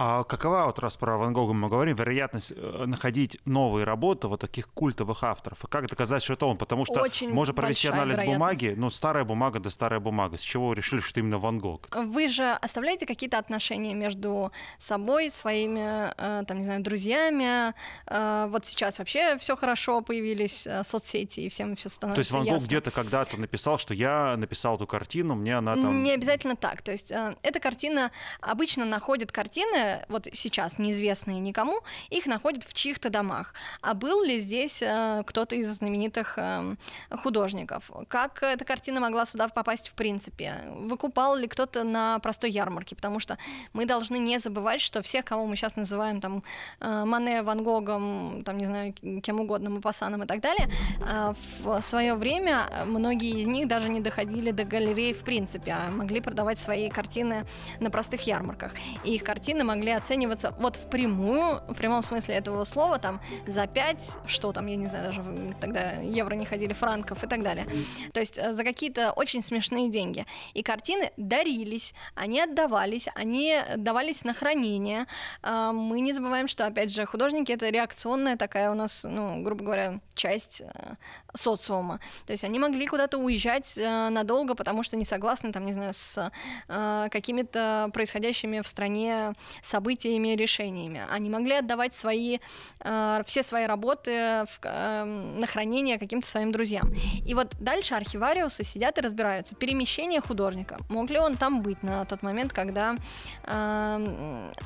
А 0.00 0.22
какова, 0.22 0.66
вот 0.66 0.78
раз 0.78 0.96
про 0.96 1.18
Ван 1.18 1.32
Гога 1.32 1.54
мы 1.54 1.68
говорим, 1.68 1.96
вероятность 1.96 2.52
э, 2.54 2.84
находить 2.86 3.36
новые 3.44 3.82
работы 3.82 4.28
вот 4.28 4.40
таких 4.40 4.68
культовых 4.68 5.24
авторов? 5.24 5.64
И 5.64 5.66
как 5.66 5.88
доказать, 5.88 6.22
что 6.22 6.34
это 6.34 6.46
он? 6.46 6.56
Потому 6.56 6.84
что 6.84 7.00
Очень 7.00 7.30
можно 7.30 7.52
провести 7.52 7.88
анализ 7.88 8.16
бумаги, 8.16 8.74
ну, 8.76 8.90
старая 8.90 9.24
бумага 9.24 9.58
да 9.58 9.70
старая 9.70 9.98
бумага. 9.98 10.38
С 10.38 10.42
чего 10.42 10.68
вы 10.68 10.76
решили, 10.76 11.00
что 11.00 11.18
именно 11.18 11.40
Ван 11.40 11.58
Гог? 11.58 11.88
Вы 11.92 12.28
же 12.28 12.44
оставляете 12.44 13.06
какие-то 13.06 13.38
отношения 13.38 13.92
между 13.92 14.52
собой, 14.78 15.30
своими, 15.30 16.12
э, 16.16 16.44
там, 16.46 16.58
не 16.60 16.64
знаю, 16.64 16.80
друзьями. 16.80 17.74
Э, 18.06 18.46
вот 18.50 18.66
сейчас 18.66 19.00
вообще 19.00 19.36
все 19.38 19.56
хорошо, 19.56 20.00
появились 20.00 20.68
соцсети, 20.84 21.40
и 21.40 21.48
всем 21.48 21.74
все 21.74 21.88
становится 21.88 22.14
То 22.14 22.36
есть 22.36 22.48
Ван 22.48 22.56
Гог 22.56 22.68
где-то 22.68 22.92
когда-то 22.92 23.36
написал, 23.36 23.78
что 23.78 23.94
я 23.94 24.36
написал 24.36 24.76
эту 24.76 24.86
картину, 24.86 25.34
мне 25.34 25.58
она 25.58 25.74
там... 25.74 26.04
Не 26.04 26.12
обязательно 26.12 26.54
так. 26.54 26.82
То 26.82 26.92
есть 26.92 27.10
эта 27.10 27.58
картина, 27.58 28.12
обычно 28.40 28.84
находит 28.84 29.32
картины, 29.32 29.87
вот 30.08 30.28
сейчас 30.32 30.78
неизвестные 30.78 31.40
никому, 31.40 31.80
их 32.10 32.26
находят 32.26 32.64
в 32.64 32.74
чьих-то 32.74 33.10
домах. 33.10 33.54
А 33.80 33.94
был 33.94 34.22
ли 34.22 34.40
здесь 34.40 34.82
э, 34.82 35.22
кто-то 35.26 35.56
из 35.56 35.68
знаменитых 35.68 36.38
э, 36.38 36.74
художников? 37.22 37.90
Как 38.08 38.42
эта 38.42 38.64
картина 38.64 39.00
могла 39.00 39.24
сюда 39.24 39.48
попасть 39.48 39.88
в 39.88 39.94
принципе? 39.94 40.54
Выкупал 40.70 41.36
ли 41.36 41.46
кто-то 41.46 41.84
на 41.84 42.18
простой 42.18 42.50
ярмарке? 42.50 42.96
Потому 42.96 43.20
что 43.20 43.38
мы 43.72 43.86
должны 43.86 44.18
не 44.18 44.38
забывать, 44.38 44.80
что 44.80 45.02
всех, 45.02 45.24
кого 45.24 45.46
мы 45.46 45.56
сейчас 45.56 45.76
называем 45.76 46.20
там 46.20 46.42
э, 46.80 47.04
Мане, 47.04 47.42
Ван 47.42 47.62
Гогом, 47.62 48.42
там, 48.44 48.58
не 48.58 48.66
знаю, 48.66 48.94
кем 49.22 49.40
угодно, 49.40 49.70
Мапасаном 49.70 50.22
и 50.22 50.26
так 50.26 50.40
далее, 50.40 50.70
э, 51.06 51.34
в 51.60 51.80
свое 51.80 52.14
время 52.14 52.84
многие 52.86 53.40
из 53.40 53.46
них 53.46 53.68
даже 53.68 53.88
не 53.88 54.00
доходили 54.00 54.50
до 54.50 54.64
галереи 54.64 55.12
в 55.12 55.22
принципе, 55.24 55.72
а 55.72 55.90
могли 55.90 56.20
продавать 56.20 56.58
свои 56.58 56.88
картины 56.88 57.46
на 57.80 57.90
простых 57.90 58.26
ярмарках. 58.26 58.72
И 59.04 59.14
их 59.14 59.24
картины 59.24 59.64
могли 59.64 59.77
могли 59.78 59.92
оцениваться 59.92 60.54
вот 60.58 60.76
впрямую, 60.76 61.60
в 61.68 61.74
прямом 61.74 62.02
смысле 62.02 62.34
этого 62.34 62.64
слова, 62.64 62.98
там, 62.98 63.20
за 63.46 63.66
5, 63.66 64.18
что 64.26 64.52
там, 64.52 64.66
я 64.66 64.76
не 64.76 64.86
знаю, 64.86 65.04
даже 65.04 65.22
тогда 65.60 65.92
евро 65.92 66.34
не 66.34 66.44
ходили, 66.44 66.72
франков 66.72 67.22
и 67.22 67.26
так 67.28 67.42
далее. 67.42 67.66
То 68.12 68.20
есть 68.20 68.38
э, 68.38 68.52
за 68.52 68.64
какие-то 68.64 69.12
очень 69.12 69.42
смешные 69.42 69.88
деньги. 69.88 70.26
И 70.54 70.62
картины 70.62 71.12
дарились, 71.16 71.94
они 72.16 72.40
отдавались, 72.40 73.08
они 73.14 73.56
давались 73.76 74.24
на 74.24 74.34
хранение. 74.34 75.06
А, 75.42 75.72
мы 75.72 76.00
не 76.00 76.12
забываем, 76.12 76.48
что, 76.48 76.66
опять 76.66 76.92
же, 76.92 77.06
художники— 77.06 77.52
это 77.52 77.68
реакционная 77.68 78.36
такая 78.36 78.70
у 78.70 78.74
нас, 78.74 79.04
ну, 79.04 79.42
грубо 79.42 79.64
говоря, 79.64 80.00
часть 80.14 80.60
э, 80.60 80.94
социума. 81.34 82.00
То 82.26 82.32
есть 82.32 82.44
они 82.44 82.58
могли 82.58 82.86
куда-то 82.86 83.18
уезжать 83.18 83.76
э, 83.76 84.08
надолго, 84.08 84.54
потому 84.54 84.82
что 84.82 84.96
не 84.96 85.04
согласны, 85.04 85.52
там, 85.52 85.64
не 85.64 85.72
знаю, 85.72 85.92
с 85.94 86.30
какими-то 86.66 87.90
происходящими 87.92 88.60
в 88.60 88.66
стране 88.66 89.34
событиями 89.62 90.28
решениями. 90.28 91.02
Они 91.10 91.30
могли 91.30 91.54
отдавать 91.54 91.94
свои, 91.94 92.38
э, 92.80 93.22
все 93.26 93.42
свои 93.42 93.66
работы 93.66 94.44
в, 94.46 94.60
э, 94.62 95.04
на 95.04 95.46
хранение 95.46 95.98
каким-то 95.98 96.28
своим 96.28 96.52
друзьям. 96.52 96.92
И 97.26 97.34
вот 97.34 97.54
дальше 97.60 97.94
архивариусы 97.94 98.64
сидят 98.64 98.98
и 98.98 99.00
разбираются. 99.00 99.54
Перемещение 99.54 100.20
художника. 100.20 100.78
Мог 100.88 101.10
ли 101.10 101.18
он 101.18 101.36
там 101.36 101.62
быть 101.62 101.82
на 101.82 102.04
тот 102.04 102.22
момент, 102.22 102.52
когда... 102.52 102.96
Э, 103.44 103.98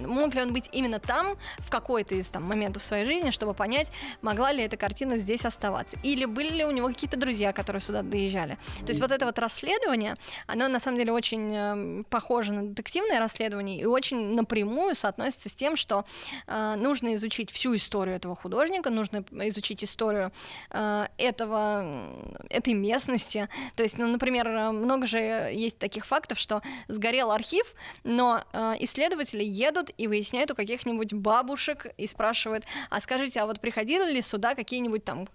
мог 0.01 0.35
ли 0.35 0.43
он 0.43 0.53
быть 0.53 0.69
именно 0.73 0.99
там 0.99 1.37
в 1.59 1.71
какой-то 1.71 2.15
из 2.15 2.29
там, 2.29 2.45
моментов 2.45 2.83
своей 2.83 3.05
жизни, 3.05 3.31
чтобы 3.31 3.55
понять, 3.55 3.91
могла 4.21 4.53
ли 4.53 4.63
эта 4.63 4.77
картина 4.77 5.19
здесь 5.19 5.45
оставаться. 5.45 5.97
Или 6.03 6.25
были 6.25 6.52
ли 6.53 6.65
у 6.65 6.71
него 6.71 6.89
какие-то 6.89 7.17
друзья, 7.17 7.53
которые 7.53 7.81
сюда 7.81 8.03
доезжали. 8.03 8.59
То 8.81 8.91
есть 8.91 9.01
вот 9.01 9.11
это 9.11 9.27
вот 9.27 9.39
расследование, 9.39 10.15
оно 10.47 10.69
на 10.69 10.81
самом 10.81 10.99
деле 10.99 11.13
очень 11.13 11.55
э, 11.55 12.05
похоже 12.11 12.53
на 12.53 12.63
детективное 12.69 13.19
расследование 13.19 13.81
и 13.81 13.85
очень 13.85 14.35
напрямую 14.35 14.95
соотносится 14.95 15.49
с 15.49 15.55
тем, 15.55 15.77
что 15.77 16.05
э, 16.47 16.75
нужно 16.77 17.15
изучить 17.15 17.51
всю 17.51 17.75
историю 17.75 18.17
этого 18.17 18.37
художника, 18.37 18.91
нужно 18.91 19.25
изучить 19.49 19.85
историю 19.85 20.33
э, 20.71 21.07
этого, 21.19 22.09
этой 22.51 22.75
местности. 22.75 23.49
То 23.77 23.83
есть, 23.83 23.99
ну, 23.99 24.07
например, 24.07 24.49
много 24.73 25.07
же 25.07 25.19
есть 25.19 25.79
таких 25.79 26.07
фактов, 26.07 26.39
что 26.39 26.63
сгорел 26.89 27.31
архив, 27.31 27.75
но 28.05 28.45
э, 28.53 28.75
исследователи 28.81 29.45
едут 29.45 29.91
и 29.97 30.07
выясняют 30.07 30.51
у 30.51 30.55
каких-нибудь 30.55 31.13
бабушек 31.13 31.87
и 31.97 32.07
спрашивают, 32.07 32.65
а 32.91 33.01
скажите, 33.01 33.41
а 33.41 33.47
вот 33.47 33.61
приходили 33.61 34.13
ли 34.13 34.23
сюда 34.23 34.55
какие-нибудь 34.55 35.05
там 35.05 35.29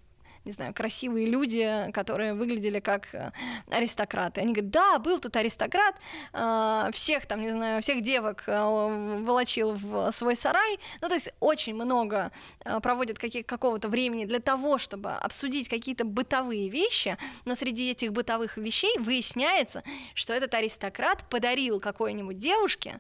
не 0.48 0.54
знаю, 0.54 0.74
красивые 0.74 1.28
люди, 1.28 1.91
которые 1.93 2.34
выглядели 2.34 2.80
как 2.80 3.14
э, 3.14 3.32
аристократы. 3.70 4.41
Они 4.41 4.54
говорят, 4.54 4.72
да, 4.72 5.00
был 5.00 5.20
тут 5.20 5.36
аристократ, 5.36 5.95
э, 6.34 6.89
всех 6.93 7.26
там, 7.26 7.41
не 7.41 7.52
знаю, 7.52 7.82
всех 7.82 8.02
девок 8.02 8.43
э, 8.48 9.22
волочил 9.22 9.74
в 9.74 10.12
свой 10.12 10.36
сарай. 10.36 10.80
Ну, 11.02 11.10
то 11.10 11.16
есть 11.16 11.30
очень 11.41 11.76
много 11.76 12.32
проводят 12.82 13.20
каких- 13.20 13.45
какого-то 13.45 13.89
времени 13.89 14.26
для 14.26 14.39
того, 14.39 14.78
чтобы 14.78 15.12
обсудить 15.12 15.68
какие-то 15.68 16.06
бытовые 16.06 16.70
вещи, 16.70 17.18
но 17.45 17.56
среди 17.56 17.91
этих 17.91 18.14
бытовых 18.14 18.58
вещей 18.58 18.98
выясняется, 19.00 19.84
что 20.14 20.34
этот 20.34 20.54
аристократ 20.54 21.26
подарил 21.30 21.80
какой-нибудь 21.80 22.38
девушке 22.38 23.00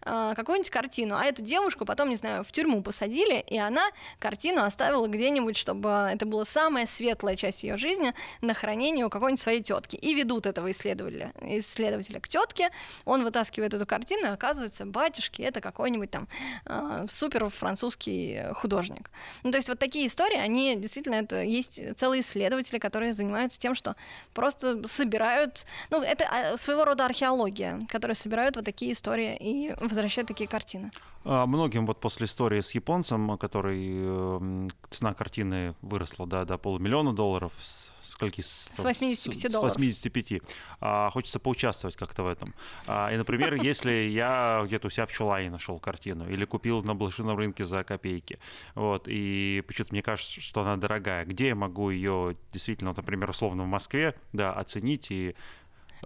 какую-нибудь 0.00 0.70
картину, 0.70 1.16
а 1.16 1.24
эту 1.24 1.42
девушку 1.42 1.84
потом, 1.84 2.08
не 2.08 2.16
знаю, 2.16 2.42
в 2.42 2.50
тюрьму 2.50 2.82
посадили, 2.82 3.44
и 3.46 3.58
она 3.58 3.90
картину 4.18 4.62
оставила 4.62 5.06
где-нибудь, 5.06 5.56
чтобы 5.56 6.08
это 6.12 6.26
было 6.26 6.44
самое 6.44 6.86
светлая 6.88 7.36
часть 7.36 7.62
ее 7.62 7.76
жизни 7.76 8.14
на 8.40 8.54
хранение 8.54 9.06
у 9.06 9.10
какой-нибудь 9.10 9.40
своей 9.40 9.62
тетки. 9.62 9.96
И 9.96 10.14
ведут 10.14 10.46
этого 10.46 10.70
исследователя, 10.70 11.32
исследователя 11.40 12.20
к 12.20 12.28
тетке, 12.28 12.70
он 13.04 13.24
вытаскивает 13.24 13.74
эту 13.74 13.86
картину, 13.86 14.26
и 14.26 14.30
оказывается, 14.30 14.86
батюшки, 14.86 15.42
это 15.42 15.60
какой-нибудь 15.60 16.10
там 16.10 16.28
э, 16.66 17.06
супер 17.08 17.48
французский 17.48 18.42
художник. 18.54 19.10
Ну, 19.42 19.50
то 19.50 19.58
есть 19.58 19.68
вот 19.68 19.78
такие 19.78 20.06
истории, 20.06 20.38
они 20.38 20.76
действительно, 20.76 21.16
это 21.16 21.42
есть 21.42 21.80
целые 21.96 22.20
исследователи, 22.20 22.78
которые 22.78 23.12
занимаются 23.12 23.58
тем, 23.58 23.74
что 23.74 23.96
просто 24.34 24.86
собирают, 24.86 25.66
ну, 25.90 26.02
это 26.02 26.24
а, 26.30 26.56
своего 26.56 26.84
рода 26.84 27.04
археология, 27.04 27.86
которые 27.88 28.14
собирают 28.14 28.56
вот 28.56 28.64
такие 28.64 28.92
истории 28.92 29.36
и 29.36 29.74
возвращают 29.80 30.28
такие 30.28 30.48
картины. 30.48 30.90
А, 31.24 31.46
многим 31.46 31.86
вот 31.86 32.00
после 32.00 32.26
истории 32.26 32.60
с 32.60 32.72
японцем, 32.72 33.36
который 33.38 33.88
э, 33.90 34.68
цена 34.90 35.14
картины 35.14 35.74
выросла 35.82 36.26
да, 36.26 36.44
до 36.44 36.58
полумиллиона 36.58 37.14
долларов, 37.14 37.52
с 37.60 37.90
скольки? 38.18 38.40
С 38.40 38.72
85 38.76 39.52
долларов. 39.52 39.72
С 39.72 39.76
85. 39.76 40.42
А, 40.80 41.10
хочется 41.10 41.38
поучаствовать 41.38 41.96
как-то 41.96 42.24
в 42.24 42.26
этом. 42.26 42.54
А, 42.86 43.12
и, 43.12 43.16
например, 43.16 43.54
если 43.62 43.92
я 43.92 44.62
где-то 44.66 44.88
у 44.88 44.90
себя 44.90 45.06
в 45.06 45.12
Чулане 45.12 45.50
нашел 45.50 45.78
картину 45.78 46.28
или 46.28 46.44
купил 46.44 46.82
на 46.82 46.94
блошином 46.94 47.36
рынке 47.36 47.64
за 47.64 47.84
копейки, 47.84 48.38
вот, 48.74 49.04
и 49.06 49.62
почему-то 49.66 49.94
мне 49.94 50.02
кажется, 50.02 50.40
что 50.40 50.62
она 50.62 50.76
дорогая, 50.76 51.24
где 51.24 51.48
я 51.48 51.54
могу 51.54 51.90
ее 51.90 52.36
действительно, 52.52 52.90
вот, 52.90 52.96
например, 52.96 53.30
условно 53.30 53.64
в 53.64 53.68
Москве, 53.68 54.18
да, 54.32 54.52
оценить 54.52 55.10
и 55.10 55.34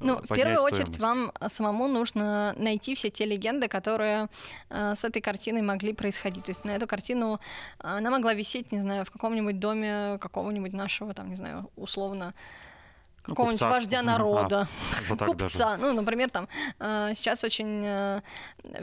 ну, 0.01 0.17
в 0.17 0.35
первую 0.35 0.63
очередь 0.63 0.99
вам 0.99 1.33
самому 1.49 1.89
нужно 1.89 2.55
найти 2.57 2.95
все 2.95 3.11
те 3.11 3.25
легенды, 3.25 3.69
которые 3.69 4.29
э, 4.71 4.95
с 4.95 5.05
этой 5.05 5.23
картиной 5.23 5.63
могли 5.63 5.93
происходить. 5.93 6.45
То 6.45 6.51
есть 6.51 6.65
на 6.65 6.71
эту 6.71 6.87
картину 6.87 7.41
она 7.79 8.11
могла 8.11 8.35
висеть, 8.35 8.73
не 8.73 8.81
знаю, 8.81 9.05
в 9.05 9.11
каком-нибудь 9.11 9.59
доме 9.59 10.19
какого-нибудь 10.19 10.73
нашего, 10.73 11.15
там, 11.15 11.31
не 11.31 11.37
знаю, 11.37 11.71
условно 11.77 12.35
какого-нибудь 13.23 13.61
купца. 13.61 13.75
вождя 13.75 14.03
народа, 14.03 14.69
а, 14.93 14.97
вот 15.09 15.19
купца. 15.21 15.71
Даже. 15.71 15.83
Ну, 15.83 15.93
например, 15.93 16.31
там 16.31 16.49
э, 16.81 17.13
сейчас 17.15 17.45
очень 17.45 17.83
э, 17.85 18.21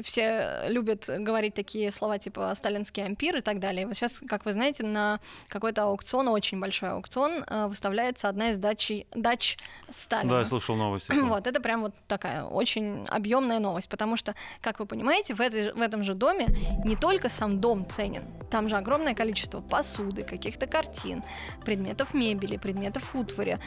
все 0.04 0.64
любят 0.68 1.06
говорить 1.08 1.54
такие 1.54 1.92
слова 1.92 2.18
типа 2.18 2.54
сталинский 2.56 3.04
ампир 3.04 3.38
и 3.38 3.42
так 3.42 3.60
далее. 3.60 3.86
Вот 3.86 3.96
сейчас, 3.96 4.22
как 4.28 4.46
вы 4.46 4.54
знаете, 4.54 4.84
на 4.84 5.20
какой-то 5.50 5.84
аукцион, 5.84 6.30
очень 6.30 6.60
большой 6.60 6.92
аукцион, 6.92 7.44
э, 7.46 7.68
выставляется 7.68 8.30
одна 8.30 8.52
из 8.52 8.58
дач, 8.58 8.92
дач 9.14 9.58
Сталина. 9.90 10.30
Да, 10.30 10.40
я 10.40 10.46
слышал 10.46 10.76
новость. 10.76 11.10
вот, 11.14 11.46
это 11.46 11.60
прям 11.60 11.82
вот 11.82 11.94
такая 12.08 12.44
очень 12.44 13.06
объемная 13.08 13.60
новость, 13.60 13.90
потому 13.90 14.16
что, 14.16 14.36
как 14.62 14.80
вы 14.80 14.86
понимаете, 14.86 15.34
в, 15.34 15.42
этой, 15.42 15.74
в 15.74 15.82
этом 15.82 16.04
же 16.04 16.14
доме 16.14 16.48
не 16.86 16.96
только 16.96 17.30
сам 17.30 17.60
дом 17.60 17.90
ценен, 17.90 18.24
там 18.50 18.70
же 18.70 18.78
огромное 18.78 19.16
количество 19.16 19.60
посуды, 19.60 20.24
каких-то 20.24 20.66
картин, 20.66 21.24
предметов 21.66 22.14
мебели, 22.14 22.58
предметов 22.58 23.16
утвари, 23.16 23.60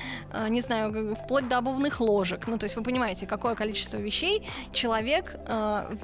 не 0.49 0.62
знаю, 0.63 1.15
вплоть 1.15 1.49
до 1.49 1.59
обувных 1.59 2.01
ложек. 2.01 2.47
Ну, 2.47 2.59
то 2.59 2.65
есть 2.65 2.77
вы 2.77 2.83
понимаете, 2.83 3.27
какое 3.27 3.55
количество 3.55 3.99
вещей 3.99 4.49
человек, 4.73 5.37
э, 5.47 5.97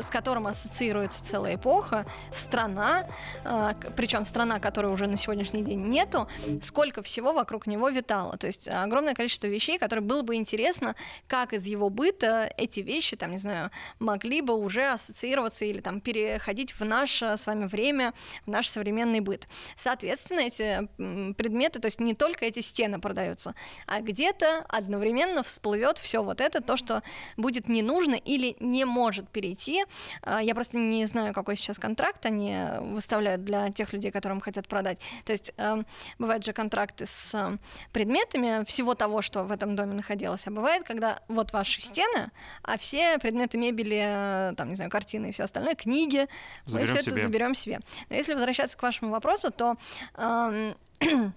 с 0.00 0.06
которым 0.06 0.46
ассоциируется 0.46 1.24
целая 1.24 1.54
эпоха, 1.54 2.06
страна, 2.32 3.06
э, 3.44 3.72
причем 3.96 4.24
страна, 4.24 4.60
которой 4.60 4.92
уже 4.92 5.06
на 5.06 5.16
сегодняшний 5.16 5.62
день 5.62 5.86
нету, 5.86 6.28
сколько 6.62 7.02
всего 7.02 7.32
вокруг 7.32 7.66
него 7.66 7.88
витало. 7.88 8.36
То 8.36 8.46
есть 8.46 8.68
огромное 8.68 9.14
количество 9.14 9.46
вещей, 9.46 9.78
которые 9.78 10.04
было 10.04 10.22
бы 10.22 10.34
интересно, 10.34 10.94
как 11.26 11.52
из 11.52 11.66
его 11.66 11.88
быта 11.88 12.52
эти 12.56 12.80
вещи, 12.80 13.16
там, 13.16 13.32
не 13.32 13.38
знаю, 13.38 13.70
могли 13.98 14.42
бы 14.42 14.54
уже 14.54 14.86
ассоциироваться 14.86 15.64
или 15.64 15.80
там 15.80 16.00
переходить 16.00 16.72
в 16.72 16.84
наше 16.84 17.36
с 17.36 17.46
вами 17.46 17.66
время, 17.66 18.12
в 18.46 18.50
наш 18.50 18.68
современный 18.68 19.20
быт. 19.20 19.48
Соответственно, 19.76 20.40
эти 20.40 20.88
предметы, 21.34 21.80
то 21.80 21.86
есть 21.86 22.00
не 22.00 22.14
только 22.14 22.44
эти 22.46 22.60
стены 22.60 23.00
продаются, 23.00 23.54
а 23.86 23.99
где-то 24.00 24.64
одновременно 24.68 25.42
всплывет 25.42 25.98
все 25.98 26.22
вот 26.22 26.40
это, 26.40 26.60
то, 26.60 26.76
что 26.76 27.02
будет 27.36 27.68
не 27.68 27.82
нужно 27.82 28.14
или 28.14 28.56
не 28.60 28.84
может 28.84 29.28
перейти. 29.28 29.84
А, 30.22 30.42
я 30.42 30.54
просто 30.54 30.76
не 30.78 31.06
знаю, 31.06 31.34
какой 31.34 31.56
сейчас 31.56 31.78
контракт 31.78 32.24
они 32.26 32.56
выставляют 32.80 33.44
для 33.44 33.70
тех 33.70 33.92
людей, 33.92 34.10
которым 34.10 34.40
хотят 34.40 34.68
продать. 34.68 34.98
То 35.24 35.32
есть 35.32 35.52
эм, 35.56 35.86
бывают 36.18 36.44
же 36.44 36.52
контракты 36.52 37.06
с 37.06 37.34
э, 37.34 37.58
предметами 37.92 38.64
всего 38.64 38.94
того, 38.94 39.22
что 39.22 39.44
в 39.44 39.52
этом 39.52 39.76
доме 39.76 39.94
находилось, 39.94 40.46
а 40.46 40.50
бывает, 40.50 40.84
когда 40.84 41.20
вот 41.28 41.52
ваши 41.52 41.80
стены, 41.80 42.30
а 42.62 42.78
все 42.78 43.18
предметы 43.18 43.58
мебели, 43.58 44.50
э, 44.50 44.54
там, 44.56 44.70
не 44.70 44.74
знаю, 44.74 44.90
картины 44.90 45.26
и 45.26 45.32
все 45.32 45.44
остальное, 45.44 45.74
книги, 45.74 46.26
заберем 46.66 46.80
мы 46.80 46.86
все 46.86 46.98
это 46.98 47.22
заберем 47.22 47.54
себе. 47.54 47.80
Но 48.08 48.16
если 48.16 48.34
возвращаться 48.34 48.76
к 48.76 48.82
вашему 48.82 49.10
вопросу, 49.10 49.50
то 49.50 49.76
эм, 50.16 50.74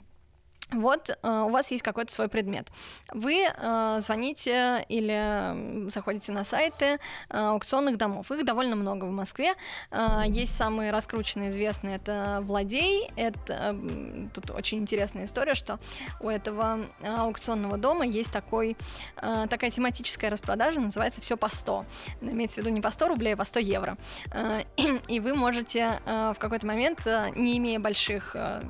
вот 0.73 1.09
э, 1.09 1.15
у 1.23 1.49
вас 1.49 1.71
есть 1.71 1.83
какой-то 1.83 2.11
свой 2.11 2.27
предмет. 2.27 2.67
Вы 3.11 3.45
э, 3.45 4.01
звоните 4.01 4.85
или 4.89 5.89
заходите 5.89 6.31
на 6.31 6.43
сайты 6.43 6.85
э, 6.85 6.97
аукционных 7.29 7.97
домов. 7.97 8.31
Их 8.31 8.45
довольно 8.45 8.75
много 8.75 9.05
в 9.05 9.11
Москве. 9.11 9.53
Э, 9.91 10.23
есть 10.25 10.55
самые 10.55 10.91
раскрученные, 10.91 11.49
известные. 11.49 11.95
Это 11.97 12.39
Владей. 12.41 13.11
Это 13.15 13.75
э, 13.75 14.27
тут 14.33 14.51
очень 14.51 14.79
интересная 14.79 15.25
история, 15.25 15.55
что 15.55 15.79
у 16.19 16.29
этого 16.29 16.79
аукционного 17.03 17.77
дома 17.77 18.05
есть 18.05 18.31
такой, 18.31 18.77
э, 19.21 19.47
такая 19.49 19.71
тематическая 19.71 20.29
распродажа, 20.29 20.79
называется 20.79 21.21
все 21.21 21.37
по 21.37 21.49
100. 21.49 21.85
Но 22.21 22.31
имеется 22.31 22.61
в 22.61 22.63
виду 22.63 22.73
не 22.73 22.81
по 22.81 22.91
100 22.91 23.07
рублей, 23.07 23.33
а 23.33 23.37
по 23.37 23.45
100 23.45 23.59
евро. 23.59 23.97
Э, 24.31 24.63
и 25.07 25.19
вы 25.19 25.33
можете 25.35 25.99
э, 26.05 26.33
в 26.35 26.39
какой-то 26.39 26.67
момент, 26.67 27.05
э, 27.05 27.29
не 27.35 27.57
имея 27.57 27.79
больших 27.79 28.35
э, 28.35 28.61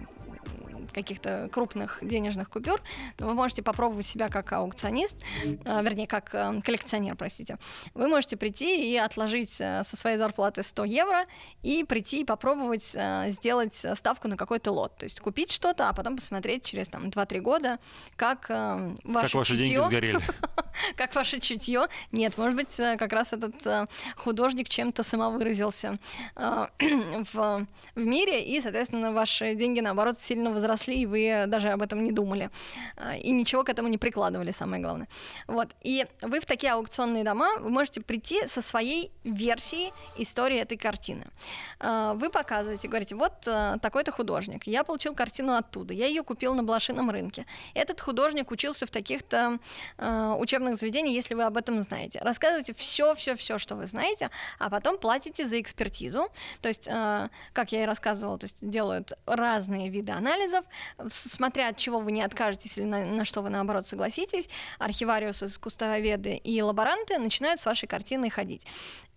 каких-то 0.94 1.50
крупных 1.52 2.00
денежных 2.02 2.50
купюр, 2.50 2.82
то 3.18 3.26
вы 3.26 3.34
можете 3.34 3.62
попробовать 3.62 4.06
себя 4.06 4.30
как 4.30 4.54
аукционист, 4.54 5.18
э, 5.44 5.84
вернее, 5.84 6.08
как 6.08 6.34
э, 6.34 6.62
коллекционер, 6.64 7.16
простите. 7.16 7.58
Вы 7.94 8.08
можете 8.08 8.38
прийти 8.38 8.94
и 8.94 8.98
отложить 8.98 9.60
э, 9.60 9.84
со 9.84 9.96
своей 9.98 10.18
зарплаты 10.18 10.64
100 10.64 10.86
евро 10.86 11.26
и 11.62 11.84
прийти 11.84 12.22
и 12.22 12.26
попробовать 12.26 12.96
сделать 13.28 13.74
ставку 13.74 14.28
на 14.28 14.38
какой-то 14.38 14.72
лот. 14.72 14.98
То 14.98 15.06
есть 15.06 15.20
купить 15.20 15.52
что-то, 15.52 15.90
а 15.90 15.94
потом 15.94 16.16
посмотреть 16.16 16.64
через 16.64 16.88
там, 16.88 17.08
2-3 17.08 17.40
года, 17.40 17.80
как 18.16 18.50
ваше 18.50 19.28
Как 19.28 19.34
ваши 19.34 19.52
чутье, 19.54 19.66
деньги 19.66 19.86
сгорели. 19.86 20.20
как 20.96 21.16
ваше 21.16 21.40
чутье. 21.40 21.88
Нет, 22.12 22.38
может 22.38 22.56
быть, 22.56 22.76
как 22.76 23.12
раз 23.14 23.34
этот 23.34 23.88
художник 24.16 24.70
чем-то 24.70 25.04
самовыразился 25.04 25.98
в, 26.36 27.34
в 27.34 27.66
мире, 27.96 28.44
и, 28.44 28.62
соответственно, 28.62 29.12
ваши 29.12 29.56
деньги, 29.56 29.80
наоборот, 29.80 30.18
сильно 30.20 30.52
возросли 30.52 30.74
росли, 30.74 31.02
и 31.02 31.06
вы 31.06 31.46
даже 31.48 31.70
об 31.70 31.82
этом 31.82 32.04
не 32.04 32.12
думали. 32.12 32.50
И 33.24 33.32
ничего 33.32 33.64
к 33.64 33.70
этому 33.70 33.90
не 33.90 33.98
прикладывали, 33.98 34.52
самое 34.52 34.82
главное. 34.82 35.08
Вот. 35.48 35.70
И 35.86 36.06
вы 36.22 36.40
в 36.40 36.46
такие 36.46 36.74
аукционные 36.74 37.24
дома 37.24 37.58
вы 37.60 37.70
можете 37.70 38.02
прийти 38.02 38.48
со 38.48 38.62
своей 38.62 39.12
версией 39.24 39.94
истории 40.18 40.60
этой 40.60 40.78
картины. 40.78 41.26
Вы 41.80 42.30
показываете, 42.30 42.88
говорите, 42.88 43.16
вот 43.16 43.42
такой-то 43.82 44.12
художник, 44.12 44.68
я 44.68 44.84
получил 44.84 45.16
картину 45.16 45.54
оттуда, 45.54 45.94
я 45.94 46.08
ее 46.08 46.24
купил 46.24 46.56
на 46.56 46.64
блошином 46.64 47.10
рынке. 47.10 47.46
Этот 47.76 48.02
художник 48.02 48.52
учился 48.52 48.86
в 48.86 48.90
таких-то 48.90 49.60
учебных 49.98 50.63
заведениях, 50.76 51.16
если 51.16 51.34
вы 51.34 51.44
об 51.44 51.58
этом 51.58 51.82
знаете. 51.82 52.20
Рассказывайте 52.22 52.74
все-все-все, 52.74 53.58
что 53.58 53.76
вы 53.76 53.86
знаете, 53.88 54.30
а 54.60 54.70
потом 54.70 54.98
платите 54.98 55.46
за 55.46 55.60
экспертизу. 55.60 56.30
То 56.62 56.70
есть, 56.70 56.86
как 56.86 57.72
я 57.72 57.84
и 57.84 57.86
рассказывала, 57.86 58.38
то 58.38 58.46
есть 58.46 58.58
делают 58.62 59.14
разные 59.26 59.90
виды 59.90 60.12
анализов, 60.12 60.66
смотря 61.10 61.70
от 61.70 61.78
чего 61.78 62.00
вы 62.00 62.12
не 62.12 62.22
откажетесь 62.22 62.78
или 62.78 62.86
на, 62.86 63.06
на 63.06 63.26
что 63.26 63.42
вы 63.42 63.50
наоборот 63.50 63.88
согласитесь, 63.88 64.50
архивариусы, 64.80 65.46
искусствоведы 65.46 66.36
и 66.36 66.62
лаборанты 66.62 67.18
начинают 67.18 67.60
с 67.60 67.66
вашей 67.66 67.88
картиной 67.88 68.30
ходить. 68.30 68.66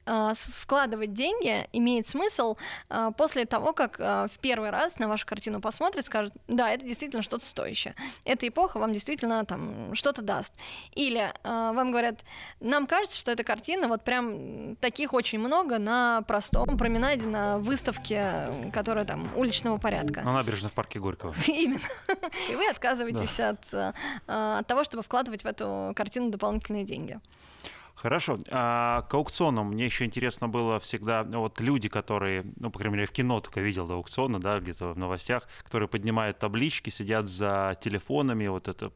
Э, 0.06 0.32
вкладывать 0.36 1.12
деньги 1.12 1.66
имеет 1.72 2.08
смысл 2.08 2.56
э, 2.88 3.10
после 3.16 3.44
того, 3.44 3.72
как 3.72 4.00
э, 4.00 4.28
в 4.32 4.38
первый 4.38 4.70
раз 4.70 4.98
на 4.98 5.08
вашу 5.08 5.26
картину 5.26 5.60
посмотрят, 5.60 6.04
скажут, 6.04 6.32
да, 6.48 6.70
это 6.70 6.84
действительно 6.84 7.22
что-то 7.22 7.44
стоящее. 7.44 7.94
Эта 8.24 8.48
эпоха 8.48 8.78
вам 8.78 8.92
действительно 8.92 9.44
там 9.44 9.94
что-то 9.94 10.22
даст. 10.22 10.52
Или 10.92 11.32
вам 11.42 11.90
говорят, 11.90 12.24
нам 12.60 12.86
кажется, 12.86 13.16
что 13.18 13.30
эта 13.30 13.44
картина, 13.44 13.88
вот 13.88 14.02
прям 14.02 14.76
таких 14.76 15.12
очень 15.12 15.38
много 15.38 15.78
на 15.78 16.22
простом 16.22 16.78
променаде, 16.78 17.26
на 17.26 17.58
выставке, 17.58 18.70
которая 18.72 19.04
там 19.04 19.30
уличного 19.36 19.78
порядка. 19.78 20.22
На 20.22 20.32
набережной 20.32 20.70
в 20.70 20.74
парке 20.74 20.98
Горького. 20.98 21.34
Именно. 21.46 21.80
И 22.50 22.54
вы 22.54 22.68
отказываетесь 22.68 23.40
от, 23.40 23.72
от 24.26 24.66
того, 24.66 24.84
чтобы 24.84 25.02
вкладывать 25.02 25.42
в 25.42 25.46
эту 25.46 25.92
картину 25.94 26.30
дополнительные 26.30 26.84
деньги. 26.84 27.20
Хорошо. 27.96 28.38
А 28.50 29.02
к 29.02 29.14
аукционам 29.14 29.68
мне 29.68 29.86
еще 29.86 30.04
интересно 30.04 30.48
было 30.48 30.78
всегда, 30.78 31.22
вот 31.24 31.60
люди, 31.60 31.88
которые, 31.88 32.44
ну, 32.60 32.70
по 32.70 32.78
крайней 32.78 32.96
мере, 32.96 33.06
в 33.06 33.10
кино 33.10 33.40
только 33.40 33.60
видел 33.60 33.86
до 33.86 33.94
аукциона, 33.94 34.38
да, 34.38 34.60
где-то 34.60 34.92
в 34.92 34.98
новостях, 34.98 35.48
которые 35.62 35.88
поднимают 35.88 36.38
таблички, 36.38 36.90
сидят 36.90 37.26
за 37.26 37.78
телефонами, 37.82 38.46
вот 38.48 38.68
это, 38.68 38.92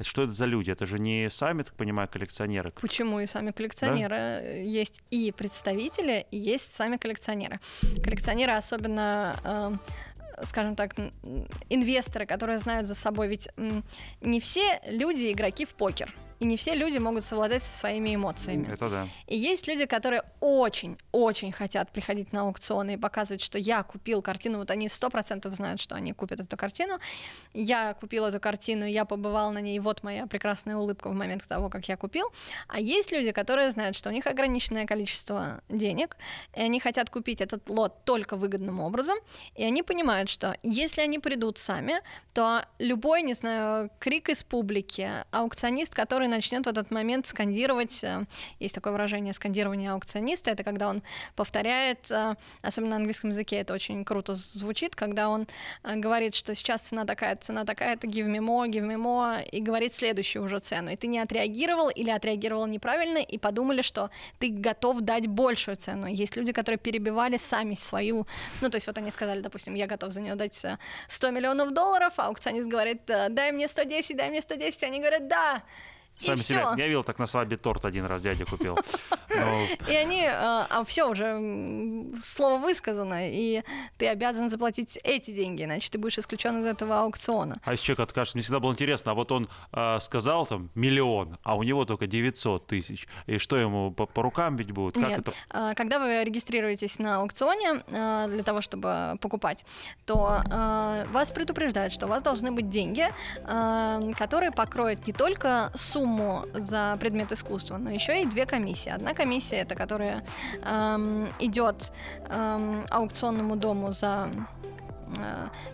что 0.00 0.22
это 0.22 0.32
за 0.32 0.46
люди? 0.46 0.70
Это 0.70 0.84
же 0.84 0.98
не 0.98 1.30
сами, 1.30 1.62
так 1.62 1.74
понимаю, 1.74 2.08
коллекционеры? 2.08 2.72
Почему 2.80 3.20
и 3.20 3.26
сами 3.26 3.52
коллекционеры? 3.52 4.16
Да? 4.16 4.40
Есть 4.40 5.00
и 5.10 5.32
представители, 5.32 6.26
и 6.30 6.36
есть 6.36 6.74
сами 6.74 6.96
коллекционеры. 6.96 7.60
Коллекционеры 8.02 8.52
особенно 8.52 9.36
эм, 9.44 9.80
скажем 10.44 10.74
так, 10.74 10.96
инвесторы, 11.68 12.26
которые 12.26 12.58
знают 12.58 12.88
за 12.88 12.94
собой, 12.94 13.28
ведь 13.28 13.48
не 14.20 14.40
все 14.40 14.80
люди 14.86 15.30
игроки 15.30 15.64
в 15.64 15.74
покер 15.74 16.12
и 16.40 16.46
не 16.46 16.56
все 16.56 16.74
люди 16.74 16.96
могут 16.96 17.22
совладать 17.22 17.62
со 17.62 17.72
своими 17.72 18.14
эмоциями. 18.14 18.72
Это 18.72 18.88
да. 18.88 19.08
И 19.26 19.36
есть 19.36 19.68
люди, 19.68 19.84
которые 19.84 20.22
очень-очень 20.40 21.52
хотят 21.52 21.90
приходить 21.90 22.32
на 22.32 22.42
аукционы 22.42 22.94
и 22.94 22.96
показывать, 22.96 23.42
что 23.42 23.58
я 23.58 23.82
купил 23.82 24.22
картину, 24.22 24.58
вот 24.58 24.70
они 24.70 24.88
сто 24.88 25.10
процентов 25.10 25.52
знают, 25.52 25.80
что 25.80 25.94
они 25.94 26.14
купят 26.14 26.40
эту 26.40 26.56
картину, 26.56 26.98
я 27.52 27.92
купил 27.92 28.24
эту 28.24 28.40
картину, 28.40 28.86
я 28.86 29.04
побывал 29.04 29.52
на 29.52 29.60
ней, 29.60 29.78
вот 29.80 30.02
моя 30.02 30.26
прекрасная 30.26 30.76
улыбка 30.76 31.10
в 31.10 31.12
момент 31.12 31.44
того, 31.46 31.68
как 31.68 31.88
я 31.88 31.96
купил. 31.98 32.26
А 32.68 32.80
есть 32.80 33.12
люди, 33.12 33.32
которые 33.32 33.70
знают, 33.70 33.94
что 33.94 34.08
у 34.08 34.12
них 34.12 34.26
ограниченное 34.26 34.86
количество 34.86 35.60
денег, 35.68 36.16
и 36.56 36.62
они 36.62 36.80
хотят 36.80 37.10
купить 37.10 37.42
этот 37.42 37.68
лот 37.68 38.04
только 38.04 38.36
выгодным 38.36 38.80
образом, 38.80 39.18
и 39.56 39.62
они 39.62 39.82
понимают, 39.82 40.30
что 40.30 40.56
если 40.62 41.02
они 41.02 41.18
придут 41.18 41.58
сами, 41.58 42.00
то 42.32 42.64
любой, 42.78 43.22
не 43.22 43.34
знаю, 43.34 43.90
крик 43.98 44.30
из 44.30 44.42
публики, 44.42 45.10
аукционист, 45.32 45.94
который 45.94 46.29
начнет 46.30 46.64
в 46.64 46.68
этот 46.68 46.90
момент 46.90 47.26
скандировать, 47.26 48.02
э, 48.02 48.24
есть 48.58 48.74
такое 48.74 48.92
выражение 48.92 49.32
скандирование 49.32 49.92
аукциониста, 49.92 50.50
это 50.50 50.64
когда 50.64 50.88
он 50.88 51.02
повторяет, 51.36 52.10
э, 52.10 52.36
особенно 52.62 52.92
на 52.92 52.96
английском 52.96 53.30
языке 53.30 53.56
это 53.56 53.74
очень 53.74 54.04
круто 54.04 54.34
звучит, 54.34 54.96
когда 54.96 55.28
он 55.28 55.46
э, 55.82 55.96
говорит, 55.96 56.34
что 56.34 56.54
сейчас 56.54 56.82
цена 56.82 57.04
такая, 57.04 57.36
цена 57.36 57.64
такая, 57.64 57.94
это 57.94 58.06
give 58.06 58.26
me 58.26 58.38
more, 58.38 58.68
give 58.68 58.86
me 58.86 58.96
more, 58.96 59.42
и 59.42 59.60
говорит 59.60 59.94
следующую 59.94 60.44
уже 60.44 60.58
цену. 60.60 60.90
И 60.90 60.96
ты 60.96 61.06
не 61.06 61.18
отреагировал 61.18 61.90
или 61.90 62.10
отреагировал 62.10 62.66
неправильно, 62.66 63.18
и 63.18 63.38
подумали, 63.38 63.82
что 63.82 64.10
ты 64.38 64.48
готов 64.48 65.00
дать 65.00 65.26
большую 65.26 65.76
цену. 65.76 66.06
Есть 66.06 66.36
люди, 66.36 66.52
которые 66.52 66.78
перебивали 66.78 67.36
сами 67.36 67.74
свою, 67.74 68.26
ну, 68.60 68.70
то 68.70 68.76
есть 68.76 68.86
вот 68.86 68.98
они 68.98 69.10
сказали, 69.10 69.40
допустим, 69.40 69.74
я 69.74 69.86
готов 69.86 70.12
за 70.12 70.20
нее 70.20 70.34
дать 70.34 70.64
100 71.08 71.30
миллионов 71.30 71.72
долларов, 71.72 72.14
а 72.16 72.26
аукционист 72.26 72.68
говорит, 72.68 73.02
дай 73.06 73.52
мне 73.52 73.68
110, 73.68 74.16
дай 74.16 74.30
мне 74.30 74.40
110, 74.40 74.82
они 74.82 74.98
говорят, 75.00 75.28
да, 75.28 75.62
Сами 76.20 76.38
себя. 76.38 76.74
Я 76.76 76.86
видел, 76.86 77.04
так 77.04 77.18
на 77.18 77.26
свадьбе 77.26 77.56
торт 77.56 77.84
один 77.84 78.06
раз 78.06 78.22
дядя 78.22 78.44
купил. 78.44 78.78
Ну, 79.32 79.64
и 79.88 79.94
они, 79.94 80.26
а, 80.26 80.66
а 80.68 80.84
все 80.84 81.08
уже 81.08 81.40
слово 82.20 82.58
высказано, 82.58 83.30
и 83.30 83.62
ты 83.96 84.08
обязан 84.08 84.50
заплатить 84.50 84.98
эти 85.04 85.30
деньги, 85.30 85.62
иначе 85.62 85.88
ты 85.88 85.98
будешь 85.98 86.18
исключен 86.18 86.58
из 86.58 86.66
этого 86.66 87.02
аукциона. 87.02 87.60
А 87.64 87.70
если 87.70 87.84
человек 87.84 88.00
откажет, 88.00 88.34
мне 88.34 88.42
всегда 88.42 88.58
было 88.58 88.72
интересно, 88.72 89.12
а 89.12 89.14
вот 89.14 89.30
он 89.30 89.48
а, 89.70 90.00
сказал 90.00 90.46
там 90.46 90.70
миллион, 90.74 91.38
а 91.44 91.54
у 91.54 91.62
него 91.62 91.84
только 91.84 92.08
900 92.08 92.66
тысяч, 92.66 93.06
и 93.26 93.38
что 93.38 93.56
ему 93.56 93.92
по, 93.92 94.08
рукам 94.20 94.56
бить 94.56 94.72
будут? 94.72 94.96
Нет. 94.96 95.28
А, 95.48 95.74
когда 95.74 96.00
вы 96.00 96.24
регистрируетесь 96.24 96.98
на 96.98 97.18
аукционе 97.18 97.84
для 97.86 98.42
того, 98.42 98.60
чтобы 98.60 99.16
покупать, 99.20 99.64
то 100.06 100.42
вас 101.12 101.30
предупреждают, 101.30 101.92
что 101.92 102.06
у 102.06 102.08
вас 102.08 102.22
должны 102.22 102.50
быть 102.50 102.68
деньги, 102.68 103.06
которые 104.18 104.50
покроют 104.50 105.06
не 105.06 105.12
только 105.12 105.70
сумму 105.76 106.09
сумму 106.10 106.44
за 106.54 106.96
предмет 107.00 107.32
искусства, 107.32 107.78
но 107.78 107.90
еще 107.90 108.22
и 108.22 108.26
две 108.26 108.46
комиссии. 108.46 108.90
Одна 108.90 109.14
комиссия 109.14 109.56
это 109.56 109.74
которая 109.74 110.22
эм, 110.62 111.28
идет 111.38 111.92
эм, 112.28 112.86
аукционному 112.90 113.56
дому 113.56 113.92
за 113.92 114.28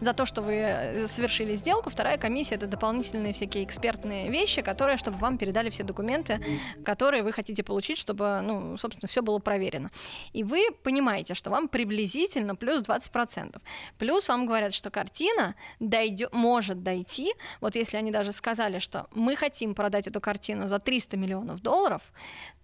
за 0.01 0.13
то, 0.13 0.27
что 0.27 0.43
вы 0.43 0.55
э, 0.55 1.07
совершили 1.09 1.57
сделку. 1.57 1.91
Вторая 1.91 2.19
комиссия 2.19 2.57
это 2.57 2.67
дополнительные 2.67 3.33
всякие 3.33 3.65
экспертные 3.65 4.31
вещи, 4.31 4.63
которые, 4.63 4.97
чтобы 4.99 5.19
вам 5.19 5.39
передали 5.39 5.71
все 5.71 5.83
документы, 5.83 6.41
которые 6.85 7.23
вы 7.23 7.33
хотите 7.33 7.63
получить, 7.63 7.99
чтобы, 7.99 8.41
ну, 8.43 8.79
собственно, 8.79 9.09
все 9.09 9.23
было 9.23 9.39
проверено. 9.39 9.91
И 10.33 10.45
вы 10.45 10.71
понимаете, 10.83 11.35
что 11.35 11.51
вам 11.51 11.69
приблизительно 11.69 12.57
плюс 12.57 12.83
20%. 12.83 13.61
Плюс 13.99 14.29
вам 14.29 14.47
говорят, 14.47 14.75
что 14.75 14.91
картина 14.91 15.55
дойдет, 15.81 16.33
может 16.33 16.83
дойти, 16.83 17.33
вот 17.61 17.77
если 17.77 17.97
они 17.97 18.11
даже 18.11 18.33
сказали, 18.33 18.79
что 18.79 19.07
мы 19.15 19.37
хотим 19.37 19.75
продать 19.75 20.07
эту 20.07 20.21
картину 20.21 20.69
за 20.69 20.79
300 20.79 21.17
миллионов 21.17 21.61
долларов, 21.61 22.03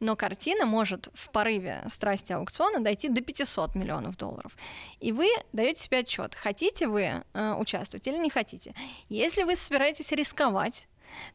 но 0.03 0.17
картина 0.17 0.67
может 0.67 1.09
в 1.15 1.31
порыве 1.31 1.85
страсти 1.89 2.33
аукциона 2.33 2.81
дойти 2.81 3.09
до 3.09 3.21
500 3.21 3.77
миллионов 3.77 4.17
долларов. 4.17 4.57
И 5.01 5.13
вы 5.13 5.29
даете 5.53 5.81
себе 5.81 5.99
отчет, 5.99 6.35
хотите 6.35 6.89
вы 6.89 7.23
э, 7.33 7.55
участвовать 7.55 8.07
или 8.09 8.17
не 8.19 8.29
хотите. 8.29 8.75
Если 9.09 9.45
вы 9.45 9.55
собираетесь 9.55 10.11
рисковать, 10.11 10.87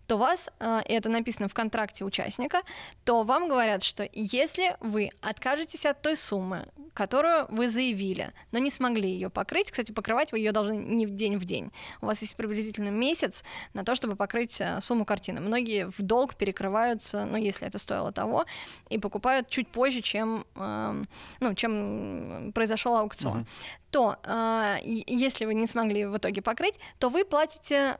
то 0.07 0.17
вас, 0.17 0.49
э, 0.59 0.81
это 0.85 1.09
написано 1.09 1.47
в 1.47 1.53
контракте 1.53 2.05
участника, 2.05 2.61
то 3.03 3.23
вам 3.23 3.47
говорят, 3.47 3.83
что 3.83 4.07
если 4.13 4.75
вы 4.79 5.11
откажетесь 5.21 5.85
от 5.85 6.01
той 6.01 6.17
суммы, 6.17 6.67
которую 6.93 7.45
вы 7.49 7.69
заявили, 7.69 8.33
но 8.51 8.59
не 8.59 8.71
смогли 8.71 9.09
ее 9.09 9.29
покрыть, 9.29 9.69
кстати, 9.69 9.91
покрывать 9.91 10.31
вы 10.31 10.39
ее 10.39 10.51
должны 10.51 10.73
не 10.73 11.05
в 11.05 11.11
день 11.11 11.37
в 11.37 11.45
день, 11.45 11.71
у 12.01 12.07
вас 12.07 12.21
есть 12.21 12.35
приблизительно 12.35 12.89
месяц 12.89 13.43
на 13.73 13.83
то, 13.83 13.93
чтобы 13.93 14.15
покрыть 14.15 14.59
э, 14.59 14.81
сумму 14.81 15.05
картины. 15.05 15.39
Многие 15.39 15.91
в 15.91 16.01
долг 16.01 16.35
перекрываются, 16.35 17.25
ну, 17.25 17.37
если 17.37 17.67
это 17.67 17.77
стоило 17.77 18.11
того, 18.11 18.45
и 18.89 18.97
покупают 18.97 19.49
чуть 19.49 19.67
позже, 19.67 20.01
чем, 20.01 20.45
эм, 20.55 21.03
ну, 21.39 21.53
чем 21.53 22.51
произошел 22.53 22.95
аукцион. 22.95 23.41
Uh-huh 23.41 23.77
то 23.89 24.17
э, 24.23 24.79
если 24.83 25.45
вы 25.45 25.53
не 25.53 25.65
смогли 25.65 26.05
в 26.05 26.17
итоге 26.17 26.41
покрыть, 26.41 26.75
то 26.99 27.09
вы 27.09 27.23
платите, 27.23 27.97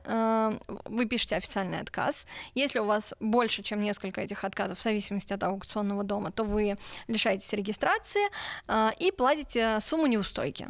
вы 0.84 1.06
пишете 1.06 1.36
официальный 1.68 1.80
отказ. 1.80 2.26
Если 2.54 2.80
у 2.80 2.84
вас 2.84 3.14
больше, 3.20 3.62
чем 3.62 3.80
несколько 3.80 4.20
этих 4.20 4.44
отказов, 4.44 4.78
в 4.78 4.82
зависимости 4.82 5.32
от 5.32 5.42
аукционного 5.42 6.02
дома, 6.02 6.30
то 6.30 6.44
вы 6.44 6.78
лишаетесь 7.08 7.52
регистрации 7.52 8.28
э, 8.68 8.90
и 8.98 9.12
платите 9.12 9.78
сумму 9.80 10.06
неустойки. 10.06 10.68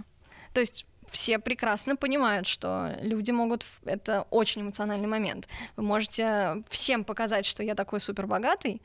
То 0.53 0.61
есть 0.61 0.87
все 1.11 1.39
прекрасно 1.39 1.97
понимают, 1.97 2.47
что 2.47 2.97
люди 3.01 3.31
могут... 3.31 3.65
Это 3.85 4.27
очень 4.31 4.63
эмоциональный 4.63 5.09
момент. 5.09 5.49
Вы 5.77 5.83
можете 5.83 6.63
всем 6.69 7.05
показать, 7.05 7.47
что 7.47 7.63
я 7.63 7.75
такой 7.75 8.01
супер 8.01 8.27
богатый, 8.27 8.81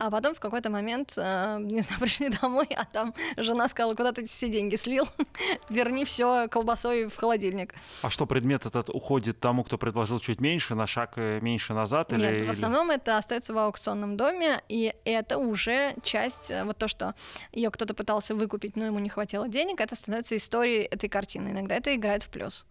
а 0.00 0.10
потом 0.10 0.34
в 0.34 0.40
какой-то 0.40 0.70
момент, 0.70 1.12
э, 1.16 1.58
не 1.60 1.82
знаю, 1.82 2.00
пришли 2.00 2.30
домой, 2.30 2.66
а 2.74 2.86
там 2.86 3.14
жена 3.36 3.68
сказала, 3.68 3.94
куда 3.94 4.12
ты 4.12 4.24
все 4.24 4.48
деньги 4.48 4.76
слил, 4.76 5.06
верни 5.68 6.04
все 6.06 6.48
колбасой 6.48 7.06
в 7.06 7.16
холодильник. 7.16 7.74
А 8.02 8.08
что, 8.08 8.26
предмет 8.26 8.64
этот 8.64 8.88
уходит 8.88 9.40
тому, 9.40 9.62
кто 9.62 9.76
предложил 9.76 10.18
чуть 10.18 10.40
меньше, 10.40 10.74
на 10.74 10.86
шаг 10.86 11.12
э, 11.16 11.40
меньше 11.40 11.74
назад? 11.74 12.12
Нет, 12.12 12.40
или, 12.40 12.46
в 12.46 12.50
основном 12.50 12.90
или... 12.90 12.96
это 12.96 13.18
остается 13.18 13.52
в 13.52 13.58
аукционном 13.58 14.16
доме, 14.16 14.62
и 14.68 14.94
это 15.04 15.36
уже 15.36 15.94
часть, 16.02 16.50
э, 16.50 16.64
вот 16.64 16.78
то, 16.78 16.88
что 16.88 17.14
ее 17.52 17.70
кто-то 17.70 17.92
пытался 17.92 18.34
выкупить, 18.34 18.76
но 18.76 18.86
ему 18.86 19.00
не 19.00 19.10
хватило 19.10 19.48
денег, 19.48 19.82
это 19.82 19.96
становится 19.96 20.34
историей 20.34 20.84
этой 20.84 21.10
картины. 21.10 21.52
Иногда 21.60 21.76
это 21.76 21.94
играет 21.94 22.22
в 22.22 22.30
плюс. 22.30 22.64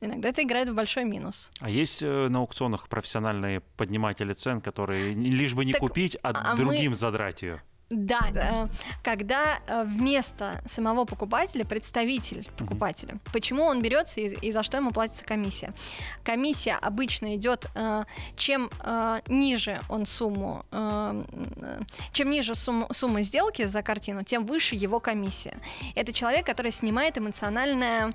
Иногда 0.00 0.28
это 0.28 0.44
играет 0.44 0.68
в 0.68 0.74
большой 0.74 1.04
минус. 1.04 1.50
А 1.60 1.68
есть 1.68 2.02
э, 2.02 2.28
на 2.28 2.38
аукционах 2.38 2.88
профессиональные 2.88 3.60
подниматели 3.76 4.32
цен, 4.32 4.60
которые 4.60 5.12
лишь 5.12 5.54
бы 5.54 5.64
не 5.64 5.72
так, 5.72 5.80
купить, 5.80 6.16
а, 6.22 6.30
а 6.30 6.56
другим 6.56 6.90
мы... 6.90 6.96
задрать 6.96 7.42
ее? 7.42 7.60
Да, 7.90 8.20
э, 8.34 8.68
когда 9.02 9.60
э, 9.66 9.84
вместо 9.84 10.60
самого 10.70 11.06
покупателя 11.06 11.64
представитель 11.64 12.46
покупателя. 12.58 13.14
Mm-hmm. 13.14 13.32
Почему 13.32 13.62
он 13.64 13.80
берется 13.80 14.20
и, 14.20 14.28
и 14.28 14.52
за 14.52 14.62
что 14.62 14.76
ему 14.76 14.90
платится 14.90 15.24
комиссия? 15.24 15.72
Комиссия 16.22 16.74
обычно 16.74 17.34
идет, 17.36 17.66
э, 17.74 18.04
чем 18.36 18.70
ниже 19.28 19.80
он 19.88 20.06
сумму, 20.06 20.64
чем 22.12 22.30
ниже 22.30 22.54
сумма, 22.54 22.92
сумма 22.92 23.22
сделки 23.22 23.64
за 23.64 23.82
картину, 23.82 24.22
тем 24.22 24.44
выше 24.44 24.74
его 24.74 25.00
комиссия. 25.00 25.56
Это 25.94 26.12
человек, 26.12 26.44
который 26.44 26.70
снимает 26.70 27.16
эмоциональное 27.18 28.12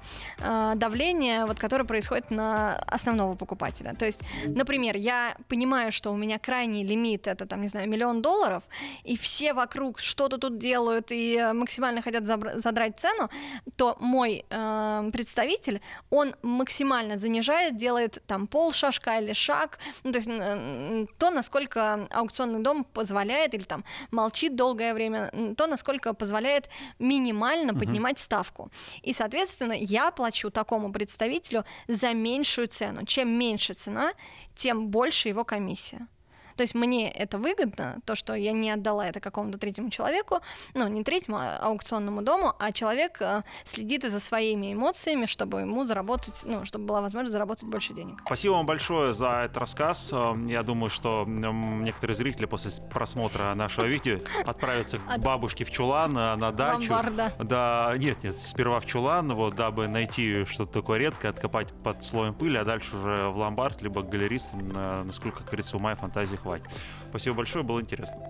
давление, 0.75 1.45
вот, 1.45 1.59
которое 1.59 1.85
происходит 1.85 2.31
на 2.31 2.75
основного 2.75 3.35
покупателя. 3.35 3.93
То 3.95 4.05
есть, 4.05 4.19
например, 4.45 4.95
я 4.95 5.35
понимаю, 5.47 5.91
что 5.91 6.11
у 6.11 6.17
меня 6.17 6.39
крайний 6.39 6.83
лимит 6.83 7.27
это, 7.27 7.45
там, 7.45 7.61
не 7.61 7.67
знаю, 7.67 7.89
миллион 7.89 8.21
долларов, 8.21 8.63
и 9.03 9.17
все 9.17 9.53
вокруг 9.63 9.99
что-то 9.99 10.37
тут 10.37 10.57
делают 10.57 11.11
и 11.11 11.51
максимально 11.53 12.01
хотят 12.01 12.25
задрать 12.25 12.99
цену, 12.99 13.29
то 13.75 13.95
мой 13.99 14.45
э, 14.49 15.09
представитель, 15.13 15.79
он 16.09 16.35
максимально 16.41 17.17
занижает, 17.17 17.77
делает 17.77 18.23
там 18.27 18.47
пол 18.47 18.73
шажка 18.73 19.19
или 19.19 19.33
шаг, 19.33 19.79
ну, 20.03 20.11
то 20.11 20.19
есть 20.19 20.29
э, 20.31 21.05
то, 21.17 21.31
насколько 21.31 22.07
аукционный 22.11 22.61
дом 22.61 22.83
позволяет 22.83 23.53
или 23.53 23.63
там 23.63 23.83
молчит 24.11 24.55
долгое 24.55 24.93
время, 24.93 25.31
то, 25.57 25.67
насколько 25.67 26.13
позволяет 26.13 26.69
минимально 26.99 27.73
поднимать 27.73 28.17
uh-huh. 28.17 28.25
ставку. 28.25 28.71
И, 29.01 29.13
соответственно, 29.13 29.73
я 29.73 30.11
плачу 30.11 30.49
такому 30.49 30.91
представителю 30.91 31.63
за 31.87 32.13
меньшую 32.13 32.67
цену. 32.67 33.05
Чем 33.05 33.29
меньше 33.29 33.73
цена, 33.73 34.13
тем 34.55 34.87
больше 34.87 35.29
его 35.29 35.43
комиссия. 35.43 36.07
То 36.55 36.63
есть 36.63 36.75
мне 36.75 37.11
это 37.11 37.37
выгодно, 37.37 37.99
то, 38.05 38.15
что 38.15 38.33
я 38.33 38.51
не 38.51 38.71
отдала 38.71 39.07
это 39.07 39.19
какому-то 39.19 39.57
третьему 39.57 39.89
человеку, 39.89 40.39
ну, 40.73 40.87
не 40.87 41.03
третьему, 41.03 41.37
а 41.37 41.57
аукционному 41.57 42.21
дому, 42.21 42.53
а 42.59 42.71
человек 42.71 43.21
э, 43.21 43.43
следит 43.65 44.03
и 44.03 44.09
за 44.09 44.19
своими 44.19 44.73
эмоциями, 44.73 45.25
чтобы 45.25 45.61
ему 45.61 45.85
заработать, 45.85 46.43
ну, 46.45 46.65
чтобы 46.65 46.85
была 46.85 47.01
возможность 47.01 47.33
заработать 47.33 47.65
больше 47.65 47.93
денег. 47.93 48.21
Спасибо 48.25 48.53
вам 48.53 48.65
большое 48.65 49.13
за 49.13 49.43
этот 49.45 49.57
рассказ. 49.57 50.09
Э, 50.11 50.33
я 50.47 50.63
думаю, 50.63 50.89
что 50.89 51.25
некоторые 51.25 52.15
зрители 52.15 52.45
после 52.45 52.71
просмотра 52.89 53.53
нашего 53.55 53.85
видео 53.85 54.19
отправятся 54.45 54.99
к 54.99 55.17
бабушке 55.19 55.65
в 55.65 55.71
чулан 55.71 56.17
э, 56.17 56.35
на 56.35 56.51
дачу. 56.51 56.93
Да, 57.39 57.93
нет, 57.97 58.23
нет, 58.23 58.37
сперва 58.37 58.79
в 58.79 58.85
чулан, 58.85 59.33
вот, 59.33 59.55
дабы 59.55 59.87
найти 59.87 60.45
что-то 60.45 60.73
такое 60.73 60.99
редкое, 60.99 61.29
откопать 61.29 61.73
под 61.83 62.03
слоем 62.03 62.33
пыли, 62.33 62.57
а 62.57 62.63
дальше 62.63 62.95
уже 62.95 63.29
в 63.29 63.37
ломбард, 63.37 63.81
либо 63.81 64.01
к 64.01 64.09
галеристам, 64.09 64.69
насколько, 65.05 65.39
как 65.39 65.47
говорится, 65.47 65.77
ума 65.77 65.93
и 65.93 65.95
фантазии 65.95 66.35
хватит. 66.43 66.67
Спасибо 67.09 67.37
большое, 67.37 67.63
было 67.63 67.81
интересно. 67.81 68.27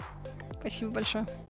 Спасибо 0.61 0.91
большое. 0.91 1.25